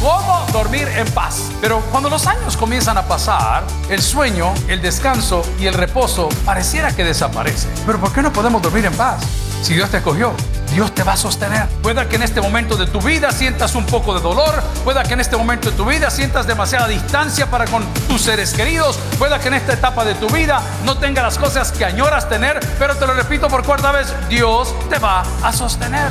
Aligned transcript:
cómo 0.00 0.46
dormir 0.52 0.88
en 0.88 1.06
paz. 1.12 1.50
Pero 1.60 1.80
cuando 1.90 2.08
los 2.08 2.26
años 2.26 2.56
comienzan 2.56 2.96
a 2.98 3.06
pasar, 3.06 3.64
el 3.88 4.00
sueño, 4.02 4.52
el 4.68 4.80
descanso 4.80 5.42
y 5.60 5.66
el 5.66 5.74
reposo 5.74 6.28
pareciera 6.44 6.94
que 6.94 7.04
desaparece. 7.04 7.68
Pero 7.86 8.00
¿por 8.00 8.12
qué 8.12 8.22
no 8.22 8.32
podemos 8.32 8.62
dormir 8.62 8.86
en 8.86 8.94
paz? 8.94 9.22
Si 9.62 9.74
Dios 9.74 9.90
te 9.90 9.98
escogió, 9.98 10.32
Dios 10.72 10.94
te 10.94 11.02
va 11.02 11.12
a 11.12 11.16
sostener. 11.16 11.66
Pueda 11.82 12.08
que 12.08 12.16
en 12.16 12.22
este 12.22 12.40
momento 12.40 12.76
de 12.76 12.86
tu 12.86 13.00
vida 13.00 13.30
sientas 13.30 13.74
un 13.74 13.84
poco 13.84 14.14
de 14.14 14.20
dolor, 14.20 14.62
pueda 14.84 15.02
que 15.02 15.12
en 15.12 15.20
este 15.20 15.36
momento 15.36 15.70
de 15.70 15.76
tu 15.76 15.84
vida 15.84 16.10
sientas 16.10 16.46
demasiada 16.46 16.88
distancia 16.88 17.50
para 17.50 17.66
con 17.66 17.84
tus 18.08 18.22
seres 18.22 18.54
queridos, 18.54 18.98
pueda 19.18 19.38
que 19.38 19.48
en 19.48 19.54
esta 19.54 19.74
etapa 19.74 20.04
de 20.04 20.14
tu 20.14 20.28
vida 20.30 20.62
no 20.84 20.96
tenga 20.96 21.22
las 21.22 21.36
cosas 21.36 21.72
que 21.72 21.84
añoras 21.84 22.28
tener, 22.28 22.58
pero 22.78 22.96
te 22.96 23.06
lo 23.06 23.12
repito 23.12 23.48
por 23.48 23.64
cuarta 23.64 23.92
vez, 23.92 24.14
Dios 24.30 24.74
te 24.88 24.98
va 24.98 25.24
a 25.42 25.52
sostener. 25.52 26.10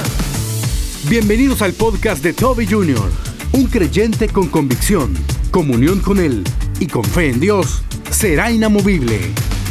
Bienvenidos 1.05 1.61
al 1.63 1.73
podcast 1.73 2.21
de 2.21 2.33
Toby 2.33 2.67
Jr., 2.67 3.28
un 3.59 3.65
creyente 3.67 4.29
con 4.29 4.47
convicción, 4.47 5.13
comunión 5.51 5.99
con 5.99 6.17
Él 6.17 6.45
y 6.79 6.87
con 6.87 7.03
fe 7.03 7.27
en 7.27 7.41
Dios, 7.41 7.81
será 8.09 8.49
inamovible. 8.49 9.19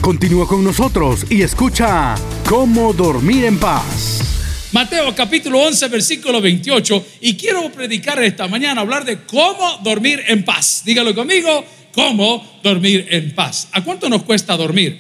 Continúa 0.03 0.47
con 0.47 0.63
nosotros 0.63 1.25
y 1.31 1.41
escucha 1.41 2.15
cómo 2.47 2.93
dormir 2.93 3.47
en 3.47 3.59
paz. 3.59 4.69
Mateo 4.73 5.15
capítulo 5.15 5.61
11, 5.61 5.89
versículo 5.89 6.39
28. 6.43 7.07
Y 7.23 7.35
quiero 7.35 7.73
predicar 7.73 8.23
esta 8.23 8.47
mañana, 8.47 8.83
hablar 8.83 9.07
de 9.07 9.23
cómo 9.23 9.81
dormir 9.83 10.23
en 10.27 10.45
paz. 10.45 10.83
Dígalo 10.85 11.15
conmigo, 11.15 11.65
cómo 11.93 12.61
dormir 12.63 13.07
en 13.09 13.35
paz. 13.35 13.69
¿A 13.73 13.83
cuánto 13.83 14.11
nos 14.11 14.23
cuesta 14.25 14.55
dormir? 14.55 14.99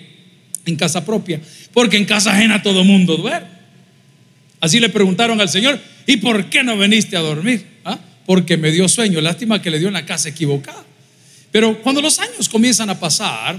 En 0.64 0.76
casa 0.76 1.04
propia. 1.04 1.42
Porque 1.74 1.98
en 1.98 2.06
casa 2.06 2.30
ajena 2.30 2.62
todo 2.62 2.84
mundo 2.84 3.18
duerme. 3.18 3.48
Así 4.60 4.80
le 4.80 4.88
preguntaron 4.88 5.38
al 5.42 5.50
Señor, 5.50 5.78
¿y 6.06 6.16
por 6.16 6.46
qué 6.46 6.62
no 6.62 6.78
viniste 6.78 7.18
a 7.18 7.20
dormir? 7.20 7.66
¿Ah? 7.84 7.98
Porque 8.28 8.58
me 8.58 8.70
dio 8.70 8.86
sueño. 8.90 9.22
Lástima 9.22 9.62
que 9.62 9.70
le 9.70 9.78
dio 9.78 9.88
en 9.88 9.94
la 9.94 10.04
casa 10.04 10.28
equivocada. 10.28 10.84
Pero 11.50 11.80
cuando 11.80 12.02
los 12.02 12.18
años 12.18 12.46
comienzan 12.46 12.90
a 12.90 13.00
pasar, 13.00 13.58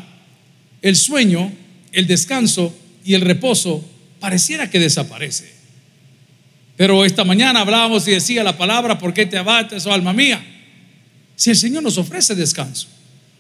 el 0.84 0.95
sueño, 0.95 1.52
el 1.92 2.06
descanso 2.06 2.72
y 3.03 3.16
el 3.16 3.22
reposo 3.22 3.84
pareciera 4.20 4.70
que 4.70 4.78
desaparece. 4.78 5.52
Pero 6.78 7.03
esta 7.03 7.23
mañana 7.23 7.61
hablábamos 7.61 8.08
y 8.08 8.11
decía 8.11 8.44
la 8.44 8.59
palabra, 8.59 9.00
¿por 9.00 9.11
qué 9.11 9.26
te 9.26 9.39
abates, 9.39 9.88
oh 9.88 9.92
alma 9.92 10.14
mía? 10.14 10.39
Si 11.36 11.50
el 11.50 11.56
Señor 11.56 11.81
nos 11.81 11.98
ofrece 11.98 12.36
descanso. 12.36 12.89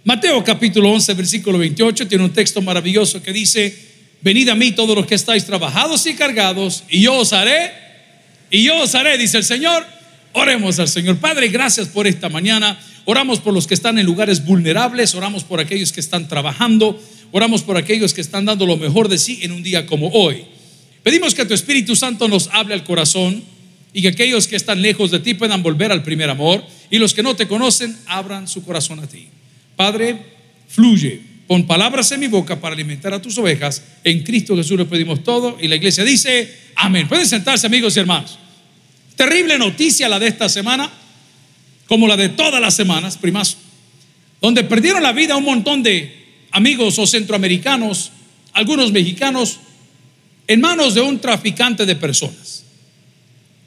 Mateo 0.03 0.43
capítulo 0.43 0.91
11, 0.93 1.13
versículo 1.13 1.59
28 1.59 2.07
tiene 2.07 2.23
un 2.23 2.33
texto 2.33 2.59
maravilloso 2.59 3.21
que 3.21 3.31
dice, 3.31 3.77
venid 4.23 4.49
a 4.49 4.55
mí 4.55 4.71
todos 4.71 4.95
los 4.95 5.05
que 5.05 5.13
estáis 5.13 5.45
trabajados 5.45 6.07
y 6.07 6.15
cargados, 6.15 6.85
y 6.89 7.01
yo 7.01 7.13
os 7.13 7.33
haré, 7.33 7.71
y 8.49 8.63
yo 8.63 8.81
os 8.81 8.95
haré, 8.95 9.15
dice 9.19 9.37
el 9.37 9.43
Señor. 9.43 9.98
Oremos 10.33 10.79
al 10.79 10.87
Señor. 10.87 11.17
Padre, 11.17 11.49
gracias 11.49 11.87
por 11.87 12.07
esta 12.07 12.29
mañana. 12.29 12.79
Oramos 13.05 13.39
por 13.39 13.53
los 13.53 13.65
que 13.65 13.73
están 13.73 13.97
en 13.97 14.05
lugares 14.05 14.45
vulnerables, 14.45 15.15
oramos 15.15 15.43
por 15.43 15.59
aquellos 15.59 15.91
que 15.91 15.99
están 15.99 16.27
trabajando, 16.27 17.01
oramos 17.31 17.63
por 17.63 17.75
aquellos 17.75 18.13
que 18.13 18.21
están 18.21 18.45
dando 18.45 18.67
lo 18.67 18.77
mejor 18.77 19.07
de 19.07 19.17
sí 19.17 19.39
en 19.41 19.51
un 19.51 19.63
día 19.63 19.85
como 19.87 20.09
hoy. 20.09 20.45
Pedimos 21.01 21.33
que 21.33 21.45
tu 21.45 21.53
Espíritu 21.53 21.95
Santo 21.95 22.27
nos 22.27 22.49
hable 22.53 22.75
al 22.75 22.83
corazón 22.83 23.43
y 23.93 24.03
que 24.03 24.09
aquellos 24.09 24.47
que 24.47 24.55
están 24.55 24.81
lejos 24.81 25.09
de 25.09 25.19
ti 25.19 25.33
puedan 25.33 25.63
volver 25.63 25.91
al 25.91 26.03
primer 26.03 26.29
amor 26.29 26.63
y 26.91 26.99
los 26.99 27.15
que 27.15 27.23
no 27.23 27.35
te 27.35 27.47
conocen 27.47 27.97
abran 28.05 28.47
su 28.47 28.63
corazón 28.63 28.99
a 28.99 29.07
ti. 29.07 29.27
Padre, 29.75 30.17
fluye, 30.67 31.19
pon 31.47 31.65
palabras 31.65 32.11
en 32.11 32.19
mi 32.19 32.27
boca 32.27 32.59
para 32.59 32.75
alimentar 32.75 33.13
a 33.13 33.21
tus 33.21 33.37
ovejas. 33.39 33.81
En 34.03 34.21
Cristo 34.21 34.55
Jesús 34.55 34.77
le 34.77 34.85
pedimos 34.85 35.23
todo 35.23 35.57
y 35.59 35.67
la 35.67 35.77
iglesia 35.77 36.03
dice, 36.03 36.53
amén. 36.75 37.07
Pueden 37.07 37.25
sentarse 37.25 37.65
amigos 37.65 37.97
y 37.97 38.01
hermanos. 38.01 38.37
Terrible 39.19 39.57
noticia 39.57 40.07
la 40.07 40.17
de 40.17 40.27
esta 40.27 40.47
semana, 40.47 40.89
como 41.89 42.07
la 42.07 42.15
de 42.15 42.29
todas 42.29 42.61
las 42.61 42.73
semanas, 42.73 43.17
primas, 43.17 43.57
donde 44.39 44.63
perdieron 44.63 45.03
la 45.03 45.11
vida 45.11 45.35
un 45.35 45.43
montón 45.43 45.83
de 45.83 46.45
amigos 46.51 46.97
o 46.97 47.05
centroamericanos, 47.05 48.13
algunos 48.53 48.93
mexicanos, 48.93 49.59
en 50.47 50.61
manos 50.61 50.93
de 50.93 51.01
un 51.01 51.19
traficante 51.19 51.85
de 51.85 51.97
personas. 51.97 52.63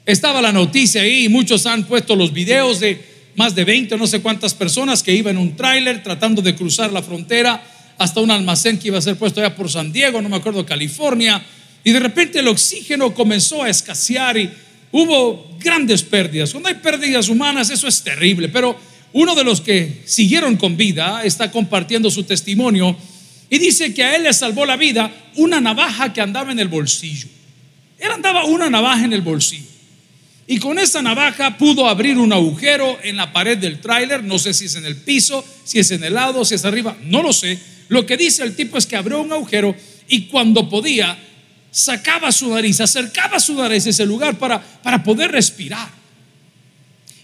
Estaba 0.07 0.41
la 0.41 0.51
noticia 0.51 1.03
ahí 1.03 1.25
y 1.25 1.29
muchos 1.29 1.67
han 1.67 1.83
puesto 1.83 2.15
los 2.15 2.33
videos 2.33 2.79
de 2.79 3.29
más 3.35 3.53
de 3.53 3.63
20, 3.63 3.95
no 3.95 4.07
sé 4.07 4.23
cuántas 4.23 4.55
personas 4.55 5.03
que 5.03 5.13
iban 5.13 5.35
en 5.35 5.41
un 5.43 5.55
tráiler 5.55 6.01
tratando 6.01 6.41
de 6.41 6.55
cruzar 6.55 6.91
la 6.91 7.03
frontera 7.03 7.63
hasta 7.99 8.21
un 8.21 8.31
almacén 8.31 8.79
que 8.79 8.87
iba 8.87 8.97
a 8.97 9.03
ser 9.03 9.17
puesto 9.17 9.39
allá 9.39 9.55
por 9.55 9.69
San 9.69 9.93
Diego, 9.93 10.19
no 10.19 10.29
me 10.29 10.37
acuerdo, 10.37 10.65
California, 10.65 11.45
y 11.83 11.91
de 11.91 11.99
repente 11.99 12.39
el 12.39 12.47
oxígeno 12.47 13.13
comenzó 13.13 13.61
a 13.61 13.69
escasear 13.69 14.35
y 14.35 14.49
hubo 14.93 15.57
grandes 15.59 16.03
pérdidas. 16.03 16.51
Cuando 16.51 16.69
hay 16.69 16.75
pérdidas 16.75 17.27
humanas, 17.27 17.69
eso 17.69 17.87
es 17.89 18.01
terrible, 18.01 18.47
pero 18.47 18.79
uno 19.11 19.35
de 19.35 19.43
los 19.43 19.59
que 19.59 20.03
siguieron 20.05 20.55
con 20.55 20.77
vida 20.77 21.23
está 21.25 21.51
compartiendo 21.51 22.09
su 22.09 22.23
testimonio 22.23 22.95
y 23.49 23.59
dice 23.59 23.93
que 23.93 24.03
a 24.03 24.15
él 24.15 24.23
le 24.23 24.33
salvó 24.33 24.65
la 24.65 24.77
vida 24.77 25.11
una 25.35 25.59
navaja 25.59 26.13
que 26.13 26.21
andaba 26.21 26.51
en 26.51 26.59
el 26.59 26.67
bolsillo. 26.67 27.27
Él 27.99 28.11
andaba 28.11 28.45
una 28.45 28.69
navaja 28.69 29.03
en 29.03 29.13
el 29.13 29.21
bolsillo. 29.21 29.73
Y 30.45 30.59
con 30.59 30.77
esa 30.77 31.01
navaja 31.01 31.57
pudo 31.57 31.87
abrir 31.87 32.17
un 32.17 32.33
agujero 32.33 32.99
en 33.01 33.15
la 33.15 33.31
pared 33.31 33.57
del 33.57 33.79
tráiler. 33.79 34.23
No 34.23 34.37
sé 34.37 34.53
si 34.53 34.65
es 34.65 34.75
en 34.75 34.85
el 34.85 34.97
piso, 34.97 35.43
si 35.63 35.79
es 35.79 35.89
en 35.91 36.03
el 36.03 36.15
lado, 36.15 36.43
si 36.43 36.55
es 36.55 36.65
arriba. 36.65 36.97
No 37.03 37.23
lo 37.23 37.31
sé. 37.31 37.57
Lo 37.87 38.05
que 38.05 38.17
dice 38.17 38.43
el 38.43 38.55
tipo 38.55 38.77
es 38.77 38.85
que 38.85 38.95
abrió 38.95 39.21
un 39.21 39.31
agujero 39.31 39.75
y 40.07 40.23
cuando 40.23 40.67
podía, 40.69 41.17
sacaba 41.73 42.31
su 42.31 42.53
nariz, 42.53 42.79
acercaba 42.79 43.39
su 43.39 43.55
nariz 43.55 43.87
a 43.87 43.89
ese 43.89 44.05
lugar 44.05 44.37
para, 44.37 44.61
para 44.61 45.03
poder 45.03 45.31
respirar. 45.31 45.89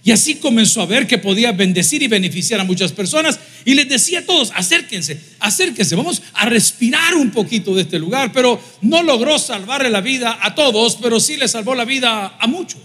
Y 0.04 0.12
así 0.12 0.36
comenzó 0.36 0.82
a 0.82 0.88
ver 0.88 1.06
que 1.06 1.20
podía 1.20 1.52
bendecir 1.52 2.02
y 2.02 2.08
beneficiar 2.08 2.59
a 2.59 2.64
muchas 2.64 2.92
personas. 2.92 3.40
Y 3.64 3.76
les 3.76 3.88
decía 3.88 4.20
a 4.20 4.26
todos, 4.26 4.52
acérquense, 4.56 5.20
acérquense, 5.40 5.96
vamos 5.96 6.24
a 6.34 6.48
respirar 6.48 7.16
un 7.16 7.30
poquito 7.30 7.76
de 7.76 7.84
este 7.84 8.00
lugar. 8.00 8.32
Pero 8.32 8.59
no 8.82 9.04
logró 9.04 9.38
salvarle 9.38 9.92
la 9.92 10.02
vida 10.02 10.40
a 10.42 10.56
todos, 10.56 10.98
pero 11.00 11.20
sí 11.20 11.38
le 11.38 11.48
salvó 11.48 11.76
la 11.76 11.86
vida 11.86 12.38
a 12.40 12.48
muchos. 12.48 12.82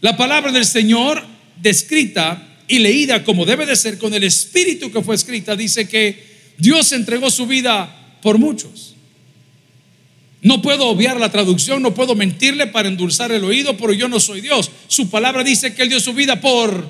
La 0.00 0.16
palabra 0.16 0.50
del 0.50 0.66
Señor, 0.66 1.24
descrita 1.60 2.48
y 2.66 2.80
leída 2.80 3.22
como 3.22 3.44
debe 3.44 3.66
de 3.66 3.76
ser, 3.76 3.98
con 3.98 4.12
el 4.14 4.24
espíritu 4.24 4.90
que 4.90 5.02
fue 5.02 5.14
escrita, 5.14 5.54
dice 5.54 5.86
que 5.86 6.54
Dios 6.58 6.90
entregó 6.90 7.30
su 7.30 7.46
vida 7.46 8.18
por 8.20 8.38
muchos. 8.38 8.91
No 10.42 10.60
puedo 10.60 10.88
obviar 10.88 11.20
la 11.20 11.30
traducción, 11.30 11.82
no 11.82 11.94
puedo 11.94 12.16
mentirle 12.16 12.66
para 12.66 12.88
endulzar 12.88 13.30
el 13.30 13.44
oído, 13.44 13.76
pero 13.76 13.92
yo 13.92 14.08
no 14.08 14.18
soy 14.18 14.40
Dios. 14.40 14.70
Su 14.88 15.08
palabra 15.08 15.44
dice 15.44 15.72
que 15.72 15.82
Él 15.82 15.88
dio 15.88 16.00
su 16.00 16.12
vida 16.12 16.40
por 16.40 16.84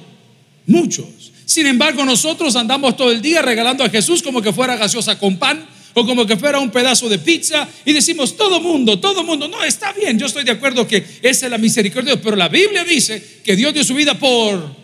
muchos. 0.66 1.32
Sin 1.44 1.66
embargo, 1.66 2.02
nosotros 2.06 2.56
andamos 2.56 2.96
todo 2.96 3.12
el 3.12 3.20
día 3.20 3.42
regalando 3.42 3.84
a 3.84 3.90
Jesús 3.90 4.22
como 4.22 4.40
que 4.40 4.54
fuera 4.54 4.76
gaseosa 4.76 5.18
con 5.18 5.36
pan 5.36 5.66
o 5.92 6.06
como 6.06 6.26
que 6.26 6.38
fuera 6.38 6.58
un 6.60 6.70
pedazo 6.70 7.10
de 7.10 7.18
pizza 7.18 7.68
y 7.84 7.92
decimos, 7.92 8.38
todo 8.38 8.58
mundo, 8.58 8.98
todo 8.98 9.22
mundo, 9.22 9.46
no, 9.48 9.62
está 9.62 9.92
bien, 9.92 10.18
yo 10.18 10.24
estoy 10.24 10.44
de 10.44 10.52
acuerdo 10.52 10.88
que 10.88 11.04
esa 11.20 11.46
es 11.46 11.50
la 11.50 11.58
misericordia 11.58 12.12
de 12.12 12.16
Dios, 12.16 12.24
pero 12.24 12.36
la 12.36 12.48
Biblia 12.48 12.84
dice 12.84 13.40
que 13.44 13.54
Dios 13.54 13.74
dio 13.74 13.84
su 13.84 13.94
vida 13.94 14.18
por 14.18 14.74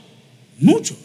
muchos. 0.59 0.99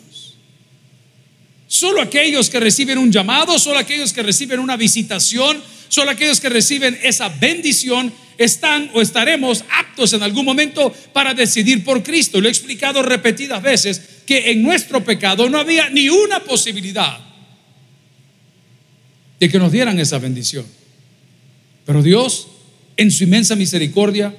Solo 1.68 2.02
aquellos 2.02 2.50
que 2.50 2.60
reciben 2.60 2.98
un 2.98 3.12
llamado, 3.12 3.58
solo 3.58 3.80
aquellos 3.80 4.12
que 4.12 4.22
reciben 4.22 4.60
una 4.60 4.76
visitación, 4.76 5.62
Solo 5.94 6.10
aquellos 6.10 6.40
que 6.40 6.50
reciben 6.50 6.98
esa 7.04 7.30
bendición 7.30 8.12
están 8.40 8.90
o 8.96 9.02
estaremos 9.04 9.64
aptos 9.70 10.12
en 10.14 10.24
algún 10.24 10.44
momento 10.44 10.92
para 11.14 11.36
decidir 11.36 11.84
por 11.84 12.02
Cristo. 12.02 12.42
Lo 12.42 12.48
he 12.48 12.50
explicado 12.50 13.04
repetidas 13.04 13.62
veces 13.62 14.02
que 14.26 14.50
en 14.50 14.64
nuestro 14.64 15.04
pecado 15.04 15.48
no 15.52 15.60
había 15.60 15.92
ni 15.92 16.10
una 16.10 16.40
posibilidad 16.40 17.20
de 19.40 19.48
que 19.48 19.60
nos 19.60 19.72
dieran 19.72 20.00
esa 20.00 20.18
bendición. 20.18 20.66
Pero 21.86 22.02
Dios, 22.02 22.48
en 22.98 23.12
su 23.12 23.26
inmensa 23.26 23.56
misericordia, 23.56 24.36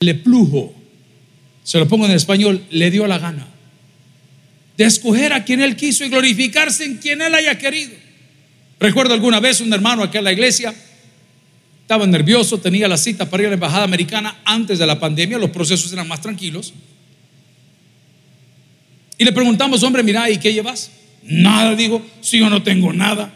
le 0.00 0.14
plujo, 0.14 0.74
se 1.64 1.78
lo 1.78 1.86
pongo 1.86 2.06
en 2.06 2.12
español, 2.12 2.64
le 2.70 2.90
dio 2.90 3.06
la 3.06 3.18
gana 3.18 3.46
de 4.78 4.84
escoger 4.86 5.34
a 5.34 5.44
quien 5.44 5.60
Él 5.60 5.76
quiso 5.76 6.06
y 6.06 6.08
glorificarse 6.08 6.86
en 6.86 6.96
quien 6.96 7.20
Él 7.20 7.34
haya 7.34 7.58
querido. 7.58 8.07
Recuerdo 8.80 9.14
alguna 9.14 9.40
vez 9.40 9.60
un 9.60 9.72
hermano 9.72 10.02
aquí 10.02 10.18
en 10.18 10.24
la 10.24 10.32
iglesia, 10.32 10.74
estaba 11.82 12.06
nervioso, 12.06 12.58
tenía 12.58 12.86
la 12.86 12.96
cita 12.96 13.28
para 13.28 13.42
ir 13.42 13.46
a 13.46 13.50
la 13.50 13.54
embajada 13.54 13.84
americana 13.84 14.36
antes 14.44 14.78
de 14.78 14.86
la 14.86 15.00
pandemia, 15.00 15.38
los 15.38 15.50
procesos 15.50 15.92
eran 15.92 16.06
más 16.06 16.20
tranquilos. 16.20 16.72
Y 19.16 19.24
le 19.24 19.32
preguntamos, 19.32 19.82
hombre, 19.82 20.02
mira, 20.02 20.30
¿y 20.30 20.38
qué 20.38 20.52
llevas? 20.52 20.92
Nada, 21.24 21.74
digo, 21.74 22.06
si 22.20 22.38
yo 22.38 22.48
no 22.48 22.62
tengo 22.62 22.92
nada. 22.92 23.32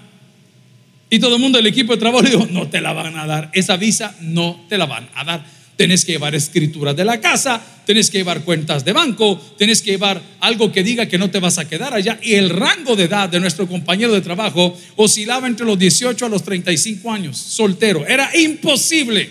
Y 1.11 1.19
todo 1.19 1.37
el 1.37 1.43
mundo 1.43 1.59
del 1.59 1.67
equipo 1.67 1.93
de 1.93 1.99
trabajo 1.99 2.23
le 2.23 2.31
dijo, 2.31 2.47
no 2.50 2.69
te 2.69 2.81
la 2.81 2.93
van 2.93 3.19
a 3.19 3.27
dar, 3.27 3.50
esa 3.53 3.77
visa 3.77 4.15
no 4.21 4.65
te 4.69 4.79
la 4.79 4.87
van 4.87 5.09
a 5.15 5.25
dar 5.25 5.62
tenés 5.77 6.05
que 6.05 6.13
llevar 6.13 6.35
escrituras 6.35 6.95
de 6.95 7.05
la 7.05 7.21
casa, 7.21 7.61
tenés 7.87 8.11
que 8.11 8.19
llevar 8.19 8.43
cuentas 8.43 8.85
de 8.85 8.93
banco, 8.93 9.41
tenés 9.59 9.83
que 9.83 9.93
llevar 9.93 10.21
algo 10.41 10.71
que 10.71 10.83
diga 10.83 11.07
que 11.07 11.19
no 11.19 11.31
te 11.31 11.41
vas 11.41 11.59
a 11.59 11.69
quedar 11.69 11.95
allá. 11.95 12.19
Y 12.23 12.35
el 12.35 12.51
rango 12.51 12.95
de 12.97 13.05
edad 13.05 13.29
de 13.29 13.41
nuestro 13.41 13.67
compañero 13.67 14.13
de 14.13 14.21
trabajo 14.21 14.79
oscilaba 14.97 15.47
entre 15.47 15.67
los 15.67 15.79
18 15.79 16.27
a 16.27 16.29
los 16.29 16.43
35 16.43 17.11
años, 17.11 17.37
soltero. 17.37 18.07
Era 18.07 18.31
imposible. 18.37 19.31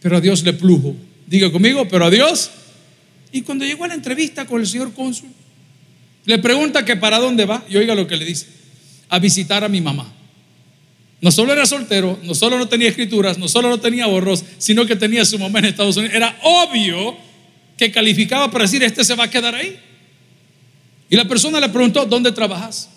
Pero 0.00 0.16
a 0.16 0.20
Dios 0.20 0.42
le 0.42 0.52
plujo. 0.52 0.94
Diga 1.26 1.52
conmigo, 1.52 1.86
pero 1.86 2.06
a 2.06 2.10
Dios 2.10 2.50
Y 3.32 3.42
cuando 3.42 3.66
llegó 3.66 3.84
a 3.84 3.88
la 3.88 3.94
entrevista 3.94 4.46
con 4.46 4.60
el 4.60 4.66
señor 4.66 4.94
cónsul, 4.94 5.28
le 6.24 6.38
pregunta 6.38 6.84
que 6.84 6.96
para 6.96 7.18
dónde 7.18 7.44
va 7.44 7.62
y 7.68 7.76
oiga 7.76 7.94
lo 7.94 8.06
que 8.06 8.16
le 8.16 8.24
dice, 8.24 8.46
a 9.10 9.18
visitar 9.18 9.64
a 9.64 9.68
mi 9.68 9.82
mamá. 9.82 10.17
No 11.20 11.32
solo 11.32 11.52
era 11.52 11.66
soltero, 11.66 12.18
no 12.22 12.34
solo 12.34 12.58
no 12.58 12.68
tenía 12.68 12.88
escrituras, 12.88 13.38
no 13.38 13.48
solo 13.48 13.68
no 13.68 13.80
tenía 13.80 14.04
ahorros, 14.04 14.44
sino 14.58 14.86
que 14.86 14.94
tenía 14.94 15.24
su 15.24 15.38
mamá 15.38 15.58
en 15.58 15.66
Estados 15.66 15.96
Unidos. 15.96 16.14
Era 16.14 16.38
obvio 16.42 17.16
que 17.76 17.90
calificaba 17.90 18.50
para 18.50 18.64
decir, 18.64 18.82
este 18.84 19.04
se 19.04 19.14
va 19.16 19.24
a 19.24 19.30
quedar 19.30 19.54
ahí. 19.54 19.78
Y 21.10 21.16
la 21.16 21.26
persona 21.26 21.58
le 21.58 21.68
preguntó, 21.70 22.06
¿dónde 22.06 22.30
trabajas? 22.30 22.90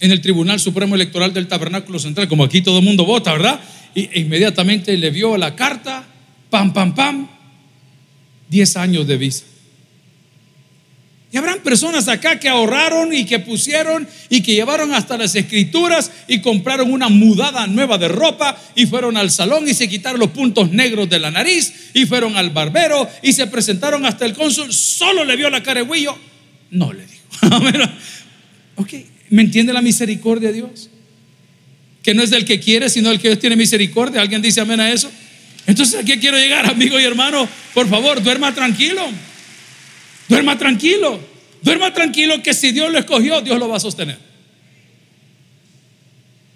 En 0.00 0.10
el 0.10 0.20
Tribunal 0.20 0.58
Supremo 0.58 0.94
Electoral 0.94 1.34
del 1.34 1.48
Tabernáculo 1.48 1.98
Central, 1.98 2.28
como 2.28 2.44
aquí 2.44 2.62
todo 2.62 2.78
el 2.78 2.84
mundo 2.84 3.04
vota, 3.04 3.32
¿verdad? 3.32 3.60
Y 3.94 4.08
e 4.12 4.20
inmediatamente 4.20 4.96
le 4.96 5.10
vio 5.10 5.36
la 5.36 5.54
carta, 5.54 6.04
pam, 6.48 6.72
pam, 6.72 6.94
pam, 6.94 7.28
10 8.48 8.76
años 8.76 9.06
de 9.06 9.16
visa. 9.16 9.44
Y 11.34 11.36
habrán 11.36 11.58
personas 11.64 12.06
acá 12.06 12.38
que 12.38 12.48
ahorraron 12.48 13.12
y 13.12 13.24
que 13.24 13.40
pusieron 13.40 14.06
y 14.28 14.40
que 14.40 14.54
llevaron 14.54 14.94
hasta 14.94 15.16
las 15.16 15.34
escrituras 15.34 16.12
y 16.28 16.38
compraron 16.38 16.92
una 16.92 17.08
mudada 17.08 17.66
nueva 17.66 17.98
de 17.98 18.06
ropa 18.06 18.56
y 18.76 18.86
fueron 18.86 19.16
al 19.16 19.32
salón 19.32 19.68
y 19.68 19.74
se 19.74 19.88
quitaron 19.88 20.20
los 20.20 20.30
puntos 20.30 20.70
negros 20.70 21.10
de 21.10 21.18
la 21.18 21.32
nariz 21.32 21.90
y 21.92 22.06
fueron 22.06 22.36
al 22.36 22.50
barbero 22.50 23.10
y 23.20 23.32
se 23.32 23.48
presentaron 23.48 24.06
hasta 24.06 24.26
el 24.26 24.34
cónsul. 24.34 24.72
Solo 24.72 25.24
le 25.24 25.34
vio 25.34 25.50
la 25.50 25.60
cara 25.60 25.82
de 25.82 25.90
Huillo. 25.90 26.16
No 26.70 26.92
le 26.92 27.04
dijo. 27.04 27.24
ok, 28.76 28.92
¿me 29.30 29.42
entiende 29.42 29.72
la 29.72 29.82
misericordia 29.82 30.50
de 30.50 30.54
Dios? 30.54 30.88
Que 32.04 32.14
no 32.14 32.22
es 32.22 32.30
del 32.30 32.44
que 32.44 32.60
quiere, 32.60 32.88
sino 32.88 33.08
del 33.08 33.18
que 33.18 33.26
Dios 33.26 33.40
tiene 33.40 33.56
misericordia. 33.56 34.20
¿Alguien 34.20 34.40
dice 34.40 34.60
amén 34.60 34.78
a 34.78 34.92
eso? 34.92 35.10
Entonces, 35.66 35.98
¿a 35.98 36.04
qué 36.04 36.20
quiero 36.20 36.38
llegar, 36.38 36.64
amigo 36.70 37.00
y 37.00 37.02
hermano? 37.02 37.48
Por 37.74 37.88
favor, 37.88 38.22
duerma 38.22 38.54
tranquilo. 38.54 39.04
Duerma 40.28 40.58
tranquilo. 40.58 41.20
Duerma 41.62 41.92
tranquilo 41.92 42.42
que 42.42 42.52
si 42.52 42.72
Dios 42.72 42.92
lo 42.92 42.98
escogió, 42.98 43.40
Dios 43.40 43.58
lo 43.58 43.68
va 43.68 43.76
a 43.76 43.80
sostener. 43.80 44.18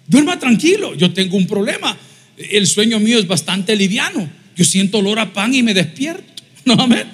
Duerma 0.07 0.39
tranquilo. 0.39 0.95
Yo 0.95 1.13
tengo 1.13 1.37
un 1.37 1.47
problema. 1.47 1.97
El 2.37 2.67
sueño 2.67 2.99
mío 2.99 3.19
es 3.19 3.27
bastante 3.27 3.75
liviano. 3.75 4.29
Yo 4.55 4.65
siento 4.65 4.99
olor 4.99 5.19
a 5.19 5.33
pan 5.33 5.53
y 5.53 5.63
me 5.63 5.73
despierto. 5.73 6.23
No, 6.65 6.73
amén. 6.73 7.07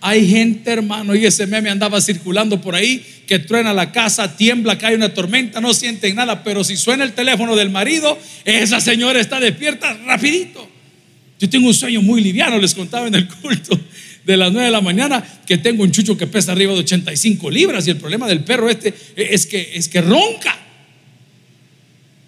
Hay 0.00 0.28
gente, 0.28 0.70
hermano, 0.70 1.14
y 1.14 1.24
ese 1.24 1.46
meme 1.46 1.70
andaba 1.70 2.00
circulando 2.00 2.60
por 2.60 2.74
ahí, 2.74 3.04
que 3.26 3.38
truena 3.38 3.72
la 3.72 3.90
casa, 3.90 4.36
tiembla, 4.36 4.76
cae 4.76 4.94
una 4.94 5.14
tormenta, 5.14 5.60
no 5.60 5.72
sienten 5.72 6.16
nada, 6.16 6.44
pero 6.44 6.62
si 6.62 6.76
suena 6.76 7.04
el 7.04 7.12
teléfono 7.12 7.56
del 7.56 7.70
marido, 7.70 8.18
esa 8.44 8.80
señora 8.80 9.18
está 9.18 9.40
despierta 9.40 9.94
rapidito. 10.04 10.68
Yo 11.38 11.48
tengo 11.48 11.68
un 11.68 11.74
sueño 11.74 12.02
muy 12.02 12.20
liviano, 12.20 12.58
les 12.58 12.74
contaba 12.74 13.06
en 13.06 13.14
el 13.14 13.28
culto 13.28 13.80
de 14.26 14.36
las 14.36 14.50
9 14.50 14.66
de 14.66 14.72
la 14.72 14.80
mañana 14.80 15.24
que 15.46 15.56
tengo 15.56 15.84
un 15.84 15.92
chucho 15.92 16.18
que 16.18 16.26
pesa 16.26 16.50
arriba 16.50 16.72
de 16.72 16.80
85 16.80 17.48
libras 17.48 17.86
y 17.86 17.90
el 17.90 17.96
problema 17.96 18.26
del 18.26 18.42
perro 18.42 18.68
este 18.68 18.92
es 19.14 19.46
que, 19.46 19.70
es 19.74 19.88
que 19.88 20.00
ronca. 20.00 20.58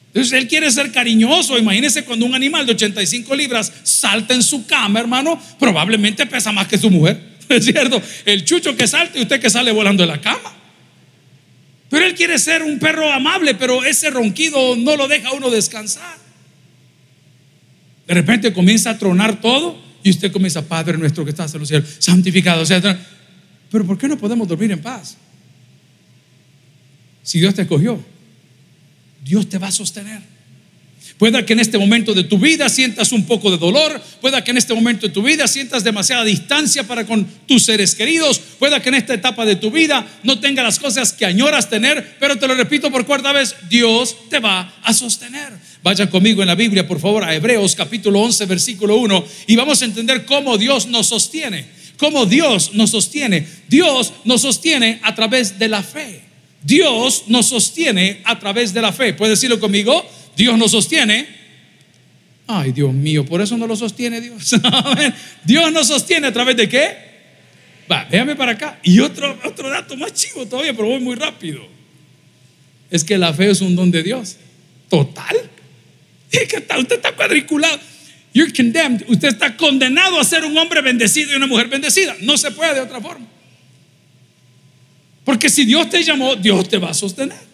Entonces 0.07 0.33
él 0.39 0.47
quiere 0.47 0.71
ser 0.71 0.93
cariñoso. 0.93 1.59
Imagínese 1.59 2.05
cuando 2.05 2.25
un 2.25 2.37
animal 2.37 2.67
de 2.67 2.73
85 2.73 3.35
libras 3.35 3.73
salta 3.83 4.33
en 4.33 4.45
su 4.45 4.65
cama, 4.67 5.01
hermano, 5.01 5.43
probablemente 5.59 6.25
pesa 6.27 6.53
más 6.53 6.69
que 6.69 6.79
su 6.79 6.89
mujer. 6.89 7.21
Es 7.49 7.65
cierto, 7.65 8.01
el 8.27 8.45
chucho 8.45 8.77
que 8.77 8.87
salta 8.87 9.19
y 9.19 9.23
usted 9.23 9.41
que 9.41 9.49
sale 9.49 9.73
volando 9.73 10.03
de 10.03 10.07
la 10.07 10.21
cama. 10.21 10.55
Pero 11.89 12.05
él 12.05 12.15
quiere 12.15 12.39
ser 12.39 12.63
un 12.63 12.79
perro 12.79 13.11
amable, 13.11 13.55
pero 13.55 13.85
ese 13.85 14.11
ronquido 14.11 14.77
no 14.77 14.97
lo 14.97 15.09
deja 15.09 15.33
uno 15.33 15.49
descansar. 15.49 16.19
De 18.07 18.15
repente 18.15 18.53
comienza 18.53 18.91
a 18.91 18.99
tronar 18.99 19.41
todo 19.41 19.88
y 20.03 20.11
usted 20.11 20.33
comienza, 20.33 20.63
Padre 20.63 20.97
nuestro 20.99 21.25
que 21.25 21.31
estás 21.31 21.53
en 21.55 21.61
los 21.61 21.69
cielos, 21.69 21.89
santificado. 21.99 22.65
Sea, 22.65 22.99
pero 23.71 23.85
¿por 23.85 23.99
qué 23.99 24.09
no 24.09 24.17
podemos 24.17 24.47
dormir 24.49 24.71
en 24.73 24.81
paz? 24.81 25.17
Si 27.23 27.39
Dios 27.41 27.55
te 27.55 27.63
escogió, 27.63 28.03
Dios 29.23 29.49
te 29.49 29.59
va 29.59 29.69
a 29.69 29.73
sostener. 29.73 30.23
Pueda 31.19 31.45
que 31.45 31.53
en 31.53 31.61
este 31.61 31.79
momento 31.79 32.15
de 32.15 32.23
tu 32.23 32.39
vida 32.39 32.69
sientas 32.69 33.11
un 33.11 33.27
poco 33.27 33.51
de 33.51 33.59
dolor, 33.59 34.01
pueda 34.21 34.45
que 34.45 34.53
en 34.53 34.57
este 34.57 34.73
momento 34.73 35.09
de 35.09 35.13
tu 35.13 35.23
vida 35.23 35.49
sientas 35.49 35.83
demasiada 35.83 36.25
distancia 36.25 36.85
para 36.85 37.05
con 37.05 37.27
tus 37.47 37.65
seres 37.65 37.97
queridos, 37.97 38.39
pueda 38.59 38.81
que 38.81 38.89
en 38.91 38.95
esta 38.95 39.15
etapa 39.15 39.45
de 39.45 39.57
tu 39.57 39.73
vida 39.73 40.07
no 40.23 40.39
tenga 40.39 40.63
las 40.63 40.79
cosas 40.79 41.13
que 41.13 41.27
añoras 41.27 41.69
tener, 41.69 42.17
pero 42.21 42.39
te 42.39 42.47
lo 42.47 42.55
repito 42.55 42.91
por 42.93 43.05
cuarta 43.05 43.33
vez, 43.33 43.57
Dios 43.69 44.17
te 44.31 44.39
va 44.39 44.73
a 44.83 44.95
sostener. 44.95 45.68
Vaya 45.83 46.11
conmigo 46.11 46.43
en 46.43 46.49
la 46.49 46.55
Biblia, 46.55 46.87
por 46.87 47.01
favor, 47.01 47.25
a 47.25 47.35
Hebreos 47.35 47.75
capítulo 47.75 48.21
11, 48.21 48.47
versículo 48.47 48.97
1, 48.97 49.25
y 49.47 49.57
vamos 49.57 49.81
a 49.81 49.85
entender 49.85 50.25
cómo 50.25 50.59
Dios 50.59 50.87
nos 50.87 51.07
sostiene, 51.07 51.67
cómo 51.97 52.27
Dios 52.27 52.75
nos 52.75 52.91
sostiene. 52.91 53.47
Dios 53.69 54.13
nos 54.25 54.43
sostiene 54.43 55.01
a 55.03 55.15
través 55.15 55.59
de 55.59 55.69
la 55.69 55.83
fe. 55.83 56.23
Dios 56.63 57.25
nos 57.29 57.47
sostiene 57.47 58.21
a 58.25 58.39
través 58.39 58.75
de 58.75 58.83
la 58.83 58.93
fe. 58.93 59.15
¿Puede 59.15 59.31
decirlo 59.31 59.61
conmigo? 59.61 60.05
Dios 60.37 60.59
nos 60.59 60.73
sostiene. 60.73 61.27
Ay, 62.47 62.73
Dios 62.73 62.93
mío, 62.93 63.25
por 63.25 63.41
eso 63.41 63.57
no 63.57 63.67
lo 63.67 63.77
sostiene 63.77 64.21
Dios. 64.21 64.57
Dios 65.45 65.71
nos 65.71 65.87
sostiene 65.87 66.29
a 66.29 66.33
través 66.33 66.57
de 66.57 66.69
qué? 66.69 66.97
Va, 67.91 68.05
véame 68.05 68.35
para 68.37 68.53
acá. 68.53 68.79
Y 68.83 69.01
otro, 69.01 69.39
otro 69.45 69.71
dato 69.71 69.97
más 69.97 70.13
chivo 70.13 70.47
todavía, 70.47 70.75
pero 70.75 70.89
voy 70.89 71.01
muy 71.01 71.15
rápido. 71.15 71.61
Es 72.91 73.05
que 73.05 73.17
la 73.19 73.33
fe 73.33 73.51
es 73.51 73.61
un 73.61 73.77
don 73.77 73.91
de 73.91 74.03
Dios. 74.03 74.37
Total. 74.89 75.37
Usted 76.33 76.97
está 76.97 77.13
cuadriculado. 77.13 77.79
You're 78.35 78.53
condemned. 78.53 79.05
Usted 79.09 79.29
está 79.29 79.57
condenado 79.57 80.21
a 80.21 80.25
ser 80.25 80.45
un 80.45 80.57
hombre 80.57 80.81
bendecido 80.83 81.33
y 81.33 81.37
una 81.37 81.47
mujer 81.47 81.69
bendecida. 81.69 82.17
No 82.21 82.37
se 82.37 82.51
puede 82.51 82.75
de 82.75 82.81
otra 82.81 83.01
forma. 83.01 83.27
Porque 85.25 85.49
si 85.49 85.65
Dios 85.65 85.91
te 85.91 86.03
llamó, 86.03 86.37
Dios 86.37 86.69
te 86.69 86.79
va 86.79 86.91
a 86.91 86.95
sostener. 86.95 87.49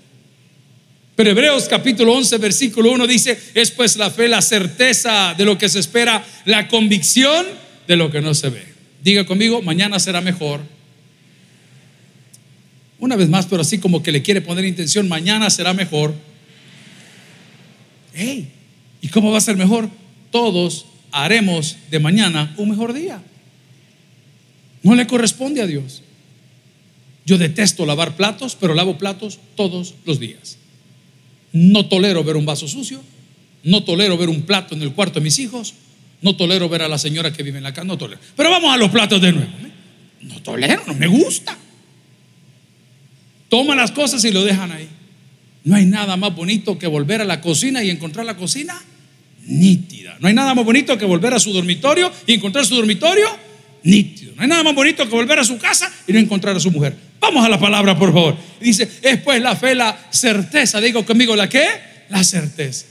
Pero 1.16 1.30
Hebreos 1.30 1.68
capítulo 1.68 2.12
11, 2.14 2.38
versículo 2.38 2.90
1 2.90 3.06
dice, 3.06 3.38
es 3.54 3.70
pues 3.70 3.96
la 3.96 4.10
fe 4.10 4.26
la 4.26 4.42
certeza 4.42 5.34
de 5.38 5.44
lo 5.44 5.56
que 5.56 5.68
se 5.68 5.78
espera, 5.78 6.24
la 6.44 6.66
convicción 6.66 7.46
de 7.86 7.96
lo 7.96 8.10
que 8.10 8.20
no 8.20 8.34
se 8.34 8.48
ve. 8.48 8.64
Diga 9.02 9.24
conmigo, 9.24 9.62
mañana 9.62 10.00
será 10.00 10.20
mejor. 10.20 10.60
Una 12.98 13.16
vez 13.16 13.28
más, 13.28 13.46
pero 13.46 13.62
así 13.62 13.78
como 13.78 14.02
que 14.02 14.10
le 14.10 14.22
quiere 14.22 14.40
poner 14.40 14.64
intención, 14.64 15.08
mañana 15.08 15.50
será 15.50 15.72
mejor. 15.72 16.14
Hey, 18.12 18.50
¿y 19.04 19.08
cómo 19.08 19.30
va 19.30 19.36
a 19.36 19.42
ser 19.42 19.58
mejor? 19.58 19.90
Todos 20.30 20.86
haremos 21.12 21.76
de 21.90 22.00
mañana 22.00 22.54
un 22.56 22.70
mejor 22.70 22.94
día. 22.94 23.22
No 24.82 24.94
le 24.94 25.06
corresponde 25.06 25.60
a 25.60 25.66
Dios. 25.66 26.02
Yo 27.26 27.36
detesto 27.36 27.84
lavar 27.84 28.16
platos, 28.16 28.56
pero 28.58 28.72
lavo 28.72 28.96
platos 28.96 29.40
todos 29.56 29.94
los 30.06 30.20
días. 30.20 30.56
No 31.52 31.84
tolero 31.84 32.24
ver 32.24 32.38
un 32.38 32.46
vaso 32.46 32.66
sucio. 32.66 33.02
No 33.62 33.84
tolero 33.84 34.16
ver 34.16 34.30
un 34.30 34.40
plato 34.40 34.74
en 34.74 34.80
el 34.80 34.92
cuarto 34.94 35.20
de 35.20 35.24
mis 35.24 35.38
hijos. 35.38 35.74
No 36.22 36.34
tolero 36.34 36.70
ver 36.70 36.80
a 36.80 36.88
la 36.88 36.96
señora 36.96 37.30
que 37.30 37.42
vive 37.42 37.58
en 37.58 37.64
la 37.64 37.74
casa. 37.74 37.84
No 37.84 37.98
tolero. 37.98 38.22
Pero 38.34 38.50
vamos 38.50 38.72
a 38.72 38.78
los 38.78 38.90
platos 38.90 39.20
de 39.20 39.32
nuevo. 39.32 39.52
¿eh? 39.64 39.70
No 40.22 40.40
tolero, 40.40 40.82
no 40.86 40.94
me 40.94 41.08
gusta. 41.08 41.58
Toma 43.50 43.76
las 43.76 43.90
cosas 43.90 44.24
y 44.24 44.30
lo 44.30 44.42
dejan 44.42 44.72
ahí. 44.72 44.88
No 45.64 45.76
hay 45.76 45.84
nada 45.84 46.16
más 46.16 46.34
bonito 46.34 46.78
que 46.78 46.86
volver 46.86 47.20
a 47.20 47.26
la 47.26 47.42
cocina 47.42 47.84
y 47.84 47.90
encontrar 47.90 48.24
la 48.24 48.38
cocina 48.38 48.82
nítida. 49.46 50.16
No 50.20 50.28
hay 50.28 50.34
nada 50.34 50.54
más 50.54 50.64
bonito 50.64 50.96
que 50.98 51.04
volver 51.04 51.34
a 51.34 51.40
su 51.40 51.52
dormitorio 51.52 52.10
y 52.26 52.34
encontrar 52.34 52.64
su 52.66 52.74
dormitorio 52.74 53.26
nítido. 53.82 54.34
No 54.34 54.42
hay 54.42 54.48
nada 54.48 54.62
más 54.62 54.74
bonito 54.74 55.04
que 55.04 55.14
volver 55.14 55.38
a 55.38 55.44
su 55.44 55.58
casa 55.58 55.92
y 56.06 56.12
no 56.12 56.18
encontrar 56.18 56.56
a 56.56 56.60
su 56.60 56.70
mujer. 56.70 56.96
Vamos 57.20 57.44
a 57.44 57.48
la 57.48 57.58
palabra, 57.58 57.98
por 57.98 58.12
favor. 58.12 58.36
Dice, 58.60 58.88
es 59.02 59.18
pues 59.20 59.40
la 59.40 59.56
fe, 59.56 59.74
la 59.74 60.08
certeza. 60.10 60.80
Digo 60.80 61.04
conmigo, 61.04 61.36
¿la 61.36 61.48
qué? 61.48 61.66
La 62.08 62.24
certeza. 62.24 62.86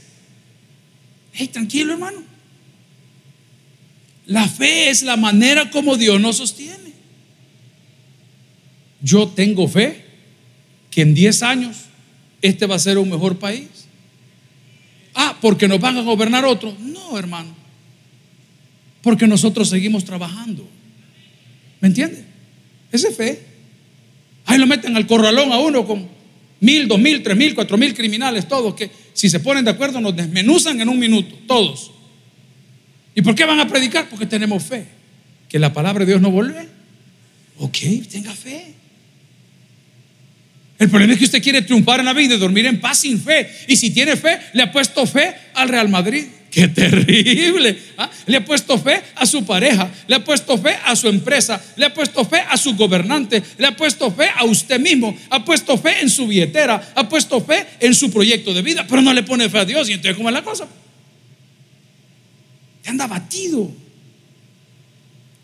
Hey, 1.33 1.47
tranquilo, 1.47 1.93
hermano. 1.93 2.23
La 4.25 4.47
fe 4.47 4.89
es 4.89 5.01
la 5.03 5.17
manera 5.17 5.69
como 5.69 5.97
Dios 5.97 6.19
nos 6.21 6.37
sostiene. 6.37 6.93
Yo 9.01 9.27
tengo 9.27 9.67
fe 9.67 10.05
que 10.89 11.01
en 11.01 11.13
10 11.13 11.43
años 11.43 11.77
este 12.41 12.65
va 12.65 12.75
a 12.75 12.79
ser 12.79 12.97
un 12.97 13.09
mejor 13.09 13.37
país. 13.37 13.82
Ah, 15.15 15.37
porque 15.41 15.67
nos 15.67 15.79
van 15.79 15.97
a 15.97 16.01
gobernar 16.01 16.45
otros. 16.45 16.79
No, 16.79 17.17
hermano. 17.17 17.53
Porque 19.01 19.27
nosotros 19.27 19.69
seguimos 19.69 20.05
trabajando. 20.05 20.67
¿Me 21.81 21.89
entiende? 21.89 22.23
Esa 22.91 23.09
es 23.09 23.17
fe. 23.17 23.45
Ahí 24.45 24.57
lo 24.57 24.67
meten 24.67 24.95
al 24.95 25.07
corralón 25.07 25.51
a 25.51 25.59
uno 25.59 25.85
con 25.85 26.07
mil, 26.59 26.87
dos 26.87 26.99
mil, 26.99 27.21
tres 27.21 27.35
mil, 27.35 27.53
cuatro 27.55 27.77
mil 27.77 27.93
criminales, 27.93 28.47
todos 28.47 28.73
que 28.73 28.89
si 29.13 29.29
se 29.29 29.39
ponen 29.39 29.65
de 29.65 29.71
acuerdo 29.71 29.99
nos 29.99 30.15
desmenuzan 30.15 30.79
en 30.79 30.89
un 30.89 30.99
minuto, 30.99 31.35
todos. 31.47 31.91
¿Y 33.15 33.21
por 33.21 33.35
qué 33.35 33.45
van 33.45 33.59
a 33.59 33.67
predicar? 33.67 34.09
Porque 34.09 34.25
tenemos 34.25 34.63
fe. 34.63 34.85
Que 35.49 35.59
la 35.59 35.73
palabra 35.73 36.05
de 36.05 36.11
Dios 36.11 36.21
no 36.21 36.31
vuelve. 36.31 36.67
Ok, 37.59 37.77
tenga 38.09 38.33
fe. 38.33 38.73
El 40.79 40.89
problema 40.89 41.13
es 41.13 41.19
que 41.19 41.25
usted 41.25 41.43
quiere 41.43 41.61
triunfar 41.61 41.99
en 41.99 42.05
la 42.05 42.13
vida 42.13 42.35
y 42.35 42.37
dormir 42.37 42.65
en 42.65 42.79
paz 42.79 42.99
sin 42.99 43.21
fe. 43.21 43.49
Y 43.67 43.75
si 43.75 43.91
tiene 43.91 44.15
fe, 44.15 44.39
le 44.53 44.63
ha 44.63 44.71
puesto 44.71 45.05
fe 45.05 45.33
al 45.53 45.69
Real 45.69 45.89
Madrid 45.89 46.25
Qué 46.53 46.67
terrible. 46.67 47.75
¿ah? 47.97 48.07
Le 48.27 48.37
ha 48.37 48.45
puesto 48.45 48.77
fe 48.77 49.01
a 49.15 49.25
su 49.25 49.43
pareja, 49.43 49.91
le 50.07 50.15
ha 50.15 50.23
puesto 50.23 50.55
fe 50.55 50.77
a 50.85 50.95
su 50.95 51.07
empresa, 51.07 51.59
le 51.77 51.87
ha 51.87 51.93
puesto 51.93 52.23
fe 52.25 52.41
a 52.47 52.55
su 52.57 52.75
gobernante, 52.75 53.41
le 53.57 53.65
ha 53.65 53.75
puesto 53.75 54.11
fe 54.11 54.29
a 54.35 54.45
usted 54.45 54.79
mismo, 54.79 55.17
ha 55.31 55.43
puesto 55.43 55.75
fe 55.79 56.01
en 56.01 56.11
su 56.11 56.27
billetera, 56.27 56.93
ha 56.93 57.09
puesto 57.09 57.41
fe 57.41 57.65
en 57.79 57.95
su 57.95 58.11
proyecto 58.11 58.53
de 58.53 58.61
vida, 58.61 58.85
pero 58.87 59.01
no 59.01 59.11
le 59.13 59.23
pone 59.23 59.49
fe 59.49 59.57
a 59.57 59.65
Dios. 59.65 59.89
Y 59.89 59.93
entonces, 59.93 60.15
¿cómo 60.15 60.29
es 60.29 60.33
la 60.33 60.43
cosa? 60.43 60.67
Te 62.83 62.89
anda 62.91 63.07
batido. 63.07 63.71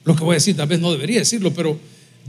Lo 0.04 0.16
que 0.16 0.24
voy 0.24 0.34
a 0.34 0.36
decir, 0.36 0.56
tal 0.56 0.68
vez 0.68 0.80
no 0.80 0.92
debería 0.92 1.18
decirlo, 1.18 1.52
pero 1.52 1.80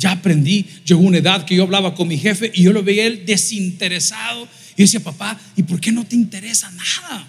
ya 0.01 0.13
aprendí. 0.13 0.67
Llegó 0.85 1.03
una 1.03 1.19
edad 1.19 1.45
que 1.45 1.55
yo 1.55 1.65
hablaba 1.65 1.95
con 1.95 2.09
mi 2.09 2.19
jefe 2.19 2.51
y 2.55 2.63
yo 2.63 2.73
lo 2.73 2.83
veía 2.83 3.07
él 3.07 3.25
desinteresado. 3.27 4.49
Y 4.77 4.83
decía, 4.83 5.01
papá, 5.01 5.39
¿y 5.57 5.63
por 5.63 5.79
qué 5.79 5.93
no 5.93 6.05
te 6.05 6.17
interesa 6.17 6.71
nada? 6.71 7.29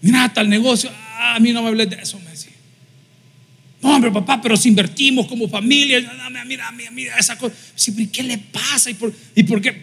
Mira, 0.00 0.24
hasta 0.24 0.40
el 0.40 0.48
negocio, 0.48 0.90
ah, 0.92 1.36
a 1.36 1.40
mí 1.40 1.52
no 1.52 1.62
me 1.62 1.68
hables 1.68 1.90
de 1.90 1.96
eso, 1.96 2.18
me 2.20 2.30
decía. 2.30 2.52
No, 3.82 3.94
hombre, 3.94 4.10
papá, 4.10 4.40
pero 4.40 4.56
si 4.56 4.68
invertimos 4.68 5.26
como 5.26 5.48
familia, 5.48 6.00
mira, 6.46 6.72
mira, 6.72 6.90
mira 6.90 7.18
esa 7.18 7.36
cosa. 7.36 7.54
Sí, 7.74 7.92
pero 7.92 8.08
¿qué 8.10 8.22
le 8.22 8.38
pasa? 8.38 8.90
¿Y 8.90 8.94
por, 8.94 9.14
¿Y 9.34 9.42
por 9.42 9.60
qué? 9.60 9.76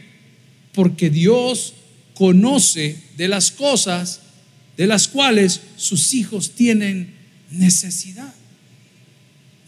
Porque 0.74 1.10
Dios 1.10 1.76
conoce 2.16 2.98
de 3.16 3.28
las 3.28 3.52
cosas 3.52 4.22
de 4.76 4.88
las 4.88 5.08
cuales 5.08 5.62
sus 5.76 6.14
hijos 6.14 6.56
tienen 6.56 7.14
necesidad. 7.52 8.34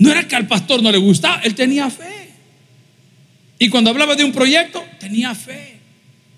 No 0.02 0.12
era 0.12 0.28
que 0.28 0.36
al 0.36 0.48
pastor 0.48 0.82
no 0.82 0.92
le 0.92 0.98
gustaba, 0.98 1.42
él 1.44 1.54
tenía 1.54 1.88
fe. 1.92 2.32
Y 3.60 3.70
cuando 3.70 3.92
hablaba 3.92 4.16
de 4.16 4.24
un 4.24 4.32
proyecto, 4.32 4.84
tenía 5.00 5.36
fe. 5.36 5.78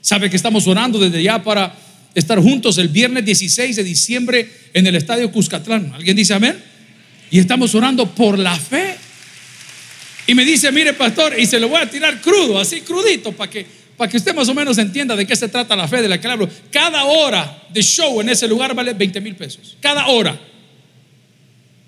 Sabe 0.02 0.30
que 0.30 0.36
estamos 0.36 0.68
orando 0.68 1.00
desde 1.00 1.24
ya 1.24 1.42
para 1.42 1.74
estar 2.14 2.40
juntos 2.40 2.78
el 2.78 2.90
viernes 2.90 3.24
16 3.24 3.78
de 3.78 3.84
diciembre 3.86 4.52
en 4.74 4.86
el 4.86 4.96
estadio 4.96 5.32
Cuscatlán. 5.32 5.94
¿Alguien 5.94 6.18
dice 6.18 6.34
amén? 6.34 6.62
Y 7.32 7.40
estamos 7.40 7.74
orando 7.74 8.14
por 8.14 8.38
la 8.38 8.54
fe. 8.54 8.98
Y 10.28 10.36
me 10.36 10.44
dice, 10.44 10.70
mire 10.74 10.92
pastor, 10.92 11.34
y 11.40 11.46
se 11.46 11.58
lo 11.58 11.70
voy 11.70 11.80
a 11.80 11.90
tirar 11.90 12.20
crudo, 12.20 12.60
así 12.60 12.82
crudito, 12.82 13.32
para 13.32 13.50
que, 13.50 13.66
que 14.12 14.18
usted 14.18 14.36
más 14.36 14.50
o 14.50 14.54
menos 14.54 14.78
entienda 14.78 15.16
de 15.16 15.26
qué 15.26 15.38
se 15.38 15.48
trata 15.48 15.74
la 15.78 15.88
fe 15.88 16.02
de 16.02 16.10
la 16.10 16.20
que 16.20 16.28
hablo. 16.28 16.50
Cada 16.70 17.06
hora 17.06 17.64
de 17.70 17.82
show 17.82 18.20
en 18.20 18.28
ese 18.28 18.46
lugar 18.46 18.76
vale 18.76 18.94
20 18.94 19.22
mil 19.22 19.38
pesos. 19.38 19.78
Cada 19.80 20.08
hora. 20.08 20.38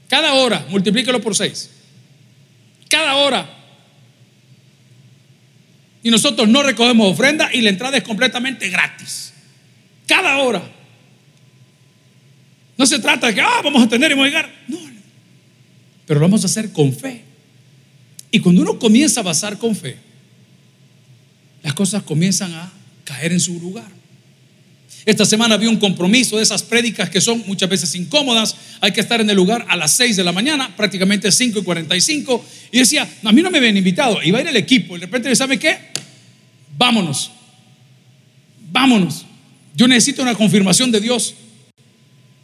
Cada 0.07 0.33
hora, 0.33 0.65
multiplíquelo 0.69 1.21
por 1.21 1.35
6. 1.35 1.69
Cada 2.89 3.15
hora. 3.15 3.50
Y 6.03 6.12
nosotros 6.12 6.47
no 6.47 6.62
recogemos 6.62 7.12
ofrenda 7.12 7.50
y 7.51 7.62
la 7.62 7.69
entrada 7.69 7.97
es 7.97 8.03
completamente 8.03 8.69
gratis. 8.69 9.33
Cada 10.07 10.38
hora. 10.38 10.62
No 12.77 12.85
se 12.85 13.00
trata 13.00 13.27
de 13.27 13.35
que 13.35 13.41
ah, 13.41 13.62
vamos 13.63 13.83
a 13.83 13.89
tener 13.89 14.12
y 14.12 14.13
vamos 14.13 14.27
a 14.27 14.29
llegar. 14.29 14.53
No, 14.67 14.77
pero 16.05 16.19
lo 16.19 16.25
vamos 16.27 16.43
a 16.43 16.45
hacer 16.45 16.71
con 16.71 16.93
fe. 16.93 17.21
Y 18.31 18.39
cuando 18.39 18.62
uno 18.62 18.77
comienza 18.77 19.21
a 19.21 19.24
basar 19.24 19.57
con 19.57 19.75
fe, 19.75 19.97
las 21.63 21.74
cosas 21.74 22.03
comienzan 22.03 22.53
a 22.53 22.71
caer 23.03 23.31
en 23.31 23.39
su 23.39 23.59
lugar. 23.59 23.88
Esta 25.05 25.24
semana 25.24 25.55
había 25.55 25.69
un 25.69 25.77
compromiso 25.77 26.38
de 26.38 26.43
esas 26.43 26.63
prédicas 26.63 27.09
que 27.09 27.21
son 27.21 27.43
muchas 27.45 27.69
veces 27.69 27.93
incómodas. 27.95 28.55
Hay 28.81 28.91
que 28.91 29.01
estar 29.01 29.21
en 29.21 29.29
el 29.29 29.35
lugar 29.35 29.65
a 29.69 29.75
las 29.75 29.95
6 29.97 30.15
de 30.15 30.24
la 30.24 30.31
mañana, 30.31 30.75
prácticamente 30.75 31.31
5 31.31 31.59
y 31.59 31.63
45. 31.63 32.45
Y 32.71 32.79
decía, 32.79 33.07
a 33.24 33.31
mí 33.31 33.41
no 33.43 33.51
me 33.51 33.59
habían 33.59 33.77
invitado. 33.77 34.21
Iba 34.24 34.39
a 34.39 34.41
ir 34.41 34.47
el 34.47 34.55
equipo. 34.55 34.97
Y 34.97 35.00
de 35.00 35.05
repente, 35.05 35.35
¿sabe 35.35 35.59
qué? 35.59 35.77
Vámonos. 36.75 37.31
Vámonos. 38.71 39.25
Yo 39.75 39.88
necesito 39.88 40.24
una 40.24 40.33
confirmación 40.33 40.91
de 40.91 41.00
Dios. 41.00 41.35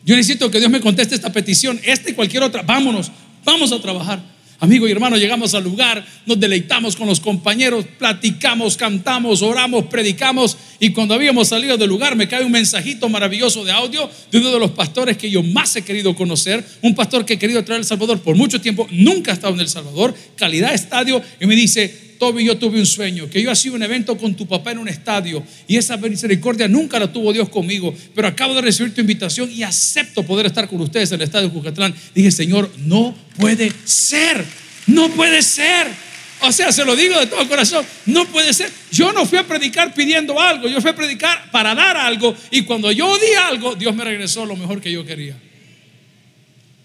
Yo 0.04 0.16
necesito 0.16 0.50
que 0.52 0.60
Dios 0.60 0.72
me 0.72 0.82
conteste 0.82 1.16
esta 1.16 1.32
petición, 1.32 1.80
esta 1.84 2.10
y 2.10 2.14
cualquier 2.14 2.44
otra. 2.44 2.62
Vámonos, 2.64 3.12
vamos 3.44 3.72
a 3.72 3.82
trabajar. 3.82 4.22
Amigo 4.62 4.88
y 4.88 4.92
hermano, 4.92 5.18
llegamos 5.18 5.56
al 5.56 5.64
lugar, 5.64 6.06
nos 6.28 6.40
deleitamos 6.40 6.96
con 6.96 7.08
los 7.08 7.20
compañeros, 7.20 7.84
platicamos, 7.98 8.78
cantamos, 8.78 9.42
oramos, 9.42 9.86
predicamos. 9.86 10.56
Y 10.80 10.92
cuando 10.92 11.16
habíamos 11.16 11.48
salido 11.48 11.78
del 11.78 11.90
lugar, 11.90 12.16
me 12.16 12.28
cae 12.28 12.46
un 12.46 12.52
mensajito 12.52 13.10
maravilloso 13.10 13.66
de 13.66 13.72
audio 13.72 14.08
de 14.32 14.38
uno 14.38 14.52
de 14.52 14.60
los 14.60 14.70
pastores 14.70 15.18
que 15.18 15.32
yo 15.32 15.42
más 15.42 15.76
he 15.78 15.82
querido 15.82 16.14
conocer, 16.16 16.64
un 16.84 16.94
pastor 16.94 17.26
que 17.26 17.34
he 17.34 17.40
querido 17.40 17.66
traer 17.66 17.80
al 17.80 17.86
Salvador 17.86 18.20
por 18.22 18.36
mucho 18.36 18.62
tiempo, 18.62 18.88
nunca 18.92 19.32
ha 19.32 19.34
estado 19.34 19.56
en 19.56 19.62
El 19.62 19.68
Salvador, 19.68 20.14
calidad 20.36 20.76
estadio, 20.76 21.24
y 21.40 21.48
me 21.48 21.56
dice, 21.56 22.11
Toby, 22.22 22.46
yo 22.46 22.56
tuve 22.56 22.80
un 22.80 22.86
sueño, 22.86 23.28
que 23.28 23.42
yo 23.42 23.50
hacía 23.50 23.72
un 23.72 23.82
evento 23.82 24.16
con 24.16 24.36
tu 24.36 24.46
papá 24.46 24.74
en 24.74 24.78
un 24.78 24.88
estadio 24.88 25.44
y 25.68 25.78
esa 25.78 25.98
misericordia 25.98 26.68
nunca 26.68 27.00
la 27.00 27.12
tuvo 27.12 27.34
Dios 27.34 27.50
conmigo, 27.50 27.96
pero 28.14 28.28
acabo 28.28 28.54
de 28.54 28.62
recibir 28.62 28.94
tu 28.94 29.02
invitación 29.02 29.52
y 29.52 29.64
acepto 29.64 30.22
poder 30.22 30.46
estar 30.46 30.68
con 30.68 30.80
ustedes 30.82 31.12
en 31.12 31.16
el 31.16 31.24
estadio 31.24 31.48
de 31.48 31.54
Cucatlán. 31.56 31.96
Dije, 32.14 32.30
Señor, 32.30 32.70
no 32.78 33.16
puede 33.40 33.74
ser, 33.86 34.46
no 34.86 35.10
puede 35.10 35.42
ser. 35.42 35.88
O 36.42 36.52
sea, 36.52 36.72
se 36.72 36.86
lo 36.86 36.96
digo 36.96 37.20
de 37.20 37.26
todo 37.26 37.50
corazón, 37.50 37.84
no 38.06 38.28
puede 38.28 38.54
ser. 38.54 38.72
Yo 38.92 39.12
no 39.14 39.26
fui 39.26 39.40
a 39.40 39.48
predicar 39.48 39.92
pidiendo 39.96 40.40
algo, 40.40 40.68
yo 40.68 40.80
fui 40.80 40.92
a 40.92 40.96
predicar 40.96 41.50
para 41.50 41.74
dar 41.74 41.98
algo 41.98 42.36
y 42.52 42.62
cuando 42.66 42.92
yo 42.92 43.18
di 43.18 43.34
algo, 43.48 43.74
Dios 43.74 43.96
me 43.96 44.04
regresó 44.04 44.46
lo 44.46 44.56
mejor 44.56 44.80
que 44.80 44.92
yo 44.92 45.04
quería. 45.04 45.36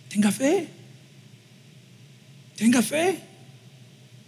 Tenga 0.08 0.32
fe, 0.32 0.66
tenga 2.56 2.80
fe. 2.80 3.35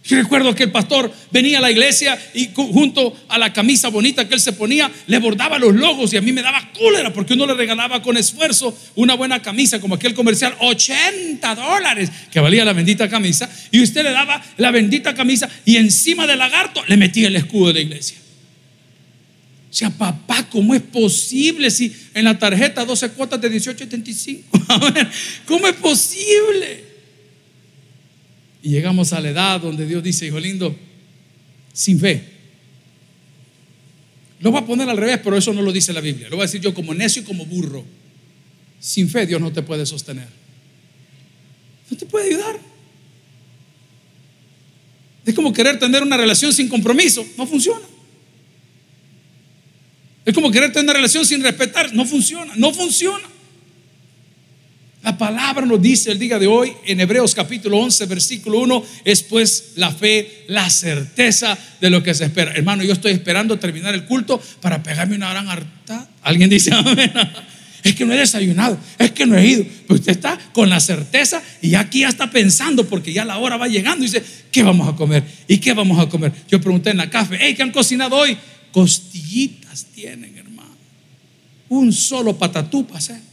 Yo 0.03 0.17
recuerdo 0.17 0.55
que 0.55 0.63
el 0.63 0.71
pastor 0.71 1.13
venía 1.29 1.57
a 1.57 1.61
la 1.61 1.71
iglesia 1.71 2.17
y 2.33 2.49
junto 2.55 3.15
a 3.27 3.37
la 3.37 3.51
camisa 3.51 3.89
bonita 3.89 4.27
que 4.27 4.33
él 4.33 4.39
se 4.39 4.53
ponía, 4.53 4.89
le 5.07 5.19
bordaba 5.19 5.59
los 5.59 5.75
logos 5.75 6.13
y 6.13 6.17
a 6.17 6.21
mí 6.21 6.31
me 6.31 6.41
daba 6.41 6.71
cólera 6.71 7.13
porque 7.13 7.33
uno 7.33 7.45
le 7.45 7.53
regalaba 7.53 8.01
con 8.01 8.15
esfuerzo 8.15 8.75
una 8.95 9.15
buena 9.15 9.41
camisa, 9.41 9.79
como 9.79 9.95
aquel 9.95 10.13
comercial, 10.13 10.55
80 10.59 11.53
dólares 11.55 12.09
que 12.31 12.39
valía 12.39 12.63
la 12.63 12.73
bendita 12.73 13.09
camisa, 13.09 13.49
y 13.71 13.83
usted 13.83 14.03
le 14.03 14.11
daba 14.11 14.41
la 14.57 14.71
bendita 14.71 15.13
camisa 15.13 15.49
y 15.65 15.75
encima 15.75 16.25
del 16.25 16.39
lagarto 16.39 16.81
le 16.87 16.97
metía 16.97 17.27
el 17.27 17.35
escudo 17.35 17.67
de 17.67 17.73
la 17.73 17.79
iglesia. 17.81 18.17
O 19.69 19.73
sea, 19.73 19.91
papá, 19.91 20.47
¿cómo 20.49 20.73
es 20.73 20.81
posible 20.81 21.69
si 21.69 21.95
en 22.15 22.25
la 22.25 22.39
tarjeta 22.39 22.83
12 22.83 23.09
cuotas 23.11 23.39
de 23.39 23.51
18.75? 23.51 25.07
¿Cómo 25.45 25.67
es 25.67 25.75
posible? 25.75 26.88
Y 28.61 28.69
llegamos 28.69 29.13
a 29.13 29.21
la 29.21 29.29
edad 29.29 29.61
donde 29.61 29.85
Dios 29.85 30.03
dice, 30.03 30.25
hijo 30.25 30.39
lindo, 30.39 30.75
sin 31.73 31.99
fe. 31.99 32.23
Lo 34.39 34.51
voy 34.51 34.61
a 34.61 34.65
poner 34.65 34.89
al 34.89 34.97
revés, 34.97 35.19
pero 35.23 35.37
eso 35.37 35.53
no 35.53 35.61
lo 35.61 35.71
dice 35.71 35.93
la 35.93 36.01
Biblia. 36.01 36.29
Lo 36.29 36.37
voy 36.37 36.43
a 36.43 36.47
decir 36.47 36.61
yo 36.61 36.73
como 36.73 36.93
necio 36.93 37.21
y 37.21 37.25
como 37.25 37.45
burro. 37.45 37.85
Sin 38.79 39.09
fe 39.09 39.25
Dios 39.25 39.41
no 39.41 39.51
te 39.51 39.61
puede 39.61 39.85
sostener. 39.85 40.27
No 41.89 41.97
te 41.97 42.05
puede 42.05 42.27
ayudar. 42.27 42.59
Es 45.25 45.33
como 45.33 45.53
querer 45.53 45.77
tener 45.77 46.01
una 46.01 46.17
relación 46.17 46.53
sin 46.53 46.69
compromiso. 46.69 47.25
No 47.37 47.45
funciona. 47.45 47.85
Es 50.25 50.33
como 50.33 50.51
querer 50.51 50.71
tener 50.71 50.85
una 50.85 50.93
relación 50.93 51.25
sin 51.25 51.43
respetar. 51.43 51.93
No 51.93 52.05
funciona. 52.05 52.53
No 52.55 52.73
funciona. 52.73 53.27
La 55.09 55.17
palabra 55.17 55.65
nos 55.65 55.81
dice 55.81 56.11
el 56.11 56.19
día 56.19 56.37
de 56.37 56.45
hoy 56.45 56.71
en 56.85 56.99
Hebreos 56.99 57.33
capítulo 57.33 57.79
11, 57.79 58.05
versículo 58.05 58.59
1, 58.59 58.83
es 59.03 59.23
pues 59.23 59.71
la 59.75 59.91
fe, 59.91 60.45
la 60.49 60.69
certeza 60.69 61.57
de 61.81 61.89
lo 61.89 62.03
que 62.03 62.13
se 62.13 62.25
espera. 62.25 62.51
Hermano, 62.53 62.83
yo 62.83 62.93
estoy 62.93 63.13
esperando 63.13 63.57
terminar 63.57 63.95
el 63.95 64.05
culto 64.05 64.39
para 64.61 64.83
pegarme 64.83 65.15
una 65.15 65.31
gran 65.31 65.49
harta. 65.49 66.07
Alguien 66.21 66.47
dice, 66.47 66.71
amén. 66.75 67.11
Es 67.83 67.95
que 67.95 68.05
no 68.05 68.13
he 68.13 68.17
desayunado, 68.17 68.77
es 68.99 69.09
que 69.11 69.25
no 69.25 69.35
he 69.35 69.47
ido. 69.47 69.65
Pero 69.87 69.99
usted 69.99 70.11
está 70.11 70.37
con 70.53 70.69
la 70.69 70.79
certeza 70.79 71.41
y 71.59 71.73
aquí 71.73 72.01
ya 72.01 72.09
está 72.09 72.29
pensando 72.29 72.87
porque 72.87 73.11
ya 73.11 73.25
la 73.25 73.39
hora 73.39 73.57
va 73.57 73.67
llegando 73.67 74.05
y 74.05 74.09
dice, 74.09 74.23
¿qué 74.51 74.61
vamos 74.61 74.87
a 74.87 74.95
comer? 74.95 75.23
¿Y 75.47 75.57
qué 75.57 75.73
vamos 75.73 75.97
a 75.97 76.07
comer? 76.07 76.31
Yo 76.49 76.61
pregunté 76.61 76.91
en 76.91 76.97
la 76.97 77.09
café, 77.09 77.55
¿qué 77.55 77.63
han 77.63 77.71
cocinado 77.71 78.15
hoy? 78.15 78.37
Costillitas 78.71 79.85
tienen, 79.95 80.37
hermano. 80.37 80.75
Un 81.69 81.93
solo 81.93 82.37
patatupas, 82.37 83.09
¿eh? 83.09 83.28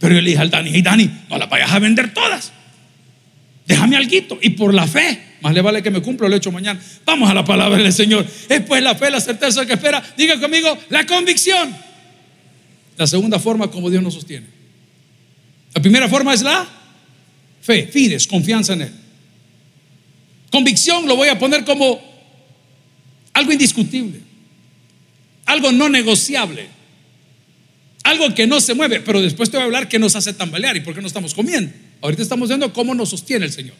Pero 0.00 0.14
yo 0.14 0.22
le 0.22 0.30
dije 0.30 0.42
al 0.42 0.50
Dani, 0.50 0.70
hey 0.72 0.82
Dani, 0.82 1.10
no 1.28 1.38
las 1.38 1.48
vayas 1.48 1.70
a 1.70 1.78
vender 1.78 2.12
todas. 2.12 2.52
Déjame 3.66 3.96
algo 3.96 4.38
y 4.40 4.50
por 4.50 4.74
la 4.74 4.86
fe, 4.86 5.20
más 5.42 5.54
le 5.54 5.60
vale 5.60 5.82
que 5.82 5.90
me 5.90 6.02
cumpla 6.02 6.28
lo 6.28 6.34
hecho 6.34 6.50
mañana. 6.50 6.80
Vamos 7.04 7.30
a 7.30 7.34
la 7.34 7.44
palabra 7.44 7.80
del 7.80 7.92
Señor. 7.92 8.26
Es 8.48 8.60
pues 8.62 8.82
la 8.82 8.96
fe, 8.96 9.10
la 9.10 9.20
certeza 9.20 9.64
que 9.64 9.74
espera. 9.74 10.02
Diga 10.16 10.40
conmigo, 10.40 10.76
la 10.88 11.06
convicción. 11.06 11.72
La 12.96 13.06
segunda 13.06 13.38
forma 13.38 13.70
como 13.70 13.88
Dios 13.90 14.02
nos 14.02 14.14
sostiene. 14.14 14.46
La 15.74 15.82
primera 15.82 16.08
forma 16.08 16.34
es 16.34 16.42
la 16.42 16.66
fe, 17.60 17.86
fides, 17.86 18.26
confianza 18.26 18.72
en 18.72 18.82
Él. 18.82 18.92
Convicción 20.50 21.06
lo 21.06 21.14
voy 21.14 21.28
a 21.28 21.38
poner 21.38 21.64
como 21.64 22.00
algo 23.34 23.52
indiscutible, 23.52 24.20
algo 25.46 25.70
no 25.72 25.88
negociable. 25.88 26.79
Algo 28.10 28.34
que 28.34 28.44
no 28.48 28.60
se 28.60 28.74
mueve, 28.74 28.98
pero 28.98 29.22
después 29.22 29.50
te 29.50 29.56
voy 29.56 29.62
a 29.62 29.66
hablar 29.66 29.88
que 29.88 30.00
nos 30.00 30.16
hace 30.16 30.32
tambalear 30.32 30.76
y 30.76 30.80
por 30.80 30.96
qué 30.96 31.00
no 31.00 31.06
estamos 31.06 31.32
comiendo. 31.32 31.72
Ahorita 32.00 32.22
estamos 32.22 32.48
viendo 32.48 32.72
cómo 32.72 32.92
nos 32.92 33.10
sostiene 33.10 33.46
el 33.46 33.52
Señor. 33.52 33.76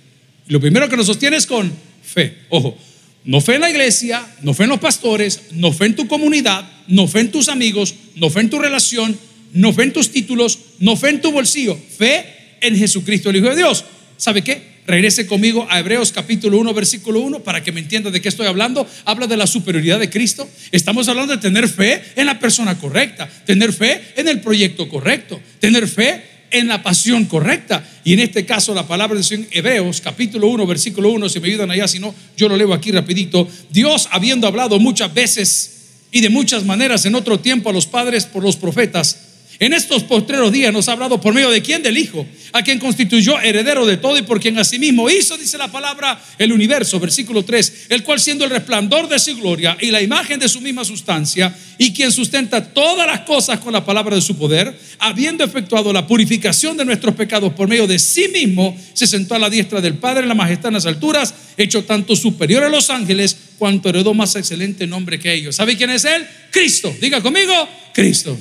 lo 0.47 0.61
primero 0.61 0.89
que 0.89 0.97
nos 0.97 1.07
sostiene 1.07 1.37
es 1.37 1.47
con 1.47 1.73
fe. 2.01 2.37
Ojo, 2.49 2.79
No 3.25 3.41
fe 3.41 3.57
en 3.57 3.63
la 3.63 3.71
iglesia, 3.71 4.25
no 4.43 4.55
fe 4.55 4.63
en 4.63 4.69
los 4.69 4.79
pastores, 4.79 5.41
no 5.51 5.73
fe 5.73 5.87
en 5.87 5.97
tu 5.97 6.07
comunidad, 6.07 6.65
no 6.87 7.09
fe 7.09 7.21
en 7.21 7.33
tus 7.33 7.49
amigos, 7.49 7.93
no 8.15 8.31
fe 8.31 8.39
en 8.41 8.51
tu 8.51 8.61
relación, 8.61 9.19
no 9.53 9.73
fe 9.73 9.83
en 9.83 9.93
tus 9.93 10.11
títulos, 10.13 10.61
no 10.79 10.95
fe 10.95 11.09
en 11.09 11.21
tu 11.21 11.33
bolsillo, 11.33 11.77
fe 11.99 12.25
en 12.61 12.77
Jesucristo, 12.77 13.31
el 13.31 13.37
Hijo 13.37 13.51
de 13.51 13.57
Dios. 13.57 13.85
¿Sabe 14.17 14.43
qué? 14.43 14.63
Regrese 14.91 15.25
conmigo 15.25 15.69
a 15.71 15.79
Hebreos 15.79 16.11
capítulo 16.11 16.59
1, 16.59 16.75
versículo 16.75 17.21
1, 17.21 17.45
para 17.45 17.63
que 17.63 17.71
me 17.71 17.79
entienda 17.79 18.11
de 18.11 18.21
qué 18.21 18.29
estoy 18.29 18.49
hablando. 18.49 18.85
Habla 19.05 19.29
de 19.29 19.37
la 19.37 19.47
superioridad 19.47 20.01
de 20.01 20.11
Cristo. 20.11 20.51
Estamos 20.73 21.09
hablando 21.09 21.33
de 21.33 21.41
tener 21.41 21.69
fe 21.69 22.03
en 22.17 22.27
la 22.27 22.41
persona 22.41 22.77
correcta, 22.77 23.31
tener 23.47 23.73
fe 23.73 24.03
en 24.17 24.27
el 24.27 24.41
proyecto 24.41 24.89
correcto, 24.89 25.41
tener 25.61 25.87
fe 25.87 26.25
en 26.51 26.67
la 26.67 26.83
pasión 26.83 27.27
correcta. 27.27 27.89
Y 28.03 28.15
en 28.15 28.19
este 28.19 28.45
caso 28.45 28.75
la 28.75 28.89
palabra 28.89 29.21
de 29.21 29.47
Hebreos 29.53 30.01
capítulo 30.01 30.49
1, 30.49 30.67
versículo 30.67 31.11
1, 31.11 31.29
si 31.29 31.39
me 31.39 31.47
ayudan 31.47 31.71
allá, 31.71 31.87
si 31.87 32.01
no, 32.01 32.13
yo 32.37 32.49
lo 32.49 32.57
leo 32.57 32.75
aquí 32.75 32.91
rapidito. 32.91 33.47
Dios 33.71 34.09
habiendo 34.11 34.49
hablado 34.49 34.81
muchas 34.81 35.15
veces 35.15 36.01
y 36.11 36.21
de 36.21 36.31
muchas 36.31 36.65
maneras 36.65 37.07
en 37.07 37.15
otro 37.15 37.39
tiempo 37.39 37.71
a 37.71 37.73
los 37.73 37.87
padres 37.87 38.27
por 38.27 38.43
los 38.43 38.57
profetas 38.57 39.30
en 39.61 39.75
estos 39.75 40.03
postreros 40.05 40.51
días 40.51 40.73
nos 40.73 40.89
ha 40.89 40.93
hablado 40.93 41.21
por 41.21 41.35
medio 41.35 41.51
de 41.51 41.61
quién? 41.61 41.83
Del 41.83 41.99
Hijo, 41.99 42.27
a 42.53 42.63
quien 42.63 42.79
constituyó 42.79 43.39
heredero 43.39 43.85
de 43.85 43.99
todo 43.99 44.17
y 44.17 44.23
por 44.23 44.41
quien 44.41 44.59
asimismo 44.59 45.11
hizo, 45.11 45.37
dice 45.37 45.59
la 45.59 45.71
palabra, 45.71 46.19
el 46.39 46.51
universo, 46.51 46.99
versículo 46.99 47.45
3, 47.45 47.89
el 47.91 48.03
cual 48.03 48.19
siendo 48.21 48.47
el 48.47 48.51
resplandor 48.51 49.07
de 49.07 49.19
su 49.19 49.37
gloria 49.37 49.77
y 49.79 49.91
la 49.91 50.01
imagen 50.01 50.41
de 50.41 50.49
su 50.49 50.63
misma 50.63 50.83
sustancia, 50.83 51.55
y 51.77 51.93
quien 51.93 52.11
sustenta 52.11 52.73
todas 52.73 53.07
las 53.07 53.21
cosas 53.21 53.61
con 53.61 53.75
la 53.75 53.85
palabra 53.85 54.17
de 54.17 54.23
su 54.23 54.35
poder, 54.39 54.75
habiendo 54.99 55.45
efectuado 55.45 55.93
la 55.93 56.07
purificación 56.07 56.79
de 56.79 56.87
nuestros 56.87 57.15
pecados 57.15 57.53
por 57.53 57.69
medio 57.69 57.87
de 57.87 57.99
sí 57.99 58.29
mismo, 58.29 58.75
se 58.95 59.07
sentó 59.07 59.35
a 59.35 59.39
la 59.39 59.51
diestra 59.51 59.83
del 59.83 59.99
Padre 59.99 60.23
en 60.23 60.29
la 60.29 60.35
majestad 60.35 60.69
en 60.69 60.75
las 60.75 60.87
alturas, 60.87 61.35
hecho 61.59 61.85
tanto 61.85 62.17
superior 62.17 62.65
a 62.65 62.71
los 62.71 62.89
ángeles, 62.89 63.37
cuanto 63.59 63.91
heredó 63.91 64.15
más 64.15 64.37
excelente 64.37 64.87
nombre 64.87 65.19
que 65.19 65.35
ellos. 65.35 65.57
¿Sabe 65.57 65.77
quién 65.77 65.91
es 65.91 66.07
Él? 66.07 66.27
Cristo. 66.51 66.95
Diga 66.99 67.21
conmigo, 67.21 67.53
Cristo. 67.93 68.39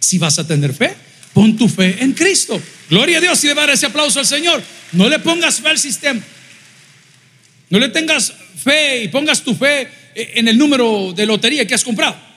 Si 0.00 0.18
vas 0.18 0.38
a 0.38 0.46
tener 0.46 0.72
fe, 0.74 0.94
pon 1.32 1.56
tu 1.56 1.68
fe 1.68 1.98
en 2.00 2.12
Cristo. 2.12 2.60
Gloria 2.88 3.18
a 3.18 3.20
Dios 3.20 3.44
y 3.44 3.48
le 3.48 3.54
dar 3.54 3.70
ese 3.70 3.86
aplauso 3.86 4.18
al 4.18 4.26
Señor. 4.26 4.62
No 4.92 5.08
le 5.08 5.18
pongas 5.18 5.60
fe 5.60 5.68
al 5.68 5.78
sistema. 5.78 6.20
No 7.68 7.78
le 7.78 7.88
tengas 7.90 8.32
fe 8.64 9.04
y 9.04 9.08
pongas 9.08 9.42
tu 9.42 9.54
fe 9.54 9.88
en 10.14 10.48
el 10.48 10.58
número 10.58 11.12
de 11.14 11.26
lotería 11.26 11.66
que 11.66 11.74
has 11.74 11.84
comprado. 11.84 12.29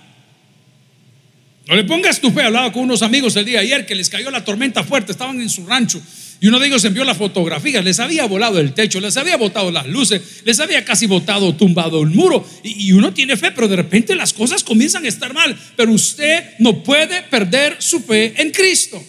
No 1.67 1.75
le 1.75 1.83
pongas 1.83 2.19
tu 2.19 2.31
fe. 2.31 2.43
Hablaba 2.43 2.71
con 2.71 2.83
unos 2.83 3.01
amigos 3.01 3.35
el 3.35 3.45
día 3.45 3.59
de 3.59 3.65
ayer 3.65 3.85
que 3.85 3.95
les 3.95 4.09
cayó 4.09 4.29
la 4.31 4.43
tormenta 4.43 4.83
fuerte, 4.83 5.11
estaban 5.11 5.39
en 5.39 5.49
su 5.49 5.65
rancho 5.65 6.01
y 6.43 6.47
uno 6.49 6.59
de 6.59 6.67
ellos 6.67 6.83
envió 6.83 7.05
las 7.05 7.15
fotografías, 7.15 7.85
les 7.85 8.01
había 8.01 8.25
volado 8.25 8.59
el 8.59 8.73
techo, 8.73 8.99
les 8.99 9.15
había 9.15 9.37
botado 9.37 9.71
las 9.71 9.87
luces, 9.87 10.41
les 10.43 10.59
había 10.59 10.83
casi 10.83 11.05
botado, 11.05 11.55
tumbado 11.55 12.01
el 12.01 12.09
muro. 12.09 12.45
Y, 12.63 12.91
uno 12.91 13.13
tiene 13.13 13.37
fe, 13.37 13.51
pero 13.51 13.69
de 13.69 13.77
repente 13.77 14.13
las 14.13 14.33
cosas 14.33 14.61
comienzan 14.61 15.05
a 15.05 15.07
estar 15.07 15.33
mal. 15.33 15.57
Pero 15.77 15.93
usted 15.93 16.43
no 16.59 16.83
puede 16.83 17.21
perder 17.21 17.77
su 17.79 18.01
fe 18.01 18.33
en 18.35 18.51
Cristo. 18.51 19.01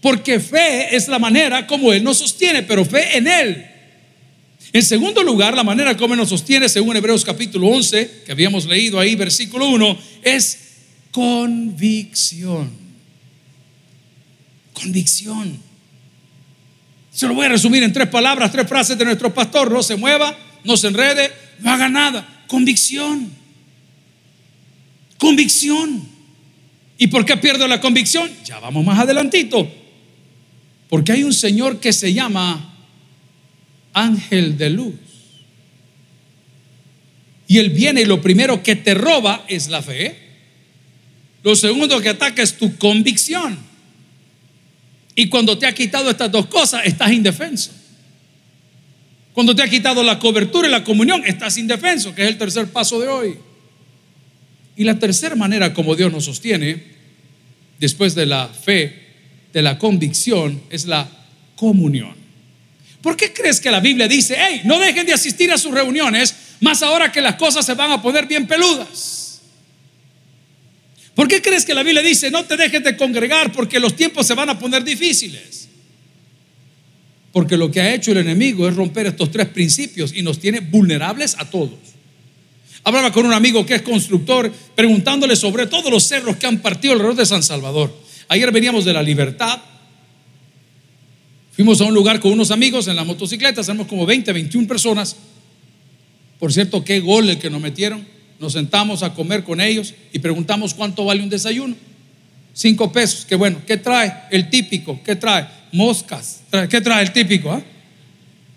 Porque 0.00 0.38
fe 0.38 0.94
es 0.94 1.08
la 1.08 1.18
manera 1.18 1.66
como 1.66 1.92
Él 1.92 2.04
nos 2.04 2.18
sostiene, 2.18 2.62
pero 2.62 2.84
fe 2.84 3.16
en 3.16 3.26
Él. 3.26 3.66
En 4.72 4.84
segundo 4.84 5.24
lugar, 5.24 5.56
la 5.56 5.64
manera 5.64 5.96
como 5.96 6.14
Él 6.14 6.20
nos 6.20 6.28
sostiene, 6.28 6.68
según 6.68 6.96
Hebreos 6.96 7.24
capítulo 7.24 7.66
11, 7.66 8.22
que 8.26 8.30
habíamos 8.30 8.64
leído 8.66 9.00
ahí, 9.00 9.16
versículo 9.16 9.66
1, 9.70 9.98
es 10.22 10.67
convicción. 11.12 12.70
Convicción. 14.72 15.58
Se 17.10 17.26
lo 17.26 17.34
voy 17.34 17.46
a 17.46 17.48
resumir 17.48 17.82
en 17.82 17.92
tres 17.92 18.08
palabras, 18.08 18.52
tres 18.52 18.68
frases 18.68 18.96
de 18.96 19.04
nuestro 19.04 19.34
pastor. 19.34 19.70
No 19.70 19.82
se 19.82 19.96
mueva, 19.96 20.36
no 20.64 20.76
se 20.76 20.88
enrede, 20.88 21.32
no 21.60 21.70
haga 21.70 21.88
nada. 21.88 22.44
Convicción. 22.46 23.30
Convicción. 25.18 26.08
¿Y 26.96 27.08
por 27.08 27.24
qué 27.24 27.36
pierdo 27.36 27.66
la 27.66 27.80
convicción? 27.80 28.30
Ya 28.44 28.60
vamos 28.60 28.84
más 28.84 28.98
adelantito. 28.98 29.68
Porque 30.88 31.12
hay 31.12 31.24
un 31.24 31.32
Señor 31.32 31.80
que 31.80 31.92
se 31.92 32.12
llama 32.12 32.74
ángel 33.92 34.56
de 34.56 34.70
luz. 34.70 34.94
Y 37.46 37.58
Él 37.58 37.70
viene 37.70 38.02
y 38.02 38.04
lo 38.04 38.20
primero 38.20 38.62
que 38.62 38.76
te 38.76 38.94
roba 38.94 39.44
es 39.48 39.68
la 39.68 39.82
fe. 39.82 40.27
Lo 41.42 41.54
segundo 41.54 42.00
que 42.00 42.10
ataca 42.10 42.42
es 42.42 42.56
tu 42.56 42.76
convicción. 42.76 43.58
Y 45.14 45.28
cuando 45.28 45.58
te 45.58 45.66
ha 45.66 45.74
quitado 45.74 46.10
estas 46.10 46.30
dos 46.30 46.46
cosas, 46.46 46.82
estás 46.84 47.10
indefenso. 47.12 47.72
Cuando 49.32 49.54
te 49.54 49.62
ha 49.62 49.68
quitado 49.68 50.02
la 50.02 50.18
cobertura 50.18 50.68
y 50.68 50.70
la 50.70 50.84
comunión, 50.84 51.22
estás 51.24 51.58
indefenso, 51.58 52.14
que 52.14 52.22
es 52.22 52.28
el 52.28 52.38
tercer 52.38 52.68
paso 52.68 53.00
de 53.00 53.08
hoy. 53.08 53.36
Y 54.76 54.84
la 54.84 54.98
tercera 54.98 55.34
manera 55.34 55.74
como 55.74 55.96
Dios 55.96 56.12
nos 56.12 56.24
sostiene, 56.24 56.82
después 57.78 58.14
de 58.14 58.26
la 58.26 58.48
fe, 58.48 59.06
de 59.52 59.62
la 59.62 59.78
convicción, 59.78 60.60
es 60.70 60.86
la 60.86 61.08
comunión. 61.56 62.14
¿Por 63.02 63.16
qué 63.16 63.32
crees 63.32 63.60
que 63.60 63.70
la 63.70 63.80
Biblia 63.80 64.08
dice, 64.08 64.36
hey, 64.38 64.62
no 64.64 64.78
dejen 64.78 65.06
de 65.06 65.14
asistir 65.14 65.50
a 65.52 65.58
sus 65.58 65.72
reuniones, 65.72 66.34
más 66.60 66.82
ahora 66.82 67.10
que 67.10 67.20
las 67.20 67.36
cosas 67.36 67.64
se 67.64 67.74
van 67.74 67.90
a 67.90 68.02
poner 68.02 68.26
bien 68.26 68.46
peludas? 68.46 69.17
¿Por 71.18 71.26
qué 71.26 71.42
crees 71.42 71.64
que 71.64 71.74
la 71.74 71.82
Biblia 71.82 72.00
dice, 72.00 72.30
no 72.30 72.44
te 72.44 72.56
dejes 72.56 72.84
de 72.84 72.96
congregar 72.96 73.50
porque 73.50 73.80
los 73.80 73.96
tiempos 73.96 74.24
se 74.24 74.34
van 74.34 74.50
a 74.50 74.56
poner 74.56 74.84
difíciles? 74.84 75.68
Porque 77.32 77.56
lo 77.56 77.72
que 77.72 77.80
ha 77.80 77.92
hecho 77.92 78.12
el 78.12 78.18
enemigo 78.18 78.68
es 78.68 78.76
romper 78.76 79.06
estos 79.06 79.28
tres 79.32 79.48
principios 79.48 80.14
y 80.14 80.22
nos 80.22 80.38
tiene 80.38 80.60
vulnerables 80.60 81.34
a 81.36 81.50
todos. 81.50 81.76
Hablaba 82.84 83.10
con 83.10 83.26
un 83.26 83.32
amigo 83.32 83.66
que 83.66 83.74
es 83.74 83.82
constructor, 83.82 84.52
preguntándole 84.76 85.34
sobre 85.34 85.66
todos 85.66 85.90
los 85.90 86.04
cerros 86.04 86.36
que 86.36 86.46
han 86.46 86.62
partido 86.62 86.92
alrededor 86.92 87.16
de 87.16 87.26
San 87.26 87.42
Salvador. 87.42 87.92
Ayer 88.28 88.52
veníamos 88.52 88.84
de 88.84 88.92
la 88.92 89.02
libertad. 89.02 89.60
Fuimos 91.50 91.80
a 91.80 91.84
un 91.86 91.94
lugar 91.94 92.20
con 92.20 92.30
unos 92.30 92.52
amigos 92.52 92.86
en 92.86 92.94
la 92.94 93.02
motocicleta, 93.02 93.64
somos 93.64 93.88
como 93.88 94.06
20, 94.06 94.32
21 94.32 94.68
personas. 94.68 95.16
Por 96.38 96.52
cierto, 96.52 96.84
qué 96.84 97.00
gol 97.00 97.28
el 97.28 97.40
que 97.40 97.50
nos 97.50 97.60
metieron 97.60 98.17
nos 98.40 98.52
sentamos 98.52 99.02
a 99.02 99.14
comer 99.14 99.44
con 99.44 99.60
ellos 99.60 99.94
y 100.12 100.18
preguntamos 100.18 100.74
cuánto 100.74 101.04
vale 101.04 101.22
un 101.22 101.28
desayuno. 101.28 101.74
Cinco 102.52 102.92
pesos, 102.92 103.24
qué 103.24 103.34
bueno. 103.34 103.60
¿Qué 103.66 103.76
trae? 103.76 104.12
El 104.30 104.50
típico, 104.50 105.00
¿qué 105.04 105.16
trae? 105.16 105.46
Moscas. 105.72 106.42
¿Qué 106.68 106.80
trae 106.80 107.02
el 107.02 107.12
típico? 107.12 107.52
Ah? 107.52 107.62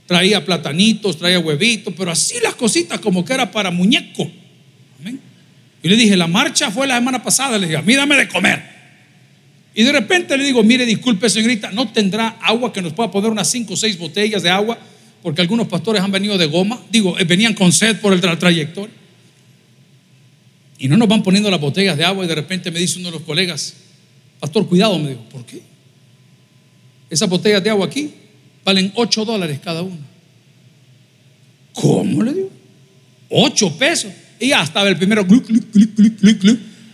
Traía 0.07 0.43
platanitos, 0.43 1.17
traía 1.17 1.39
huevitos, 1.39 1.93
pero 1.97 2.11
así 2.11 2.35
las 2.41 2.55
cositas 2.55 2.99
como 2.99 3.23
que 3.23 3.33
era 3.33 3.51
para 3.51 3.71
muñeco. 3.71 4.29
Y 5.83 5.89
le 5.89 5.95
dije, 5.95 6.15
la 6.15 6.27
marcha 6.27 6.69
fue 6.69 6.85
la 6.85 6.95
semana 6.95 7.23
pasada. 7.23 7.57
Le 7.57 7.65
dije, 7.65 7.77
a 7.77 7.81
mí 7.81 7.95
dame 7.95 8.15
de 8.15 8.27
comer. 8.27 8.61
Y 9.73 9.83
de 9.83 9.91
repente 9.91 10.37
le 10.37 10.43
digo, 10.43 10.61
mire, 10.63 10.85
disculpe 10.85 11.29
señorita, 11.29 11.71
¿no 11.71 11.87
tendrá 11.91 12.37
agua 12.41 12.73
que 12.73 12.81
nos 12.81 12.93
pueda 12.93 13.09
poner 13.09 13.31
unas 13.31 13.49
cinco 13.49 13.73
o 13.73 13.77
seis 13.77 13.97
botellas 13.97 14.43
de 14.43 14.49
agua? 14.49 14.77
Porque 15.23 15.41
algunos 15.41 15.67
pastores 15.67 16.01
han 16.01 16.11
venido 16.11 16.37
de 16.37 16.45
goma. 16.45 16.79
Digo, 16.91 17.17
eh, 17.17 17.23
venían 17.23 17.53
con 17.53 17.71
sed 17.71 17.99
por 17.99 18.13
el 18.13 18.21
trayectoria. 18.21 18.93
Y 20.81 20.87
no 20.87 20.97
nos 20.97 21.07
van 21.07 21.21
poniendo 21.21 21.51
las 21.51 21.61
botellas 21.61 21.95
de 21.95 22.03
agua 22.03 22.25
y 22.25 22.27
de 22.27 22.33
repente 22.33 22.71
me 22.71 22.79
dice 22.79 22.97
uno 22.97 23.09
de 23.09 23.17
los 23.19 23.21
colegas, 23.21 23.75
pastor, 24.39 24.67
cuidado, 24.67 24.97
me 24.97 25.09
dijo, 25.09 25.21
¿por 25.29 25.45
qué? 25.45 25.61
Esas 27.07 27.29
botellas 27.29 27.63
de 27.63 27.69
agua 27.69 27.85
aquí 27.85 28.11
valen 28.65 28.91
8 28.95 29.23
dólares 29.23 29.59
cada 29.63 29.83
una. 29.83 29.99
¿Cómo 31.73 32.23
le 32.23 32.33
digo? 32.33 32.49
8 33.29 33.77
pesos. 33.77 34.11
Y 34.39 34.47
ya 34.47 34.63
estaba 34.63 34.89
el 34.89 34.97
primero, 34.97 35.23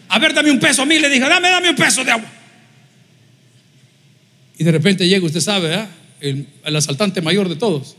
a 0.09 0.19
ver, 0.19 0.33
dame 0.33 0.51
un 0.51 0.59
peso 0.59 0.81
a 0.81 0.85
mí, 0.85 0.99
le 0.99 1.07
dije, 1.07 1.21
dame, 1.21 1.47
dame 1.47 1.69
un 1.69 1.75
peso 1.77 2.03
de 2.03 2.11
agua. 2.11 2.29
Y 4.57 4.65
de 4.65 4.71
repente 4.73 5.07
llega, 5.07 5.25
usted 5.25 5.39
sabe, 5.39 5.87
el, 6.19 6.45
el, 6.65 6.75
asaltante 6.75 7.21
mayor 7.21 7.47
de 7.47 7.55
todos. 7.55 7.95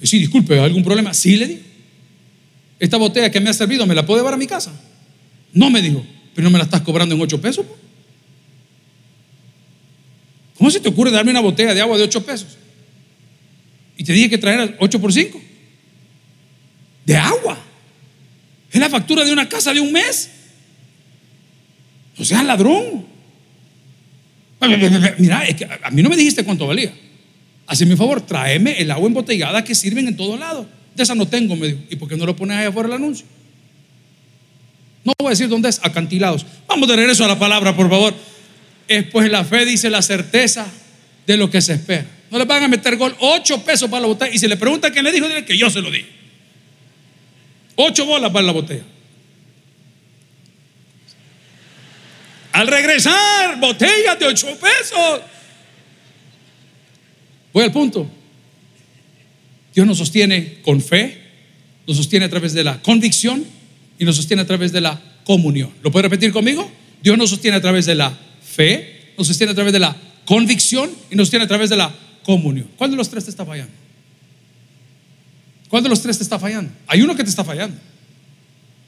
Y 0.00 0.06
sí, 0.06 0.18
disculpe, 0.20 0.58
¿algún 0.58 0.82
problema? 0.82 1.12
Sí, 1.12 1.36
le 1.36 1.48
dije 1.48 1.73
esta 2.78 2.96
botella 2.96 3.30
que 3.30 3.40
me 3.40 3.50
ha 3.50 3.54
servido, 3.54 3.86
¿me 3.86 3.94
la 3.94 4.04
puedo 4.04 4.20
llevar 4.20 4.34
a 4.34 4.36
mi 4.36 4.46
casa? 4.46 4.72
No 5.52 5.70
me 5.70 5.80
dijo, 5.80 6.04
pero 6.34 6.44
no 6.44 6.50
me 6.50 6.58
la 6.58 6.64
estás 6.64 6.82
cobrando 6.82 7.14
en 7.14 7.20
8 7.20 7.40
pesos. 7.40 7.64
¿Cómo 10.56 10.70
se 10.70 10.80
te 10.80 10.88
ocurre 10.88 11.10
darme 11.10 11.30
una 11.30 11.40
botella 11.40 11.74
de 11.74 11.80
agua 11.80 11.96
de 11.96 12.04
8 12.04 12.24
pesos? 12.24 12.58
Y 13.96 14.04
te 14.04 14.12
dije 14.12 14.30
que 14.30 14.38
traer 14.38 14.76
8 14.80 15.00
por 15.00 15.12
5. 15.12 15.40
De 17.04 17.16
agua. 17.16 17.58
Es 18.72 18.80
la 18.80 18.90
factura 18.90 19.24
de 19.24 19.32
una 19.32 19.48
casa 19.48 19.72
de 19.72 19.80
un 19.80 19.92
mes. 19.92 20.30
O 22.18 22.24
sea, 22.24 22.42
ladrón. 22.42 23.06
Mira, 25.18 25.44
es 25.46 25.56
que 25.56 25.64
a 25.64 25.90
mí 25.90 26.02
no 26.02 26.08
me 26.08 26.16
dijiste 26.16 26.44
cuánto 26.44 26.66
valía. 26.66 26.92
Hazme 27.66 27.92
un 27.92 27.98
favor, 27.98 28.20
tráeme 28.20 28.80
el 28.80 28.90
agua 28.90 29.06
embotellada 29.06 29.64
que 29.64 29.74
sirven 29.74 30.08
en 30.08 30.16
todos 30.16 30.38
lados. 30.38 30.66
De 30.94 31.02
esa 31.02 31.14
no 31.14 31.26
tengo, 31.26 31.56
me 31.56 31.68
dijo. 31.68 31.80
¿Y 31.90 31.96
por 31.96 32.08
qué 32.08 32.16
no 32.16 32.26
lo 32.26 32.36
pones 32.36 32.56
ahí 32.56 32.66
afuera 32.66 32.88
el 32.88 32.94
anuncio? 32.94 33.26
No 35.04 35.12
voy 35.18 35.28
a 35.28 35.30
decir 35.30 35.48
dónde 35.48 35.68
es, 35.68 35.80
acantilados. 35.82 36.46
Vamos 36.66 36.88
de 36.88 36.96
regreso 36.96 37.24
a 37.24 37.28
la 37.28 37.38
palabra, 37.38 37.76
por 37.76 37.90
favor. 37.90 38.14
Es 38.88 39.04
pues 39.06 39.30
la 39.30 39.44
fe 39.44 39.64
dice 39.64 39.90
la 39.90 40.02
certeza 40.02 40.66
de 41.26 41.36
lo 41.36 41.50
que 41.50 41.60
se 41.60 41.74
espera. 41.74 42.06
No 42.30 42.38
le 42.38 42.44
van 42.44 42.62
a 42.62 42.68
meter 42.68 42.96
gol, 42.96 43.14
ocho 43.20 43.62
pesos 43.64 43.88
para 43.90 44.02
la 44.02 44.06
botella. 44.08 44.34
Y 44.34 44.38
si 44.38 44.48
le 44.48 44.56
pregunta 44.56 44.90
quién 44.90 45.04
le 45.04 45.12
dijo, 45.12 45.28
dile 45.28 45.44
que 45.44 45.56
yo 45.56 45.68
se 45.70 45.80
lo 45.80 45.90
di. 45.90 46.04
Ocho 47.76 48.06
bolas 48.06 48.32
vale 48.32 48.46
la 48.46 48.52
botella. 48.52 48.84
Al 52.52 52.68
regresar, 52.68 53.58
botellas 53.58 54.18
de 54.18 54.26
ocho 54.26 54.46
pesos. 54.58 55.20
Voy 57.52 57.64
al 57.64 57.72
punto. 57.72 58.08
Dios 59.74 59.86
nos 59.86 59.98
sostiene 59.98 60.58
con 60.62 60.80
fe, 60.80 61.20
nos 61.86 61.96
sostiene 61.96 62.26
a 62.26 62.28
través 62.30 62.52
de 62.52 62.64
la 62.64 62.80
convicción 62.80 63.44
y 63.98 64.04
nos 64.04 64.16
sostiene 64.16 64.42
a 64.42 64.46
través 64.46 64.72
de 64.72 64.80
la 64.80 65.00
comunión. 65.24 65.70
¿Lo 65.82 65.90
puede 65.90 66.04
repetir 66.04 66.32
conmigo? 66.32 66.70
Dios 67.02 67.18
nos 67.18 67.30
sostiene 67.30 67.56
a 67.56 67.60
través 67.60 67.86
de 67.86 67.94
la 67.94 68.16
fe, 68.42 69.12
nos 69.18 69.26
sostiene 69.26 69.52
a 69.52 69.54
través 69.54 69.72
de 69.72 69.80
la 69.80 69.96
convicción 70.24 70.90
y 71.10 71.16
nos 71.16 71.26
sostiene 71.26 71.44
a 71.44 71.48
través 71.48 71.70
de 71.70 71.76
la 71.76 71.94
comunión. 72.22 72.68
¿Cuál 72.76 72.92
de 72.92 72.96
los 72.96 73.10
tres 73.10 73.24
te 73.24 73.30
está 73.30 73.44
fallando? 73.44 73.72
¿Cuál 75.68 75.82
de 75.82 75.88
los 75.88 76.00
tres 76.00 76.18
te 76.18 76.22
está 76.22 76.38
fallando? 76.38 76.70
Hay 76.86 77.02
uno 77.02 77.16
que 77.16 77.24
te 77.24 77.30
está 77.30 77.44
fallando. 77.44 77.76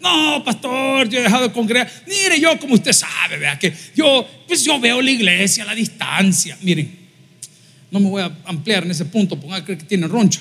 No, 0.01 0.44
pastor, 0.44 1.09
yo 1.09 1.18
he 1.18 1.22
dejado 1.22 1.49
de 1.49 1.53
congregar. 1.53 1.90
Mire, 2.07 2.40
yo 2.40 2.59
como 2.61 2.75
usted 2.75 2.92
sabe, 2.92 3.38
vea 3.38 3.59
que 3.59 3.72
yo, 3.94 4.27
pues 4.46 4.62
yo 4.64 4.79
veo 4.79 5.03
la 5.03 5.11
iglesia 5.11 5.64
a 5.64 5.66
la 5.66 5.75
distancia. 5.75 6.57
Miren, 6.62 6.96
no 7.90 7.99
me 7.99 8.09
voy 8.09 8.22
a 8.22 8.37
ampliar 8.44 8.85
en 8.85 8.92
ese 8.92 9.05
punto, 9.07 9.38
creer 9.40 9.64
que 9.64 9.85
tiene 9.85 10.07
roncha. 10.07 10.40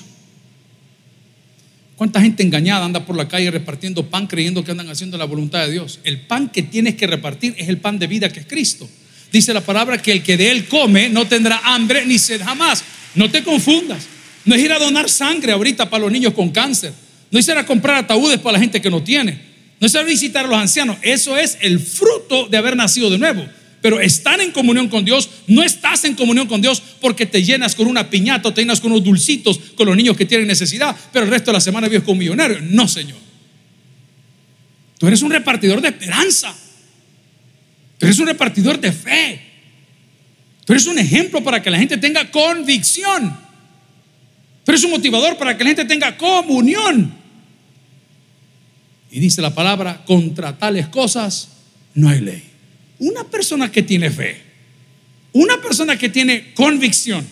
¿Cuánta 1.96 2.20
gente 2.20 2.42
engañada 2.42 2.84
anda 2.84 3.06
por 3.06 3.16
la 3.16 3.26
calle 3.26 3.50
repartiendo 3.50 4.06
pan 4.10 4.26
creyendo 4.26 4.62
que 4.62 4.70
andan 4.70 4.90
haciendo 4.90 5.16
la 5.16 5.24
voluntad 5.24 5.64
de 5.64 5.72
Dios? 5.72 5.98
El 6.04 6.20
pan 6.20 6.50
que 6.50 6.62
tienes 6.62 6.94
que 6.94 7.06
repartir 7.06 7.54
es 7.56 7.70
el 7.70 7.78
pan 7.78 7.98
de 7.98 8.06
vida 8.06 8.28
que 8.28 8.40
es 8.40 8.46
Cristo. 8.46 8.86
Dice 9.32 9.54
la 9.54 9.62
palabra 9.62 9.96
que 9.96 10.12
el 10.12 10.22
que 10.22 10.36
de 10.36 10.50
él 10.50 10.66
come 10.66 11.08
no 11.08 11.26
tendrá 11.26 11.58
hambre 11.64 12.04
ni 12.04 12.18
sed 12.18 12.42
jamás. 12.42 12.84
No 13.14 13.30
te 13.30 13.42
confundas. 13.42 14.06
No 14.44 14.54
es 14.54 14.62
ir 14.62 14.72
a 14.72 14.78
donar 14.78 15.08
sangre 15.08 15.52
ahorita 15.52 15.88
para 15.88 16.02
los 16.02 16.12
niños 16.12 16.34
con 16.34 16.50
cáncer. 16.50 16.92
No 17.30 17.38
es 17.38 17.48
ir 17.48 17.56
a 17.56 17.64
comprar 17.64 17.96
ataúdes 17.96 18.40
para 18.40 18.52
la 18.52 18.60
gente 18.60 18.82
que 18.82 18.90
no 18.90 19.02
tiene. 19.02 19.40
No 19.80 19.86
es 19.86 19.94
ir 19.94 20.00
a 20.00 20.02
visitar 20.02 20.44
a 20.44 20.48
los 20.48 20.58
ancianos. 20.58 20.98
Eso 21.00 21.38
es 21.38 21.56
el 21.62 21.80
fruto 21.80 22.46
de 22.46 22.58
haber 22.58 22.76
nacido 22.76 23.08
de 23.08 23.18
nuevo 23.18 23.42
pero 23.86 24.00
están 24.00 24.40
en 24.40 24.50
comunión 24.50 24.88
con 24.88 25.04
Dios, 25.04 25.30
no 25.46 25.62
estás 25.62 26.02
en 26.02 26.16
comunión 26.16 26.48
con 26.48 26.60
Dios 26.60 26.82
porque 27.00 27.24
te 27.24 27.44
llenas 27.44 27.76
con 27.76 27.86
una 27.86 28.10
piñata, 28.10 28.52
te 28.52 28.62
llenas 28.62 28.80
con 28.80 28.90
unos 28.90 29.04
dulcitos 29.04 29.60
con 29.76 29.86
los 29.86 29.96
niños 29.96 30.16
que 30.16 30.24
tienen 30.24 30.48
necesidad, 30.48 30.96
pero 31.12 31.24
el 31.24 31.30
resto 31.30 31.52
de 31.52 31.58
la 31.58 31.60
semana 31.60 31.86
vives 31.86 32.02
con 32.02 32.14
un 32.14 32.18
millonario. 32.18 32.58
No, 32.62 32.88
Señor. 32.88 33.18
Tú 34.98 35.06
eres 35.06 35.22
un 35.22 35.30
repartidor 35.30 35.80
de 35.80 35.86
esperanza. 35.86 36.52
Tú 37.96 38.06
eres 38.06 38.18
un 38.18 38.26
repartidor 38.26 38.80
de 38.80 38.90
fe. 38.90 39.40
Tú 40.64 40.72
eres 40.72 40.88
un 40.88 40.98
ejemplo 40.98 41.44
para 41.44 41.62
que 41.62 41.70
la 41.70 41.78
gente 41.78 41.96
tenga 41.96 42.28
convicción. 42.28 43.38
Tú 44.64 44.72
eres 44.72 44.82
un 44.82 44.90
motivador 44.90 45.38
para 45.38 45.56
que 45.56 45.62
la 45.62 45.70
gente 45.70 45.84
tenga 45.84 46.16
comunión. 46.16 47.14
Y 49.12 49.20
dice 49.20 49.40
la 49.40 49.54
palabra, 49.54 50.02
contra 50.04 50.58
tales 50.58 50.88
cosas 50.88 51.50
no 51.94 52.08
hay 52.08 52.20
ley. 52.20 52.45
Una 52.98 53.24
persona 53.24 53.70
que 53.70 53.82
tiene 53.82 54.10
fe, 54.10 54.40
una 55.32 55.60
persona 55.60 55.98
que 55.98 56.08
tiene 56.08 56.54
convicción 56.54 57.26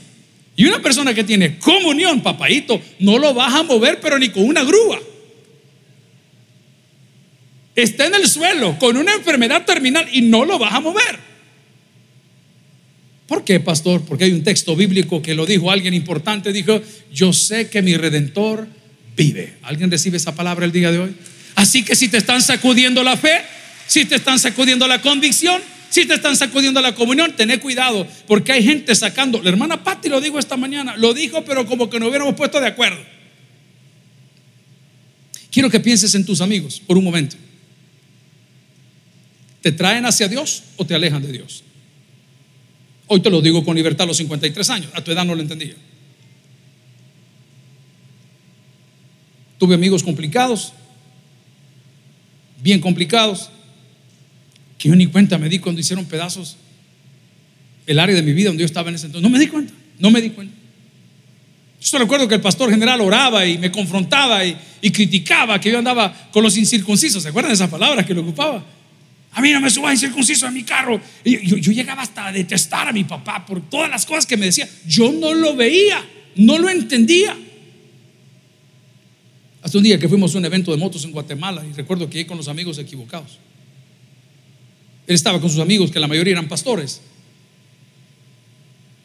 y 0.57 0.67
una 0.67 0.81
persona 0.81 1.15
que 1.15 1.25
tiene 1.25 1.59
comunión, 1.59 2.23
papadito, 2.23 2.81
no 2.99 3.19
lo 3.19 3.35
vas 3.35 3.55
a 3.55 3.63
mover, 3.63 4.01
pero 4.01 4.19
ni 4.19 4.29
con 4.29 4.45
una 4.45 4.63
grúa. 4.63 5.01
Está 7.75 8.07
en 8.07 8.15
el 8.15 8.29
suelo 8.29 8.79
con 8.79 8.97
una 8.97 9.15
enfermedad 9.15 9.65
terminal 9.65 10.09
y 10.13 10.21
no 10.21 10.45
lo 10.45 10.59
vas 10.59 10.75
a 10.75 10.81
mover. 10.81 11.19
¿Por 13.27 13.43
qué, 13.43 13.59
pastor? 13.59 14.03
Porque 14.05 14.25
hay 14.25 14.33
un 14.33 14.45
texto 14.45 14.77
bíblico 14.77 15.23
que 15.23 15.35
lo 15.35 15.47
dijo 15.47 15.71
alguien 15.71 15.95
importante. 15.95 16.53
Dijo, 16.53 16.81
yo 17.13 17.33
sé 17.33 17.69
que 17.69 17.83
mi 17.83 17.97
redentor 17.97 18.69
vive. 19.17 19.55
¿Alguien 19.63 19.91
recibe 19.91 20.19
esa 20.19 20.35
palabra 20.35 20.67
el 20.67 20.73
día 20.73 20.93
de 20.93 20.99
hoy? 20.99 21.17
Así 21.55 21.85
que 21.85 21.97
si 21.97 22.09
te 22.09 22.19
están 22.19 22.43
sacudiendo 22.43 23.03
la 23.03 23.17
fe, 23.17 23.41
si 23.87 24.05
te 24.05 24.17
están 24.17 24.39
sacudiendo 24.39 24.87
la 24.87 25.01
convicción, 25.01 25.61
si 25.91 26.07
te 26.07 26.15
están 26.15 26.37
sacudiendo 26.37 26.81
la 26.81 26.95
comunión, 26.95 27.37
tené 27.37 27.61
cuidado, 27.61 28.07
porque 28.27 28.53
hay 28.53 28.65
gente 28.65 28.95
sacando. 28.95 29.41
La 29.43 29.51
hermana 29.51 29.85
Patti 29.85 30.09
lo 30.09 30.21
dijo 30.21 30.39
esta 30.39 30.57
mañana, 30.57 30.97
lo 30.97 31.15
dijo, 31.15 31.45
pero 31.45 31.67
como 31.67 31.89
que 31.89 32.01
no 32.01 32.09
hubiéramos 32.09 32.35
puesto 32.35 32.61
de 32.61 32.67
acuerdo. 32.67 33.01
Quiero 35.51 35.71
que 35.71 35.79
pienses 35.79 36.15
en 36.17 36.27
tus 36.27 36.41
amigos 36.41 36.81
por 36.85 36.99
un 36.99 37.05
momento. 37.05 37.37
¿Te 39.61 39.71
traen 39.71 40.05
hacia 40.05 40.27
Dios 40.27 40.65
o 40.77 40.85
te 40.85 40.97
alejan 40.97 41.23
de 41.23 41.31
Dios? 41.31 41.63
Hoy 43.07 43.21
te 43.21 43.31
lo 43.31 43.41
digo 43.41 43.65
con 43.65 43.77
libertad 43.77 44.03
a 44.03 44.07
los 44.09 44.17
53 44.17 44.71
años, 44.71 44.91
a 44.95 45.05
tu 45.05 45.13
edad 45.13 45.25
no 45.25 45.35
lo 45.35 45.43
entendía. 45.43 45.75
Tuve 49.59 49.77
amigos 49.77 50.03
complicados, 50.03 50.73
bien 52.61 52.81
complicados, 52.81 53.51
que 54.79 54.89
yo 54.89 54.97
ni 54.97 55.07
cuenta 55.07 55.39
me 55.39 55.49
di 55.49 55.59
cuando 55.59 55.81
hicieron 55.81 56.05
pedazos 56.05 56.57
el 57.87 57.99
área 57.99 58.15
de 58.15 58.23
mi 58.23 58.33
vida 58.33 58.49
donde 58.49 58.63
yo 58.63 58.67
estaba 58.67 58.89
en 58.89 58.97
ese 58.97 59.07
entonces. 59.07 59.23
No 59.23 59.31
me 59.31 59.39
di 59.39 59.49
cuenta, 59.49 59.73
no 59.99 60.11
me 60.11 60.21
di 60.21 60.31
cuenta. 60.31 60.55
Yo 61.81 61.87
solo 61.87 62.05
recuerdo 62.05 62.27
que 62.29 62.37
el 62.37 62.41
pastor 62.41 62.71
general 62.71 63.01
oraba 63.01 63.47
y 63.47 63.59
me 63.59 63.71
confrontaba 63.71 64.45
y, 64.45 64.57
criticaba 64.91 65.59
que 65.61 65.71
yo 65.71 65.79
andaba 65.79 66.31
con 66.31 66.43
los 66.43 66.57
incircuncisos. 66.57 67.23
¿Se 67.23 67.31
acuerdan 67.31 67.51
de 67.51 67.55
esa 67.55 67.71
palabra 67.71 68.05
que 68.05 68.15
lo 68.15 68.21
ocupaba? 68.21 68.65
A 69.33 69.41
mí 69.41 69.51
no 69.51 69.61
me 69.61 69.71
subas 69.71 69.95
incircunciso 69.95 70.47
a 70.47 70.51
mi 70.51 70.63
carro. 70.63 71.01
yo, 71.25 71.39
yo, 71.41 71.73
llegaba 71.73 72.03
hasta 72.03 72.27
a 72.27 72.33
detestar 72.33 72.89
a 72.89 72.93
mi 72.93 73.05
papá 73.05 73.45
por 73.45 73.61
todas 73.69 73.91
las 73.91 74.07
cosas 74.07 74.27
que 74.27 74.37
me 74.37 74.47
decía. 74.47 74.69
Yo 74.87 75.11
no 75.13 75.35
lo 75.35 75.57
veía, 75.57 76.05
no 76.37 76.59
lo 76.59 76.69
entendía. 76.69 77.37
Hasta 79.63 79.79
un 79.79 79.85
día 79.85 79.99
que 79.99 80.09
fuimos 80.09 80.35
a 80.35 80.39
un 80.39 80.45
evento 80.45 80.71
de 80.71 80.77
motos 80.77 81.05
en 81.05 81.13
Guatemala 81.13 81.65
y 81.69 81.73
recuerdo 81.73 82.07
que 82.07 82.19
llegué 82.19 82.27
con 82.27 82.37
los 82.37 82.49
amigos 82.49 82.79
equivocados. 82.79 83.39
Él 85.07 85.15
estaba 85.15 85.41
con 85.41 85.51
sus 85.51 85.61
amigos, 85.61 85.91
que 85.91 86.01
la 86.01 86.09
mayoría 86.09 86.33
eran 86.33 86.49
pastores. 86.49 87.01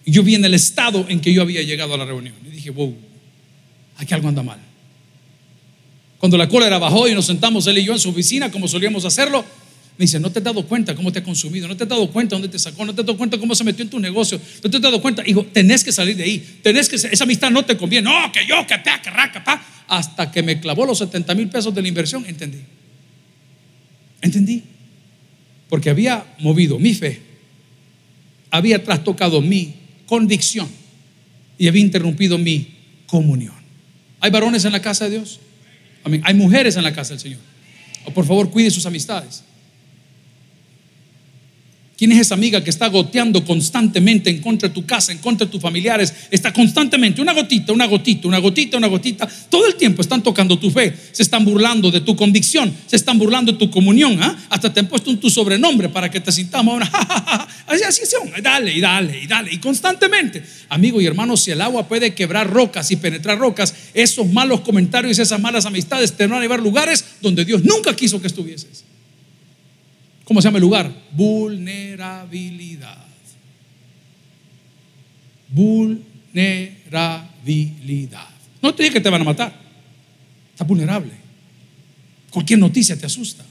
Y 0.06 0.12
yo 0.12 0.24
vi 0.24 0.36
en 0.36 0.46
el 0.46 0.54
estado 0.54 1.06
en 1.10 1.20
que 1.20 1.34
yo 1.34 1.42
había 1.42 1.62
llegado 1.62 1.94
a 1.94 1.98
la 1.98 2.06
reunión. 2.06 2.36
Y 2.46 2.50
dije, 2.50 2.70
wow, 2.70 2.96
aquí 3.98 4.14
algo 4.14 4.30
anda 4.30 4.44
mal. 4.44 4.60
Cuando 6.18 6.38
la 6.38 6.50
cólera 6.50 6.78
bajó 6.80 7.08
y 7.08 7.14
nos 7.14 7.26
sentamos 7.26 7.68
él 7.68 7.78
y 7.78 7.86
yo 7.86 7.94
en 7.94 8.00
su 8.00 8.10
oficina, 8.10 8.52
como 8.52 8.68
solíamos 8.68 9.06
hacerlo, 9.06 9.46
me 9.98 10.04
dice, 10.04 10.20
no 10.20 10.32
te 10.32 10.40
has 10.40 10.46
dado 10.46 10.66
cuenta 10.66 10.96
cómo 10.96 11.12
te 11.12 11.20
ha 11.20 11.24
consumido, 11.24 11.68
no 11.68 11.76
te 11.76 11.84
has 11.84 11.90
dado 11.90 12.10
cuenta 12.10 12.36
dónde 12.36 12.48
te 12.48 12.58
sacó, 12.58 12.86
no 12.86 12.96
te 12.96 13.02
has 13.02 13.08
dado 13.08 13.18
cuenta 13.18 13.38
cómo 13.38 13.54
se 13.54 13.64
metió 13.66 13.84
en 13.84 13.90
tu 13.90 14.00
negocio, 14.00 14.40
no 14.64 14.70
te 14.70 14.78
has 14.78 14.82
dado 14.82 15.02
cuenta. 15.02 15.24
Hijo, 15.26 15.46
tenés 15.46 15.84
que 15.84 15.92
salir 15.92 16.16
de 16.16 16.24
ahí, 16.24 16.60
tenés 16.64 16.88
que, 16.88 16.96
esa 16.96 17.24
amistad 17.24 17.52
no 17.52 17.64
te 17.66 17.76
conviene. 17.76 18.10
No, 18.10 18.32
que 18.32 18.46
yo, 18.48 18.66
que 18.66 18.78
pa, 18.80 19.02
que 19.02 19.10
raca, 19.10 19.44
pa. 19.44 19.62
Hasta 19.88 20.32
que 20.32 20.42
me 20.42 20.60
clavó 20.60 20.86
los 20.86 20.98
70 21.00 21.36
mil 21.36 21.50
pesos 21.50 21.76
de 21.76 21.82
la 21.82 21.88
inversión, 21.88 22.26
entendí. 22.26 22.60
Entendí. 24.22 24.64
Porque 25.70 25.90
había 25.90 26.26
movido 26.40 26.80
mi 26.80 26.94
fe, 26.94 27.22
había 28.52 28.84
trastocado 28.84 29.42
mi 29.42 29.76
convicción 30.06 30.68
y 31.58 31.68
había 31.68 31.82
interrumpido 31.82 32.38
mi 32.38 32.76
comunión. 33.06 33.54
¿Hay 34.20 34.32
varones 34.32 34.66
en 34.66 34.72
la 34.72 34.82
casa 34.82 35.06
de 35.06 35.12
Dios? 35.18 35.40
Hay 36.24 36.34
mujeres 36.34 36.76
en 36.76 36.84
la 36.84 36.94
casa 36.94 37.12
del 37.12 37.20
Señor. 37.20 37.40
O 38.06 38.12
por 38.12 38.26
favor, 38.26 38.50
cuide 38.50 38.72
sus 38.72 38.86
amistades. 38.86 39.44
¿Quién 42.00 42.14
es 42.14 42.20
esa 42.20 42.36
amiga 42.36 42.64
que 42.64 42.70
está 42.70 42.88
goteando 42.88 43.44
constantemente 43.44 44.30
en 44.30 44.40
contra 44.40 44.70
de 44.70 44.74
tu 44.74 44.86
casa, 44.86 45.12
en 45.12 45.18
contra 45.18 45.46
de 45.46 45.52
tus 45.52 45.62
familiares? 45.62 46.14
Está 46.32 46.54
constantemente, 46.54 47.22
una 47.22 47.34
gotita, 47.34 47.74
una 47.74 47.88
gotita, 47.88 48.26
una 48.26 48.38
gotita, 48.38 48.78
una 48.78 48.88
gotita. 48.88 49.28
Todo 49.50 49.68
el 49.68 49.76
tiempo 49.76 50.02
están 50.02 50.24
tocando 50.24 50.58
tu 50.58 50.72
fe, 50.72 50.96
se 51.12 51.24
están 51.24 51.44
burlando 51.44 51.92
de 51.92 52.00
tu 52.00 52.16
convicción, 52.16 52.74
se 52.88 52.96
están 52.96 53.20
burlando 53.20 53.52
de 53.52 53.58
tu 53.58 53.70
comunión. 53.70 54.18
¿ah? 54.24 54.34
Hasta 54.50 54.74
te 54.74 54.80
han 54.80 54.88
puesto 54.88 55.10
un 55.10 55.20
tu 55.20 55.30
sobrenombre 55.30 55.90
para 55.90 56.10
que 56.10 56.22
te 56.22 56.32
sintamos. 56.32 56.82
así, 57.68 57.84
así 57.84 58.04
son. 58.06 58.32
Dale 58.42 58.72
y 58.72 58.80
dale 58.80 59.20
y 59.22 59.28
dale. 59.28 59.54
Y 59.54 59.58
constantemente, 59.58 60.42
amigo 60.70 61.02
y 61.02 61.06
hermano, 61.06 61.36
si 61.36 61.52
el 61.52 61.60
agua 61.60 61.86
puede 61.90 62.14
quebrar 62.14 62.50
rocas 62.50 62.90
y 62.92 62.96
penetrar 62.96 63.38
rocas, 63.38 63.76
esos 63.94 64.26
malos 64.26 64.62
comentarios 64.62 65.20
y 65.20 65.22
esas 65.22 65.42
malas 65.42 65.66
amistades 65.66 66.14
te 66.14 66.28
van 66.28 66.40
a 66.40 66.42
llevar 66.42 66.62
lugares 66.62 67.04
donde 67.20 67.44
Dios 67.44 67.66
nunca 67.66 67.94
quiso 67.94 68.22
que 68.22 68.28
estuvieses. 68.28 68.86
¿Cómo 70.30 70.42
se 70.44 70.48
llama 70.48 70.60
el 70.60 70.62
lugar? 70.62 70.94
Vulnerabilidad. 71.10 73.04
Vulnerabilidad. 75.48 78.28
No 78.62 78.76
te 78.76 78.84
diga 78.84 78.94
que 78.94 79.02
te 79.02 79.10
van 79.10 79.22
a 79.22 79.24
matar. 79.24 79.52
Estás 80.52 80.68
vulnerable. 80.68 81.14
Cualquier 82.30 82.60
noticia 82.60 82.96
te 82.96 83.08
asusta. 83.08 83.44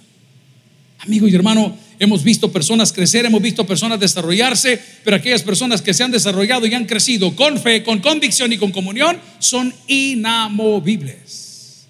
Amigo 1.01 1.27
y 1.27 1.35
hermano, 1.35 1.77
hemos 1.99 2.23
visto 2.23 2.53
personas 2.53 2.93
crecer, 2.93 3.27
hemos 3.27 3.43
visto 3.43 3.67
personas 3.67 3.99
desarrollarse, 3.99 4.81
pero 5.03 5.17
aquellas 5.17 5.43
personas 5.43 5.83
que 5.83 5.93
se 5.93 6.05
han 6.05 6.13
desarrollado 6.13 6.65
y 6.65 6.75
han 6.75 6.85
crecido 6.85 7.35
con 7.35 7.59
fe, 7.59 7.83
con 7.83 7.99
convicción 7.99 8.53
y 8.53 8.57
con 8.57 8.71
comunión 8.71 9.19
son 9.41 9.75
inamovibles. 9.89 11.89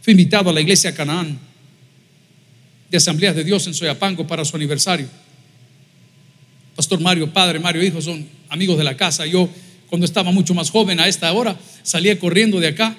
Fui 0.00 0.12
invitado 0.12 0.48
a 0.48 0.54
la 0.54 0.62
iglesia 0.62 0.94
Canaán 0.94 1.51
de 2.92 2.98
Asambleas 2.98 3.34
de 3.34 3.42
Dios 3.42 3.66
en 3.66 3.72
Soyapango 3.72 4.26
para 4.26 4.44
su 4.44 4.54
aniversario. 4.54 5.08
Pastor 6.76 7.00
Mario, 7.00 7.32
padre, 7.32 7.58
Mario, 7.58 7.82
hijo, 7.82 8.02
son 8.02 8.28
amigos 8.50 8.76
de 8.76 8.84
la 8.84 8.98
casa. 8.98 9.24
Yo, 9.24 9.48
cuando 9.88 10.04
estaba 10.04 10.30
mucho 10.30 10.52
más 10.52 10.70
joven 10.70 11.00
a 11.00 11.08
esta 11.08 11.32
hora, 11.32 11.56
salía 11.82 12.18
corriendo 12.18 12.60
de 12.60 12.68
acá 12.68 12.94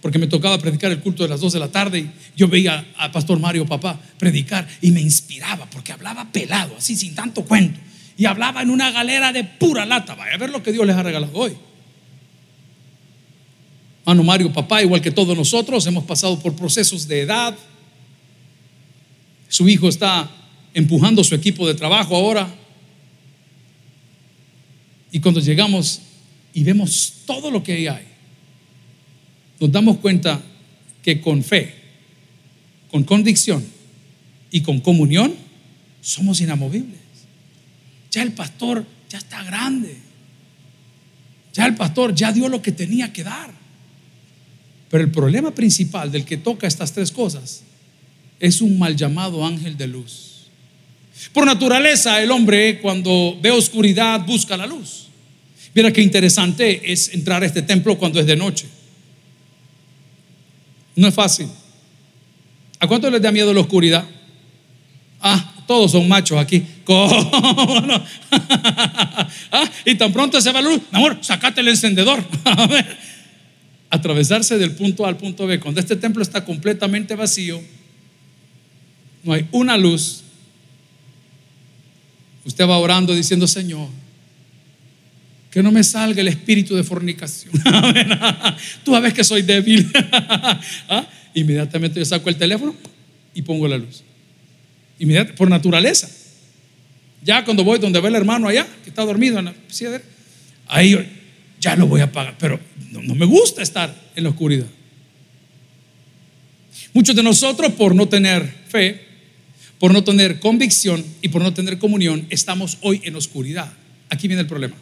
porque 0.00 0.18
me 0.18 0.26
tocaba 0.26 0.56
predicar 0.56 0.90
el 0.92 1.00
culto 1.00 1.24
de 1.24 1.28
las 1.28 1.40
2 1.40 1.52
de 1.52 1.58
la 1.58 1.68
tarde 1.68 1.98
y 2.00 2.10
yo 2.36 2.48
veía 2.48 2.86
al 2.96 3.10
pastor 3.10 3.38
Mario 3.38 3.66
Papá 3.66 4.00
predicar 4.18 4.66
y 4.80 4.90
me 4.90 5.02
inspiraba 5.02 5.66
porque 5.66 5.92
hablaba 5.92 6.32
pelado, 6.32 6.74
así 6.78 6.96
sin 6.96 7.14
tanto 7.14 7.44
cuento. 7.44 7.78
Y 8.16 8.24
hablaba 8.24 8.62
en 8.62 8.70
una 8.70 8.92
galera 8.92 9.30
de 9.30 9.44
pura 9.44 9.84
lata. 9.84 10.14
Vaya 10.14 10.36
a 10.36 10.38
ver 10.38 10.48
lo 10.48 10.62
que 10.62 10.72
Dios 10.72 10.86
les 10.86 10.96
ha 10.96 11.02
regalado 11.02 11.32
hoy. 11.34 11.52
Mano 14.06 14.22
Mario 14.22 14.50
Papá, 14.54 14.82
igual 14.82 15.02
que 15.02 15.10
todos 15.10 15.36
nosotros, 15.36 15.86
hemos 15.86 16.04
pasado 16.04 16.38
por 16.38 16.56
procesos 16.56 17.06
de 17.06 17.20
edad. 17.20 17.54
Su 19.54 19.68
hijo 19.68 19.88
está 19.88 20.28
empujando 20.74 21.22
su 21.22 21.32
equipo 21.32 21.64
de 21.64 21.76
trabajo 21.76 22.16
ahora. 22.16 22.52
Y 25.12 25.20
cuando 25.20 25.38
llegamos 25.38 26.00
y 26.52 26.64
vemos 26.64 27.18
todo 27.24 27.52
lo 27.52 27.62
que 27.62 27.88
hay, 27.88 28.02
nos 29.60 29.70
damos 29.70 29.98
cuenta 29.98 30.42
que 31.04 31.20
con 31.20 31.44
fe, 31.44 31.72
con 32.90 33.04
convicción 33.04 33.64
y 34.50 34.60
con 34.62 34.80
comunión 34.80 35.32
somos 36.00 36.40
inamovibles. 36.40 36.98
Ya 38.10 38.22
el 38.22 38.32
pastor 38.32 38.84
ya 39.08 39.18
está 39.18 39.44
grande. 39.44 39.96
Ya 41.52 41.66
el 41.66 41.76
pastor 41.76 42.12
ya 42.12 42.32
dio 42.32 42.48
lo 42.48 42.60
que 42.60 42.72
tenía 42.72 43.12
que 43.12 43.22
dar. 43.22 43.52
Pero 44.90 45.04
el 45.04 45.12
problema 45.12 45.54
principal 45.54 46.10
del 46.10 46.24
que 46.24 46.38
toca 46.38 46.66
estas 46.66 46.92
tres 46.92 47.12
cosas 47.12 47.62
es 48.40 48.60
un 48.60 48.78
mal 48.78 48.96
llamado 48.96 49.44
ángel 49.44 49.76
de 49.76 49.86
luz. 49.86 50.48
Por 51.32 51.46
naturaleza, 51.46 52.22
el 52.22 52.30
hombre 52.30 52.80
cuando 52.80 53.38
ve 53.40 53.50
oscuridad 53.50 54.24
busca 54.26 54.56
la 54.56 54.66
luz. 54.66 55.08
Mira 55.74 55.92
qué 55.92 56.02
interesante 56.02 56.92
es 56.92 57.12
entrar 57.12 57.42
a 57.42 57.46
este 57.46 57.62
templo 57.62 57.98
cuando 57.98 58.20
es 58.20 58.26
de 58.26 58.36
noche. 58.36 58.66
No 60.96 61.08
es 61.08 61.14
fácil. 61.14 61.48
¿A 62.78 62.86
cuánto 62.86 63.10
les 63.10 63.20
da 63.20 63.32
miedo 63.32 63.52
la 63.52 63.60
oscuridad? 63.60 64.04
Ah, 65.20 65.54
todos 65.66 65.92
son 65.92 66.06
machos 66.06 66.38
aquí. 66.38 66.62
¿Cómo 66.84 67.80
no? 67.80 67.94
ah, 68.30 69.70
y 69.84 69.94
tan 69.94 70.12
pronto 70.12 70.40
se 70.40 70.52
va 70.52 70.60
la 70.60 70.68
luz, 70.68 70.80
amor, 70.92 71.18
sacate 71.20 71.60
el 71.60 71.68
encendedor. 71.68 72.22
Atravesarse 73.90 74.58
del 74.58 74.72
punto 74.72 75.06
A 75.06 75.08
al 75.08 75.16
punto 75.16 75.46
B. 75.46 75.58
Cuando 75.60 75.80
este 75.80 75.96
templo 75.96 76.22
está 76.22 76.44
completamente 76.44 77.14
vacío, 77.14 77.62
no 79.24 79.32
hay 79.32 79.48
una 79.50 79.76
luz. 79.76 80.22
Usted 82.44 82.68
va 82.68 82.76
orando 82.78 83.14
diciendo, 83.14 83.48
Señor, 83.48 83.88
que 85.50 85.62
no 85.62 85.72
me 85.72 85.82
salga 85.82 86.20
el 86.20 86.28
espíritu 86.28 86.76
de 86.76 86.84
fornicación. 86.84 87.52
Tú 88.84 88.92
sabes 88.92 89.14
que 89.14 89.24
soy 89.24 89.42
débil. 89.42 89.90
¿Ah? 90.88 91.08
Inmediatamente 91.32 91.98
yo 91.98 92.04
saco 92.04 92.28
el 92.28 92.36
teléfono 92.36 92.74
y 93.34 93.42
pongo 93.42 93.66
la 93.66 93.78
luz. 93.78 94.02
Inmediatamente, 94.98 95.38
por 95.38 95.48
naturaleza. 95.48 96.08
Ya 97.22 97.44
cuando 97.44 97.64
voy 97.64 97.78
donde 97.78 98.00
ve 98.00 98.08
el 98.08 98.14
hermano 98.14 98.48
allá, 98.48 98.66
que 98.82 98.90
está 98.90 99.04
dormido 99.04 99.38
en 99.38 99.46
la 99.46 99.54
ahí 100.66 101.20
ya 101.58 101.76
lo 101.76 101.86
voy 101.86 102.02
a 102.02 102.04
apagar. 102.04 102.36
Pero 102.38 102.60
no 102.90 103.14
me 103.14 103.24
gusta 103.24 103.62
estar 103.62 103.94
en 104.14 104.24
la 104.24 104.30
oscuridad. 104.30 104.66
Muchos 106.92 107.16
de 107.16 107.22
nosotros, 107.22 107.72
por 107.72 107.94
no 107.94 108.06
tener 108.06 108.46
fe, 108.68 109.03
por 109.78 109.92
no 109.92 110.04
tener 110.04 110.40
convicción 110.40 111.04
y 111.22 111.28
por 111.28 111.42
no 111.42 111.52
tener 111.52 111.78
comunión, 111.78 112.26
estamos 112.30 112.78
hoy 112.80 113.00
en 113.04 113.16
oscuridad. 113.16 113.72
Aquí 114.08 114.28
viene 114.28 114.42
el 114.42 114.48
problema 114.48 114.76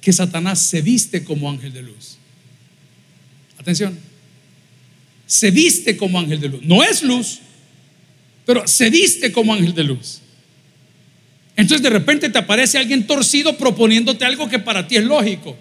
que 0.00 0.12
Satanás 0.14 0.60
se 0.60 0.80
viste 0.80 1.22
como 1.22 1.50
ángel 1.50 1.72
de 1.72 1.82
luz. 1.82 2.16
Atención, 3.58 3.98
se 5.26 5.50
viste 5.50 5.98
como 5.98 6.18
ángel 6.18 6.40
de 6.40 6.48
luz. 6.48 6.62
No 6.62 6.82
es 6.82 7.02
luz, 7.02 7.40
pero 8.46 8.66
se 8.66 8.88
viste 8.88 9.32
como 9.32 9.52
ángel 9.52 9.74
de 9.74 9.84
luz. 9.84 10.20
Entonces 11.56 11.82
de 11.82 11.90
repente 11.90 12.30
te 12.30 12.38
aparece 12.38 12.78
alguien 12.78 13.06
torcido 13.06 13.58
proponiéndote 13.58 14.24
algo 14.24 14.48
que 14.48 14.58
para 14.58 14.88
ti 14.88 14.96
es 14.96 15.04
lógico. 15.04 15.56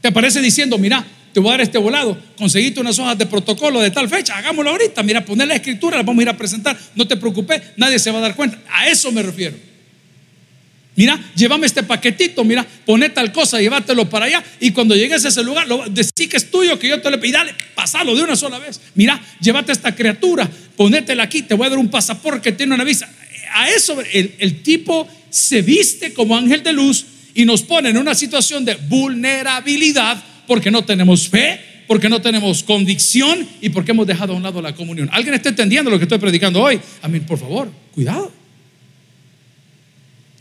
Te 0.00 0.08
aparece 0.08 0.40
diciendo, 0.40 0.78
mira, 0.78 1.06
te 1.32 1.40
voy 1.40 1.50
a 1.50 1.52
dar 1.52 1.60
este 1.60 1.78
volado, 1.78 2.18
conseguiste 2.36 2.80
unas 2.80 2.98
hojas 2.98 3.16
de 3.16 3.26
protocolo 3.26 3.80
de 3.80 3.90
tal 3.90 4.08
fecha, 4.08 4.36
hagámoslo 4.36 4.70
ahorita, 4.70 5.02
mira, 5.02 5.24
poner 5.24 5.48
la 5.48 5.54
escritura, 5.54 5.96
la 5.96 6.02
vamos 6.02 6.20
a 6.20 6.22
ir 6.22 6.28
a 6.28 6.36
presentar, 6.36 6.78
no 6.94 7.06
te 7.06 7.16
preocupes, 7.16 7.62
nadie 7.76 7.98
se 7.98 8.10
va 8.10 8.18
a 8.18 8.22
dar 8.22 8.34
cuenta. 8.34 8.58
A 8.70 8.88
eso 8.88 9.12
me 9.12 9.22
refiero. 9.22 9.56
Mira, 10.96 11.18
llévame 11.34 11.66
este 11.66 11.82
paquetito, 11.82 12.44
mira, 12.44 12.66
poné 12.84 13.08
tal 13.10 13.32
cosa, 13.32 13.60
llévatelo 13.60 14.10
para 14.10 14.26
allá. 14.26 14.44
Y 14.58 14.72
cuando 14.72 14.94
llegues 14.94 15.24
a 15.24 15.28
ese 15.28 15.42
lugar, 15.42 15.66
lo, 15.66 15.82
que 15.84 16.00
es 16.00 16.50
tuyo, 16.50 16.78
que 16.78 16.88
yo 16.88 17.00
te 17.00 17.10
lo 17.10 17.20
pedí, 17.20 17.32
dale, 17.32 17.54
pasalo 17.74 18.14
de 18.14 18.22
una 18.22 18.36
sola 18.36 18.58
vez. 18.58 18.80
Mira, 18.96 19.20
llévate 19.40 19.72
esta 19.72 19.94
criatura, 19.94 20.50
ponétela 20.76 21.22
aquí, 21.22 21.42
te 21.42 21.54
voy 21.54 21.68
a 21.68 21.70
dar 21.70 21.78
un 21.78 21.88
pasaporte 21.88 22.42
que 22.42 22.52
tiene 22.52 22.74
una 22.74 22.84
visa. 22.84 23.08
A 23.54 23.70
eso 23.70 23.98
el, 24.12 24.34
el 24.38 24.62
tipo 24.62 25.08
se 25.30 25.62
viste 25.62 26.12
como 26.12 26.36
ángel 26.36 26.62
de 26.62 26.72
luz 26.72 27.06
y 27.34 27.44
nos 27.44 27.62
pone 27.62 27.88
en 27.88 27.96
una 27.96 28.14
situación 28.14 28.64
de 28.64 28.74
vulnerabilidad 28.74 30.22
porque 30.50 30.72
no 30.72 30.84
tenemos 30.84 31.28
fe, 31.28 31.60
porque 31.86 32.08
no 32.08 32.20
tenemos 32.20 32.64
convicción 32.64 33.46
y 33.60 33.68
porque 33.68 33.92
hemos 33.92 34.04
dejado 34.04 34.32
a 34.32 34.36
un 34.36 34.42
lado 34.42 34.60
la 34.60 34.74
comunión. 34.74 35.08
¿Alguien 35.12 35.32
está 35.36 35.50
entendiendo 35.50 35.92
lo 35.92 35.96
que 35.96 36.06
estoy 36.06 36.18
predicando 36.18 36.60
hoy? 36.60 36.80
Amén, 37.02 37.24
por 37.24 37.38
favor, 37.38 37.70
cuidado. 37.94 38.32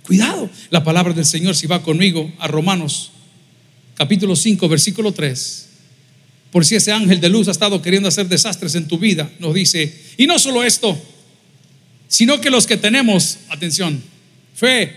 Cuidado. 0.02 0.50
La 0.72 0.84
palabra 0.84 1.14
del 1.14 1.26
Señor, 1.26 1.56
si 1.56 1.68
va 1.68 1.84
conmigo 1.84 2.34
a 2.40 2.48
Romanos 2.48 3.12
capítulo 3.94 4.36
5, 4.36 4.68
versículo 4.68 5.12
3. 5.12 5.70
Por 6.50 6.66
si 6.66 6.74
ese 6.74 6.92
ángel 6.92 7.22
de 7.22 7.30
luz 7.30 7.48
ha 7.48 7.52
estado 7.52 7.80
queriendo 7.80 8.10
hacer 8.10 8.28
desastres 8.28 8.74
en 8.74 8.88
tu 8.88 8.98
vida, 8.98 9.30
nos 9.38 9.54
dice, 9.54 9.96
y 10.18 10.26
no 10.26 10.40
solo 10.40 10.64
esto, 10.64 11.00
sino 12.08 12.42
que 12.42 12.50
los 12.50 12.66
que 12.66 12.78
tenemos, 12.78 13.38
atención, 13.50 14.02
fe, 14.56 14.92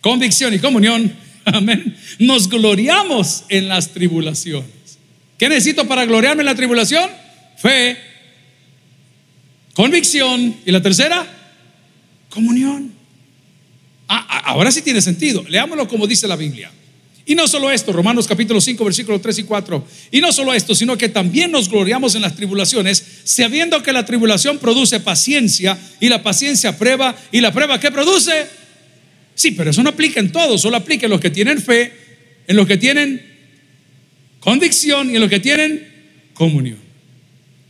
convicción 0.00 0.54
y 0.54 0.58
comunión, 0.58 1.14
amén, 1.54 1.96
nos 2.18 2.48
gloriamos 2.48 3.44
en 3.48 3.68
las 3.68 3.88
tribulaciones. 3.88 4.70
¿Qué 5.38 5.48
necesito 5.48 5.86
para 5.86 6.04
gloriarme 6.04 6.42
en 6.42 6.46
la 6.46 6.54
tribulación? 6.54 7.10
Fe, 7.56 7.96
convicción 9.74 10.56
y 10.64 10.70
la 10.70 10.82
tercera, 10.82 11.26
comunión. 12.28 12.92
Ah, 14.08 14.26
ah, 14.28 14.42
ahora 14.46 14.70
sí 14.70 14.82
tiene 14.82 15.00
sentido. 15.00 15.44
Leámoslo 15.48 15.88
como 15.88 16.06
dice 16.06 16.26
la 16.26 16.36
Biblia. 16.36 16.70
Y 17.26 17.34
no 17.34 17.46
solo 17.46 17.70
esto, 17.70 17.92
Romanos 17.92 18.26
capítulo 18.26 18.60
5, 18.60 18.84
versículos 18.84 19.22
3 19.22 19.38
y 19.38 19.42
4. 19.44 19.86
Y 20.10 20.20
no 20.20 20.32
solo 20.32 20.52
esto, 20.52 20.74
sino 20.74 20.98
que 20.98 21.08
también 21.08 21.52
nos 21.52 21.68
gloriamos 21.68 22.16
en 22.16 22.22
las 22.22 22.34
tribulaciones, 22.34 23.04
sabiendo 23.24 23.82
que 23.82 23.92
la 23.92 24.04
tribulación 24.04 24.58
produce 24.58 24.98
paciencia 25.00 25.78
y 26.00 26.08
la 26.08 26.22
paciencia 26.22 26.76
prueba 26.76 27.14
y 27.30 27.40
la 27.40 27.52
prueba 27.52 27.78
¿qué 27.78 27.90
produce? 27.90 28.46
Sí, 29.40 29.52
pero 29.52 29.70
eso 29.70 29.82
no 29.82 29.88
aplica 29.88 30.20
en 30.20 30.32
todo, 30.32 30.58
solo 30.58 30.76
aplica 30.76 31.06
en 31.06 31.10
los 31.10 31.18
que 31.18 31.30
tienen 31.30 31.62
fe, 31.62 31.90
en 32.46 32.56
los 32.56 32.66
que 32.66 32.76
tienen 32.76 33.22
convicción 34.38 35.10
y 35.10 35.14
en 35.14 35.20
los 35.22 35.30
que 35.30 35.40
tienen 35.40 36.28
comunión. 36.34 36.76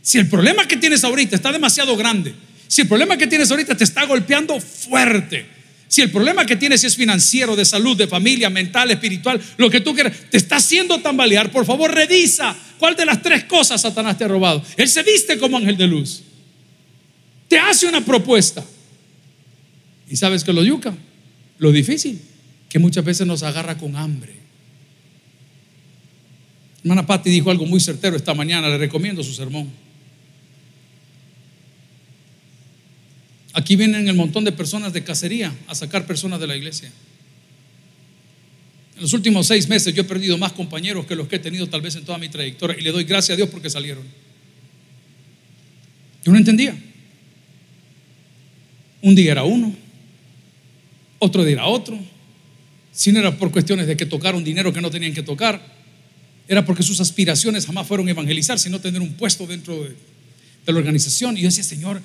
Si 0.01 0.17
el 0.17 0.27
problema 0.27 0.67
que 0.67 0.75
tienes 0.75 1.01
ahorita 1.05 1.33
está 1.33 1.49
demasiado 1.49 1.95
grande, 1.95 2.33
si 2.67 2.81
el 2.81 2.89
problema 2.89 3.15
que 3.15 3.25
tienes 3.25 3.49
ahorita 3.51 3.77
te 3.77 3.85
está 3.85 4.03
golpeando 4.03 4.59
fuerte, 4.59 5.45
si 5.87 6.01
el 6.01 6.11
problema 6.11 6.45
que 6.45 6.57
tienes 6.57 6.83
es 6.83 6.97
financiero, 6.97 7.55
de 7.55 7.63
salud, 7.63 7.95
de 7.95 8.05
familia, 8.05 8.49
mental, 8.49 8.91
espiritual, 8.91 9.41
lo 9.55 9.69
que 9.69 9.79
tú 9.79 9.93
quieras, 9.93 10.11
te 10.29 10.35
está 10.35 10.57
haciendo 10.57 10.99
tambalear, 10.99 11.53
por 11.53 11.65
favor 11.65 11.95
revisa 11.95 12.53
cuál 12.79 12.97
de 12.97 13.05
las 13.05 13.21
tres 13.21 13.45
cosas 13.45 13.79
Satanás 13.79 14.17
te 14.17 14.25
ha 14.25 14.27
robado. 14.27 14.61
Él 14.75 14.89
se 14.89 15.03
viste 15.03 15.37
como 15.37 15.55
ángel 15.55 15.77
de 15.77 15.87
luz. 15.87 16.21
Te 17.47 17.57
hace 17.57 17.87
una 17.87 18.03
propuesta. 18.03 18.61
¿Y 20.09 20.17
sabes 20.17 20.43
que 20.43 20.51
lo 20.51 20.65
yuca? 20.65 20.93
Lo 21.61 21.71
difícil, 21.71 22.19
que 22.69 22.79
muchas 22.79 23.05
veces 23.05 23.27
nos 23.27 23.43
agarra 23.43 23.77
con 23.77 23.95
hambre. 23.95 24.33
Hermana 26.83 27.05
Patti 27.05 27.29
dijo 27.29 27.51
algo 27.51 27.67
muy 27.67 27.79
certero 27.79 28.17
esta 28.17 28.33
mañana, 28.33 28.67
le 28.67 28.79
recomiendo 28.79 29.23
su 29.23 29.31
sermón. 29.31 29.69
Aquí 33.53 33.75
vienen 33.75 34.07
el 34.07 34.15
montón 34.15 34.43
de 34.43 34.51
personas 34.51 34.91
de 34.91 35.03
cacería 35.03 35.55
a 35.67 35.75
sacar 35.75 36.07
personas 36.07 36.39
de 36.39 36.47
la 36.47 36.57
iglesia. 36.57 36.91
En 38.95 39.03
los 39.03 39.13
últimos 39.13 39.45
seis 39.45 39.67
meses 39.67 39.93
yo 39.93 40.01
he 40.01 40.05
perdido 40.05 40.39
más 40.39 40.53
compañeros 40.53 41.05
que 41.05 41.15
los 41.15 41.27
que 41.27 41.35
he 41.35 41.39
tenido 41.39 41.69
tal 41.69 41.81
vez 41.81 41.95
en 41.95 42.05
toda 42.05 42.17
mi 42.17 42.29
trayectoria 42.29 42.75
y 42.79 42.81
le 42.81 42.91
doy 42.91 43.03
gracias 43.03 43.35
a 43.35 43.37
Dios 43.37 43.49
porque 43.49 43.69
salieron. 43.69 44.03
Yo 46.25 46.31
no 46.31 46.39
entendía. 46.39 46.75
Un 49.03 49.13
día 49.13 49.33
era 49.33 49.43
uno, 49.43 49.75
otro 51.21 51.45
era 51.45 51.67
otro. 51.67 51.97
Si 52.91 53.11
no 53.11 53.19
era 53.19 53.37
por 53.37 53.51
cuestiones 53.51 53.87
de 53.87 53.95
que 53.95 54.05
tocaron 54.05 54.43
dinero 54.43 54.73
que 54.73 54.81
no 54.81 54.91
tenían 54.91 55.13
que 55.13 55.23
tocar, 55.23 55.61
era 56.47 56.65
porque 56.65 56.83
sus 56.83 56.99
aspiraciones 56.99 57.65
jamás 57.65 57.87
fueron 57.87 58.09
evangelizar, 58.09 58.59
sino 58.59 58.81
tener 58.81 59.01
un 59.01 59.13
puesto 59.13 59.47
dentro 59.47 59.81
de, 59.81 59.89
de 59.89 60.73
la 60.73 60.79
organización. 60.79 61.37
Y 61.37 61.41
yo 61.41 61.47
decía, 61.47 61.63
Señor, 61.63 62.01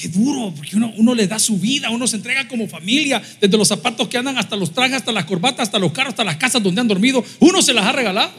Qué 0.00 0.08
duro, 0.08 0.50
porque 0.56 0.76
uno, 0.76 0.94
uno, 0.96 1.14
le 1.14 1.26
da 1.26 1.38
su 1.38 1.58
vida, 1.58 1.90
uno 1.90 2.06
se 2.06 2.16
entrega 2.16 2.48
como 2.48 2.66
familia, 2.66 3.20
desde 3.38 3.54
los 3.58 3.68
zapatos 3.68 4.08
que 4.08 4.16
andan 4.16 4.38
hasta 4.38 4.56
los 4.56 4.72
trajes, 4.72 4.96
hasta 4.96 5.12
las 5.12 5.26
corbatas, 5.26 5.68
hasta 5.68 5.78
los 5.78 5.92
carros, 5.92 6.12
hasta 6.12 6.24
las 6.24 6.38
casas 6.38 6.62
donde 6.62 6.80
han 6.80 6.88
dormido, 6.88 7.22
uno 7.38 7.60
se 7.60 7.74
las 7.74 7.84
ha 7.84 7.92
regalado. 7.92 8.32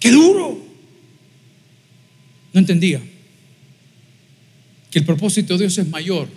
Qué 0.00 0.10
duro. 0.10 0.66
No 2.52 2.58
entendía 2.58 3.00
que 4.90 4.98
el 4.98 5.04
propósito 5.04 5.54
de 5.54 5.60
Dios 5.60 5.78
es 5.78 5.86
mayor, 5.86 6.28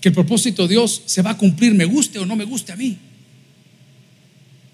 que 0.00 0.08
el 0.08 0.14
propósito 0.14 0.62
de 0.62 0.74
Dios 0.74 1.02
se 1.06 1.22
va 1.22 1.30
a 1.30 1.36
cumplir, 1.36 1.74
me 1.74 1.84
guste 1.84 2.18
o 2.18 2.26
no 2.26 2.36
me 2.36 2.44
guste 2.44 2.72
a 2.72 2.76
mí. 2.76 2.96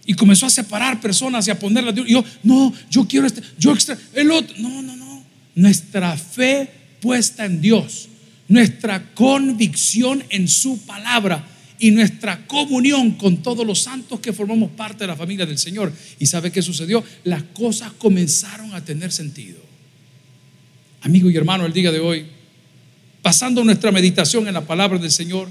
Y 0.07 0.15
comenzó 0.15 0.47
a 0.47 0.51
separar 0.51 1.01
personas 1.01 1.47
y 1.49 1.51
a 1.51 1.59
ponerlas. 1.59 1.95
Y 2.07 2.13
yo, 2.13 2.25
no, 2.45 2.73
yo 2.91 3.07
quiero 3.09 3.27
este, 3.27 3.43
yo 3.59 3.73
extra, 3.73 3.99
el 4.15 4.31
otro. 4.31 4.57
No, 4.59 4.81
no, 4.83 4.95
no. 4.95 5.25
Nuestra 5.57 6.17
fe 6.17 6.71
puesta 7.01 7.45
en 7.45 7.61
Dios, 7.61 8.09
nuestra 8.47 9.15
convicción 9.15 10.23
en 10.29 10.47
su 10.47 10.79
palabra 10.87 11.45
y 11.79 11.91
nuestra 11.91 12.47
comunión 12.47 13.13
con 13.13 13.43
todos 13.43 13.67
los 13.67 13.83
santos 13.83 14.21
que 14.21 14.33
formamos 14.33 14.71
parte 14.71 15.01
de 15.05 15.09
la 15.09 15.17
familia 15.17 15.45
del 15.45 15.59
Señor. 15.59 15.93
¿Y 16.21 16.27
sabe 16.27 16.53
qué 16.53 16.63
sucedió? 16.63 17.03
Las 17.25 17.43
cosas 17.43 17.93
comenzaron 17.99 18.75
a 18.75 18.85
tener 18.85 19.11
sentido. 19.11 19.59
Amigo 21.03 21.31
y 21.31 21.37
hermano, 21.37 21.67
el 21.67 21.73
día 21.73 21.91
de 21.91 22.01
hoy, 22.01 22.27
pasando 23.27 23.65
nuestra 23.65 23.91
meditación 23.91 24.47
en 24.47 24.55
la 24.55 24.61
palabra 24.61 25.01
del 25.01 25.11
Señor, 25.11 25.49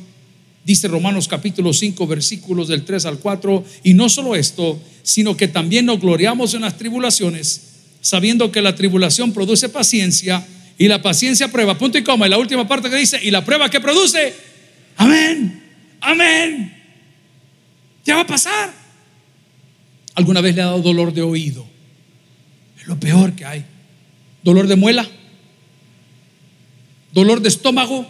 dice 0.63 0.87
Romanos 0.87 1.27
capítulo 1.27 1.73
5, 1.73 2.07
versículos 2.07 2.69
del 2.69 2.85
3 2.85 3.03
al 3.03 3.19
4, 3.19 3.65
y 3.83 3.93
no 3.93 4.07
solo 4.07 4.33
esto, 4.33 4.81
sino 5.03 5.35
que 5.35 5.49
también 5.49 5.85
nos 5.85 5.99
gloriamos 5.99 6.53
en 6.53 6.61
las 6.61 6.77
tribulaciones, 6.77 7.63
sabiendo 7.99 8.49
que 8.49 8.61
la 8.61 8.75
tribulación 8.75 9.33
produce 9.33 9.67
paciencia 9.67 10.47
y 10.77 10.87
la 10.87 11.01
paciencia 11.01 11.51
prueba, 11.51 11.77
punto 11.77 11.97
y 11.97 12.03
coma. 12.05 12.27
Y 12.27 12.29
la 12.29 12.37
última 12.37 12.65
parte 12.65 12.89
que 12.89 12.95
dice, 12.95 13.19
y 13.21 13.29
la 13.29 13.43
prueba 13.43 13.69
que 13.69 13.81
produce, 13.81 14.33
amén, 14.95 15.61
amén. 15.99 16.81
Ya 18.05 18.15
va 18.15 18.21
a 18.21 18.27
pasar. 18.27 18.73
¿Alguna 20.13 20.39
vez 20.39 20.55
le 20.55 20.61
ha 20.61 20.67
dado 20.67 20.81
dolor 20.81 21.13
de 21.13 21.23
oído? 21.23 21.67
Es 22.79 22.87
lo 22.87 22.97
peor 22.97 23.33
que 23.33 23.43
hay. 23.43 23.65
Dolor 24.43 24.65
de 24.65 24.77
muela. 24.77 25.05
Dolor 27.15 27.41
de 27.41 27.47
estómago. 27.47 28.05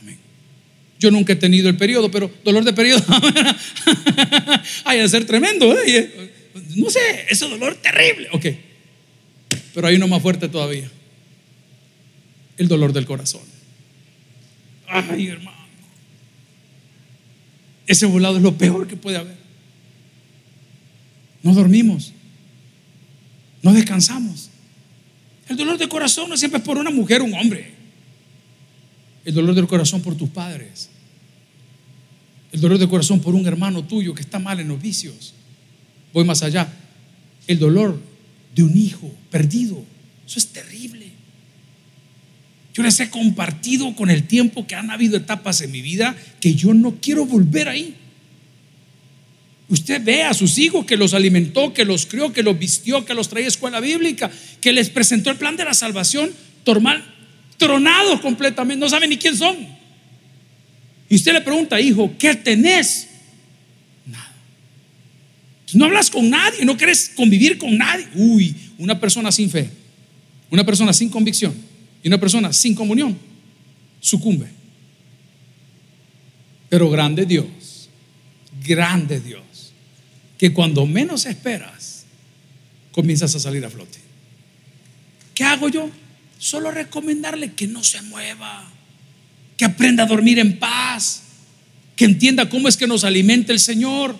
Amén. 0.00 0.16
Yo 0.98 1.10
nunca 1.10 1.34
he 1.34 1.36
tenido 1.36 1.68
el 1.68 1.76
periodo, 1.76 2.10
pero 2.10 2.30
dolor 2.44 2.64
de 2.64 2.72
periodo. 2.72 3.04
Hay 4.84 5.00
de 5.00 5.08
ser 5.08 5.26
tremendo. 5.26 5.76
¿eh? 5.76 6.30
No 6.76 6.88
sé, 6.88 7.26
ese 7.28 7.48
dolor 7.48 7.74
terrible. 7.82 8.28
Ok. 8.32 8.46
Pero 9.74 9.86
hay 9.88 9.96
uno 9.96 10.06
más 10.06 10.22
fuerte 10.22 10.48
todavía 10.48 10.88
el 12.60 12.68
dolor 12.68 12.92
del 12.92 13.06
corazón. 13.06 13.40
Ay, 14.86 15.28
hermano. 15.28 15.56
Ese 17.86 18.04
volado 18.06 18.36
es 18.36 18.42
lo 18.42 18.56
peor 18.56 18.86
que 18.86 18.96
puede 18.96 19.16
haber. 19.16 19.36
No 21.42 21.54
dormimos. 21.54 22.12
No 23.62 23.72
descansamos. 23.72 24.50
El 25.48 25.56
dolor 25.56 25.78
del 25.78 25.88
corazón 25.88 26.28
no 26.28 26.36
siempre 26.36 26.58
es 26.58 26.64
por 26.64 26.76
una 26.76 26.90
mujer 26.90 27.22
o 27.22 27.24
un 27.24 27.34
hombre. 27.34 27.79
El 29.24 29.34
dolor 29.34 29.54
del 29.54 29.66
corazón 29.66 30.02
por 30.02 30.14
tus 30.16 30.30
padres. 30.30 30.90
El 32.52 32.60
dolor 32.60 32.78
del 32.78 32.88
corazón 32.88 33.20
por 33.20 33.34
un 33.34 33.46
hermano 33.46 33.84
tuyo 33.84 34.14
que 34.14 34.22
está 34.22 34.38
mal 34.38 34.60
en 34.60 34.68
los 34.68 34.80
vicios. 34.80 35.34
Voy 36.12 36.24
más 36.24 36.42
allá. 36.42 36.72
El 37.46 37.58
dolor 37.58 38.00
de 38.54 38.62
un 38.62 38.76
hijo 38.76 39.12
perdido. 39.30 39.84
Eso 40.26 40.38
es 40.38 40.46
terrible. 40.48 41.10
Yo 42.72 42.82
les 42.82 42.98
he 43.00 43.10
compartido 43.10 43.94
con 43.94 44.10
el 44.10 44.26
tiempo 44.26 44.66
que 44.66 44.74
han 44.74 44.90
habido 44.90 45.16
etapas 45.16 45.60
en 45.60 45.70
mi 45.70 45.82
vida 45.82 46.16
que 46.40 46.54
yo 46.54 46.72
no 46.72 46.96
quiero 47.00 47.26
volver 47.26 47.68
ahí. 47.68 47.96
Usted 49.68 50.02
ve 50.02 50.24
a 50.24 50.34
sus 50.34 50.58
hijos 50.58 50.84
que 50.84 50.96
los 50.96 51.14
alimentó, 51.14 51.72
que 51.72 51.84
los 51.84 52.06
crió, 52.06 52.32
que 52.32 52.42
los 52.42 52.58
vistió, 52.58 53.04
que 53.04 53.14
los 53.14 53.28
traía 53.28 53.46
a 53.46 53.48
escuela 53.48 53.78
bíblica, 53.78 54.30
que 54.60 54.72
les 54.72 54.90
presentó 54.90 55.30
el 55.30 55.36
plan 55.36 55.56
de 55.56 55.64
la 55.64 55.74
salvación, 55.74 56.30
tormal, 56.64 57.04
tronados 57.60 58.20
completamente, 58.20 58.80
no 58.80 58.88
saben 58.88 59.10
ni 59.10 59.18
quién 59.18 59.36
son. 59.36 59.56
Y 61.08 61.14
usted 61.14 61.32
le 61.32 61.42
pregunta, 61.42 61.80
hijo, 61.80 62.12
¿qué 62.18 62.34
tenés? 62.34 63.08
Nada. 64.06 64.32
No 65.74 65.84
hablas 65.84 66.10
con 66.10 66.28
nadie, 66.28 66.64
no 66.64 66.76
quieres 66.76 67.12
convivir 67.14 67.58
con 67.58 67.76
nadie. 67.76 68.08
Uy, 68.14 68.56
una 68.78 68.98
persona 68.98 69.30
sin 69.30 69.50
fe, 69.50 69.70
una 70.50 70.64
persona 70.64 70.92
sin 70.92 71.10
convicción 71.10 71.54
y 72.02 72.08
una 72.08 72.18
persona 72.18 72.52
sin 72.52 72.74
comunión 72.74 73.16
sucumbe. 74.00 74.48
Pero 76.70 76.88
grande 76.88 77.26
Dios, 77.26 77.90
grande 78.64 79.20
Dios, 79.20 79.74
que 80.38 80.52
cuando 80.52 80.86
menos 80.86 81.26
esperas, 81.26 82.06
comienzas 82.92 83.34
a 83.34 83.40
salir 83.40 83.64
a 83.64 83.70
flote. 83.70 83.98
¿Qué 85.34 85.44
hago 85.44 85.68
yo? 85.68 85.90
Solo 86.40 86.70
recomendarle 86.70 87.52
que 87.52 87.66
no 87.66 87.84
se 87.84 88.00
mueva, 88.00 88.66
que 89.58 89.66
aprenda 89.66 90.04
a 90.04 90.06
dormir 90.06 90.38
en 90.38 90.58
paz, 90.58 91.24
que 91.96 92.06
entienda 92.06 92.48
cómo 92.48 92.66
es 92.66 92.78
que 92.78 92.86
nos 92.86 93.04
alimenta 93.04 93.52
el 93.52 93.60
Señor, 93.60 94.16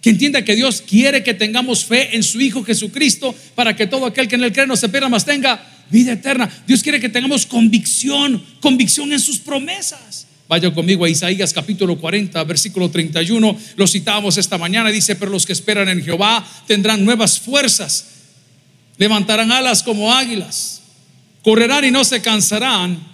que 0.00 0.10
entienda 0.10 0.44
que 0.44 0.54
Dios 0.54 0.84
quiere 0.86 1.24
que 1.24 1.34
tengamos 1.34 1.84
fe 1.84 2.14
en 2.14 2.22
su 2.22 2.40
Hijo 2.40 2.62
Jesucristo 2.62 3.34
para 3.56 3.74
que 3.74 3.88
todo 3.88 4.06
aquel 4.06 4.28
que 4.28 4.36
en 4.36 4.44
él 4.44 4.52
cree 4.52 4.68
no 4.68 4.76
se 4.76 4.88
pierda, 4.88 5.08
más 5.08 5.24
tenga 5.24 5.60
vida 5.90 6.12
eterna. 6.12 6.48
Dios 6.64 6.80
quiere 6.80 7.00
que 7.00 7.08
tengamos 7.08 7.44
convicción, 7.44 8.40
convicción 8.60 9.12
en 9.12 9.18
sus 9.18 9.38
promesas. 9.38 10.28
Vaya 10.48 10.72
conmigo 10.72 11.04
a 11.04 11.08
Isaías 11.08 11.52
capítulo 11.52 11.98
40, 11.98 12.44
versículo 12.44 12.88
31. 12.88 13.58
Lo 13.74 13.88
citamos 13.88 14.38
esta 14.38 14.58
mañana. 14.58 14.90
Dice, 14.90 15.16
pero 15.16 15.32
los 15.32 15.44
que 15.44 15.54
esperan 15.54 15.88
en 15.88 16.04
Jehová 16.04 16.46
tendrán 16.68 17.04
nuevas 17.04 17.40
fuerzas. 17.40 18.06
Levantarán 18.96 19.50
alas 19.50 19.82
como 19.82 20.12
águilas. 20.12 20.81
Correrán 21.42 21.84
y 21.84 21.90
no 21.90 22.04
se 22.04 22.22
cansarán 22.22 23.12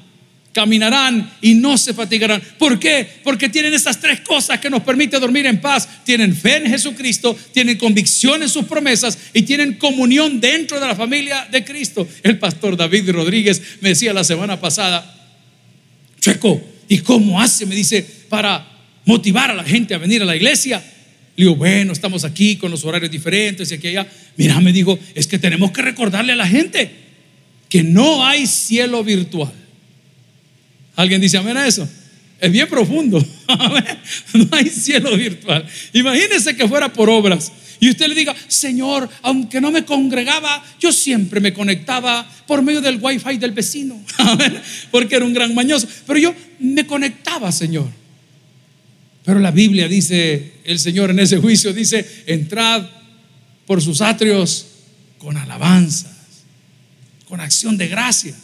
caminarán 0.58 1.30
y 1.40 1.54
no 1.54 1.78
se 1.78 1.94
fatigarán. 1.94 2.42
¿Por 2.58 2.80
qué? 2.80 3.06
Porque 3.22 3.48
tienen 3.48 3.74
estas 3.74 4.00
tres 4.00 4.22
cosas 4.22 4.58
que 4.58 4.68
nos 4.68 4.82
permiten 4.82 5.20
dormir 5.20 5.46
en 5.46 5.60
paz. 5.60 5.88
Tienen 6.04 6.34
fe 6.34 6.56
en 6.56 6.66
Jesucristo, 6.66 7.38
tienen 7.52 7.78
convicción 7.78 8.42
en 8.42 8.48
sus 8.48 8.64
promesas 8.64 9.16
y 9.32 9.42
tienen 9.42 9.74
comunión 9.74 10.40
dentro 10.40 10.80
de 10.80 10.86
la 10.88 10.96
familia 10.96 11.46
de 11.48 11.64
Cristo. 11.64 12.08
El 12.24 12.40
pastor 12.40 12.76
David 12.76 13.10
Rodríguez 13.10 13.62
me 13.80 13.90
decía 13.90 14.12
la 14.12 14.24
semana 14.24 14.60
pasada, 14.60 15.14
Checo, 16.20 16.60
¿y 16.88 16.98
cómo 16.98 17.40
hace? 17.40 17.64
Me 17.64 17.76
dice, 17.76 18.04
para 18.28 18.66
motivar 19.04 19.52
a 19.52 19.54
la 19.54 19.62
gente 19.62 19.94
a 19.94 19.98
venir 19.98 20.22
a 20.22 20.24
la 20.24 20.34
iglesia. 20.34 20.82
Le 21.36 21.44
digo, 21.44 21.54
bueno, 21.54 21.92
estamos 21.92 22.24
aquí 22.24 22.56
con 22.56 22.72
los 22.72 22.84
horarios 22.84 23.12
diferentes 23.12 23.70
y 23.70 23.74
aquí 23.74 23.86
allá. 23.86 24.08
Mira, 24.36 24.60
me 24.60 24.72
dijo, 24.72 24.98
es 25.14 25.28
que 25.28 25.38
tenemos 25.38 25.70
que 25.70 25.82
recordarle 25.82 26.32
a 26.32 26.36
la 26.36 26.48
gente 26.48 27.07
que 27.68 27.82
no 27.82 28.24
hay 28.24 28.46
cielo 28.46 29.04
virtual. 29.04 29.52
¿Alguien 30.96 31.20
dice 31.20 31.38
amén 31.38 31.56
a 31.56 31.66
eso? 31.66 31.88
Es 32.40 32.52
bien 32.52 32.68
profundo. 32.68 33.18
no 34.34 34.48
hay 34.52 34.68
cielo 34.68 35.16
virtual. 35.16 35.66
Imagínese 35.92 36.56
que 36.56 36.68
fuera 36.68 36.92
por 36.92 37.10
obras. 37.10 37.52
Y 37.80 37.90
usted 37.90 38.08
le 38.08 38.14
diga, 38.14 38.34
Señor, 38.48 39.08
aunque 39.22 39.60
no 39.60 39.70
me 39.70 39.84
congregaba, 39.84 40.64
yo 40.80 40.92
siempre 40.92 41.40
me 41.40 41.52
conectaba 41.52 42.28
por 42.46 42.62
medio 42.62 42.80
del 42.80 42.98
wifi 43.00 43.36
del 43.38 43.52
vecino. 43.52 44.00
Porque 44.90 45.16
era 45.16 45.24
un 45.24 45.32
gran 45.32 45.54
mañoso. 45.54 45.86
Pero 46.06 46.18
yo 46.18 46.34
me 46.58 46.86
conectaba, 46.86 47.52
Señor. 47.52 47.88
Pero 49.24 49.40
la 49.40 49.50
Biblia 49.50 49.88
dice, 49.88 50.54
el 50.64 50.78
Señor 50.78 51.10
en 51.10 51.20
ese 51.20 51.36
juicio 51.36 51.72
dice, 51.72 52.24
entrad 52.26 52.86
por 53.66 53.82
sus 53.82 54.00
atrios 54.00 54.66
con 55.18 55.36
alabanzas, 55.36 56.10
con 57.28 57.40
acción 57.40 57.76
de 57.76 57.88
gracias. 57.88 58.36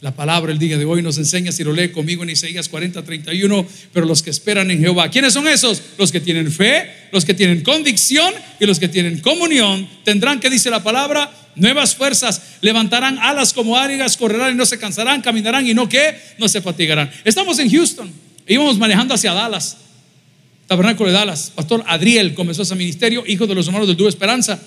La 0.00 0.14
palabra 0.14 0.52
el 0.52 0.60
día 0.60 0.78
de 0.78 0.84
hoy 0.84 1.02
nos 1.02 1.18
enseña, 1.18 1.50
si 1.50 1.64
lo 1.64 1.72
lee 1.72 1.88
conmigo 1.88 2.22
en 2.22 2.30
Isaías 2.30 2.68
40, 2.68 3.02
31, 3.02 3.66
pero 3.92 4.06
los 4.06 4.22
que 4.22 4.30
esperan 4.30 4.70
en 4.70 4.78
Jehová, 4.78 5.10
¿quiénes 5.10 5.32
son 5.32 5.48
esos? 5.48 5.82
Los 5.96 6.12
que 6.12 6.20
tienen 6.20 6.52
fe, 6.52 6.88
los 7.10 7.24
que 7.24 7.34
tienen 7.34 7.62
convicción 7.62 8.32
y 8.60 8.66
los 8.66 8.78
que 8.78 8.88
tienen 8.88 9.18
comunión, 9.20 9.88
tendrán, 10.04 10.38
que 10.38 10.50
dice 10.50 10.70
la 10.70 10.84
palabra, 10.84 11.32
nuevas 11.56 11.96
fuerzas, 11.96 12.42
levantarán 12.60 13.18
alas 13.18 13.52
como 13.52 13.76
águilas, 13.76 14.16
correrán 14.16 14.52
y 14.52 14.56
no 14.56 14.66
se 14.66 14.78
cansarán, 14.78 15.20
caminarán 15.20 15.66
y 15.66 15.74
no 15.74 15.88
que, 15.88 16.16
no 16.38 16.46
se 16.46 16.60
fatigarán. 16.60 17.10
Estamos 17.24 17.58
en 17.58 17.68
Houston, 17.68 18.12
íbamos 18.46 18.78
manejando 18.78 19.14
hacia 19.14 19.32
Dallas, 19.32 19.78
tabernáculo 20.68 21.10
de 21.10 21.16
Dallas. 21.16 21.50
Pastor 21.56 21.82
Adriel 21.88 22.34
comenzó 22.34 22.62
ese 22.62 22.76
ministerio, 22.76 23.24
hijo 23.26 23.48
de 23.48 23.54
los 23.56 23.66
hermanos 23.66 23.88
del 23.88 23.96
Dúo 23.96 24.08
Esperanza. 24.08 24.60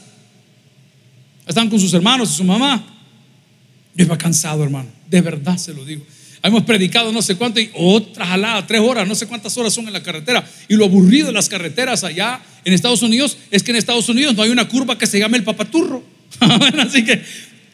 Están 1.48 1.70
con 1.70 1.80
sus 1.80 1.94
hermanos 1.94 2.32
y 2.32 2.36
su 2.36 2.44
mamá. 2.44 3.01
Yo 3.96 4.06
iba 4.06 4.18
cansado, 4.18 4.64
hermano. 4.64 4.90
De 5.10 5.22
verdad 5.22 5.58
se 5.58 5.74
lo 5.74 5.84
digo. 5.86 6.06
Hemos 6.44 6.64
predicado 6.64 7.12
no 7.12 7.22
sé 7.22 7.36
cuánto 7.36 7.60
y 7.60 7.70
otra 7.76 8.26
jalada, 8.26 8.66
tres 8.66 8.82
horas, 8.82 9.08
no 9.08 9.14
sé 9.14 9.28
cuántas 9.28 9.56
horas 9.58 9.74
son 9.74 9.86
en 9.88 9.94
la 9.94 10.02
carretera. 10.02 10.44
Y 10.68 10.76
lo 10.76 10.86
aburrido 10.86 11.28
de 11.28 11.34
las 11.34 11.48
carreteras 11.48 12.04
allá 12.04 12.42
en 12.66 12.74
Estados 12.74 13.04
Unidos 13.04 13.38
es 13.52 13.62
que 13.62 13.72
en 13.72 13.78
Estados 13.78 14.10
Unidos 14.10 14.36
no 14.36 14.42
hay 14.42 14.50
una 14.50 14.68
curva 14.68 14.98
que 14.98 15.06
se 15.06 15.20
llame 15.20 15.38
el 15.38 15.44
papaturro. 15.44 16.04
Así 16.80 17.04
que 17.06 17.22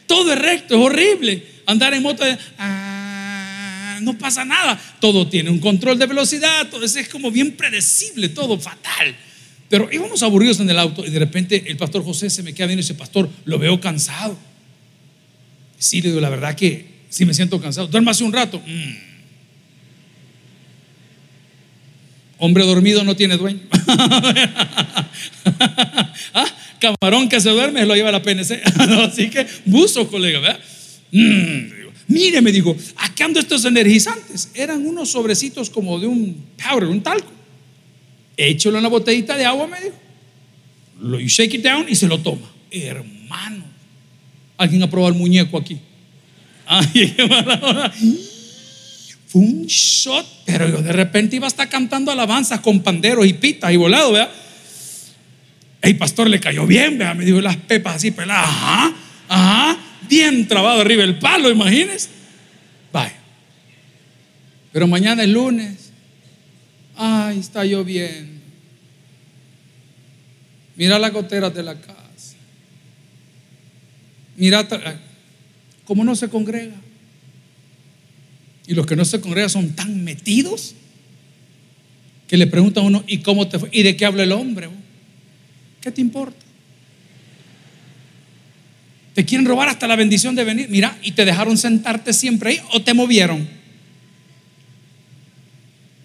todo 0.06 0.32
es 0.32 0.38
recto, 0.38 0.74
es 0.74 0.80
horrible. 0.80 1.46
andar 1.64 1.94
en 1.94 2.02
moto, 2.02 2.24
ah, 2.58 3.98
no 4.02 4.18
pasa 4.18 4.44
nada. 4.44 4.78
Todo 5.00 5.26
tiene 5.28 5.48
un 5.48 5.60
control 5.60 5.98
de 5.98 6.06
velocidad, 6.06 6.68
todo 6.68 6.84
es 6.84 7.08
como 7.08 7.30
bien 7.30 7.52
predecible, 7.52 8.28
todo 8.28 8.58
fatal. 8.58 9.16
Pero 9.70 9.88
íbamos 9.90 10.22
aburridos 10.22 10.60
en 10.60 10.68
el 10.68 10.78
auto 10.78 11.06
y 11.06 11.10
de 11.10 11.18
repente 11.18 11.64
el 11.68 11.76
pastor 11.78 12.04
José 12.04 12.28
se 12.28 12.42
me 12.42 12.52
queda 12.52 12.66
viendo 12.66 12.80
y 12.80 12.84
dice, 12.84 12.94
pastor, 12.94 13.30
lo 13.46 13.58
veo 13.58 13.80
cansado. 13.80 14.36
Sí, 15.78 16.02
le 16.02 16.08
digo, 16.08 16.20
la 16.20 16.30
verdad 16.30 16.56
que 16.56 16.86
sí 17.08 17.24
me 17.24 17.32
siento 17.34 17.60
cansado. 17.60 17.86
Duerma 17.86 18.10
hace 18.10 18.24
un 18.24 18.32
rato. 18.32 18.60
Mm. 18.66 19.08
Hombre 22.38 22.64
dormido 22.64 23.04
no 23.04 23.16
tiene 23.16 23.36
dueño. 23.36 23.60
¿Ah? 26.34 26.46
Camarón 26.80 27.28
que 27.28 27.40
se 27.40 27.50
duerme 27.50 27.84
lo 27.84 27.94
lleva 27.94 28.12
la 28.12 28.22
PNC. 28.22 28.62
Así 29.02 29.28
que 29.30 29.46
buzo, 29.64 30.08
colega, 30.08 30.38
¿verdad? 30.38 30.60
Mm, 31.10 31.70
mire, 32.06 32.40
me 32.40 32.52
dijo, 32.52 32.76
acá 32.96 33.24
ando 33.24 33.40
estos 33.40 33.64
energizantes. 33.64 34.50
Eran 34.54 34.86
unos 34.86 35.10
sobrecitos 35.10 35.68
como 35.70 35.98
de 35.98 36.06
un 36.06 36.44
powder, 36.56 36.88
un 36.88 37.02
talco. 37.02 37.32
Échalo 38.36 38.76
en 38.76 38.84
la 38.84 38.88
botellita 38.88 39.36
de 39.36 39.44
agua, 39.44 39.66
me 39.66 39.80
dijo. 39.80 39.96
Lo, 41.00 41.18
you 41.18 41.28
shake 41.28 41.54
it 41.54 41.64
down 41.64 41.86
y 41.88 41.96
se 41.96 42.06
lo 42.06 42.18
toma. 42.20 42.48
Hermano. 42.70 43.67
¿Alguien 44.58 44.82
ha 44.82 44.90
probado 44.90 45.14
el 45.14 45.18
muñeco 45.18 45.56
aquí? 45.56 45.78
Fue 49.28 49.40
un 49.40 49.64
shot, 49.66 50.26
pero 50.44 50.68
yo 50.68 50.82
de 50.82 50.92
repente 50.92 51.36
iba 51.36 51.46
a 51.46 51.48
estar 51.48 51.68
cantando 51.68 52.10
alabanzas 52.10 52.60
con 52.60 52.80
panderos 52.80 53.26
y 53.26 53.32
pitas 53.34 53.72
y 53.72 53.76
volado, 53.76 54.12
¿verdad? 54.12 54.30
El 55.80 55.96
pastor 55.96 56.28
le 56.28 56.40
cayó 56.40 56.66
bien, 56.66 56.98
¿verdad? 56.98 57.14
Me 57.14 57.24
dijo 57.24 57.40
las 57.40 57.56
pepas 57.56 57.96
así 57.96 58.10
peladas, 58.10 58.48
ajá, 58.48 58.92
ajá, 59.28 59.78
bien 60.08 60.48
trabado 60.48 60.80
arriba 60.80 61.04
el 61.04 61.18
palo, 61.18 61.50
imagínense. 61.50 62.08
Vaya. 62.92 63.16
Pero 64.72 64.86
mañana 64.86 65.22
es 65.22 65.28
lunes. 65.28 65.92
Ay, 66.96 67.38
está 67.38 67.64
lloviendo. 67.64 68.40
Mira 70.74 70.98
las 70.98 71.12
goteras 71.12 71.54
de 71.54 71.62
la 71.62 71.74
casa. 71.80 71.97
Mira 74.38 74.66
cómo 75.84 76.04
no 76.04 76.14
se 76.16 76.28
congrega. 76.28 76.76
Y 78.68 78.74
los 78.74 78.86
que 78.86 78.96
no 78.96 79.04
se 79.04 79.20
congregan 79.20 79.50
son 79.50 79.74
tan 79.74 80.04
metidos 80.04 80.74
que 82.28 82.36
le 82.36 82.46
preguntan 82.46 82.84
a 82.84 82.86
uno, 82.86 83.04
¿y 83.06 83.18
cómo 83.18 83.48
te 83.48 83.58
fue? 83.58 83.68
¿Y 83.72 83.82
de 83.82 83.96
qué 83.96 84.04
habla 84.04 84.22
el 84.22 84.32
hombre? 84.32 84.68
¿Qué 85.80 85.90
te 85.90 86.00
importa? 86.00 86.44
Te 89.14 89.24
quieren 89.24 89.46
robar 89.46 89.68
hasta 89.68 89.88
la 89.88 89.96
bendición 89.96 90.34
de 90.36 90.44
venir. 90.44 90.68
Mira, 90.68 90.96
y 91.02 91.12
te 91.12 91.24
dejaron 91.24 91.58
sentarte 91.58 92.12
siempre 92.12 92.50
ahí 92.50 92.60
o 92.72 92.82
te 92.82 92.94
movieron. 92.94 93.48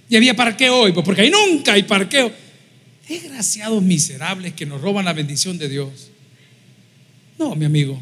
Y 0.09 0.15
había 0.15 0.35
parqueo 0.35 0.77
hoy, 0.77 0.91
pues 0.93 1.05
porque 1.05 1.21
ahí 1.21 1.29
nunca 1.29 1.73
hay 1.73 1.83
parqueo. 1.83 2.31
Desgraciados 3.07 3.83
miserables 3.83 4.53
que 4.53 4.65
nos 4.65 4.81
roban 4.81 5.05
la 5.05 5.13
bendición 5.13 5.57
de 5.57 5.69
Dios. 5.69 6.09
No, 7.37 7.55
mi 7.55 7.65
amigo, 7.65 8.01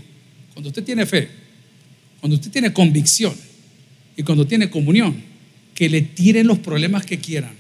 cuando 0.54 0.70
usted 0.70 0.84
tiene 0.84 1.06
fe, 1.06 1.30
cuando 2.20 2.36
usted 2.36 2.52
tiene 2.52 2.74
convicción, 2.74 3.34
y 4.16 4.24
cuando 4.24 4.46
tiene 4.46 4.70
comunión, 4.70 5.16
que 5.74 5.90
le 5.90 6.02
tiren 6.02 6.48
los 6.48 6.60
problemas 6.60 7.06
que 7.06 7.20
quieran. 7.20 7.52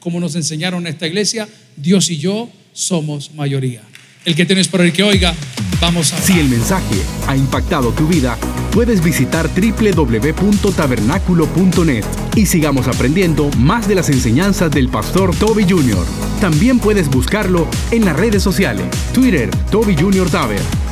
Como 0.00 0.18
nos 0.18 0.34
enseñaron 0.34 0.86
en 0.86 0.92
esta 0.92 1.06
iglesia, 1.06 1.48
Dios 1.76 2.10
y 2.10 2.18
yo 2.18 2.50
somos 2.72 3.34
mayoría. 3.34 3.82
El 4.24 4.34
que 4.34 4.46
tienes 4.46 4.68
por 4.68 4.80
el 4.80 4.92
que 4.92 5.02
oiga, 5.02 5.34
vamos 5.80 6.12
a... 6.12 6.20
Si 6.20 6.38
el 6.38 6.48
mensaje 6.48 6.96
ha 7.26 7.36
impactado 7.36 7.92
tu 7.92 8.06
vida, 8.08 8.38
puedes 8.72 9.02
visitar 9.02 9.48
www.tabernaculo.net 9.48 12.04
y 12.36 12.46
sigamos 12.46 12.88
aprendiendo 12.88 13.50
más 13.58 13.88
de 13.88 13.94
las 13.94 14.08
enseñanzas 14.08 14.70
del 14.70 14.88
pastor 14.88 15.36
Toby 15.36 15.64
Jr. 15.68 16.06
También 16.40 16.78
puedes 16.78 17.08
buscarlo 17.08 17.68
en 17.90 18.04
las 18.04 18.16
redes 18.16 18.42
sociales, 18.42 18.86
Twitter, 19.12 19.50
Toby 19.70 19.94
Jr. 19.94 20.30
Taber, 20.30 20.60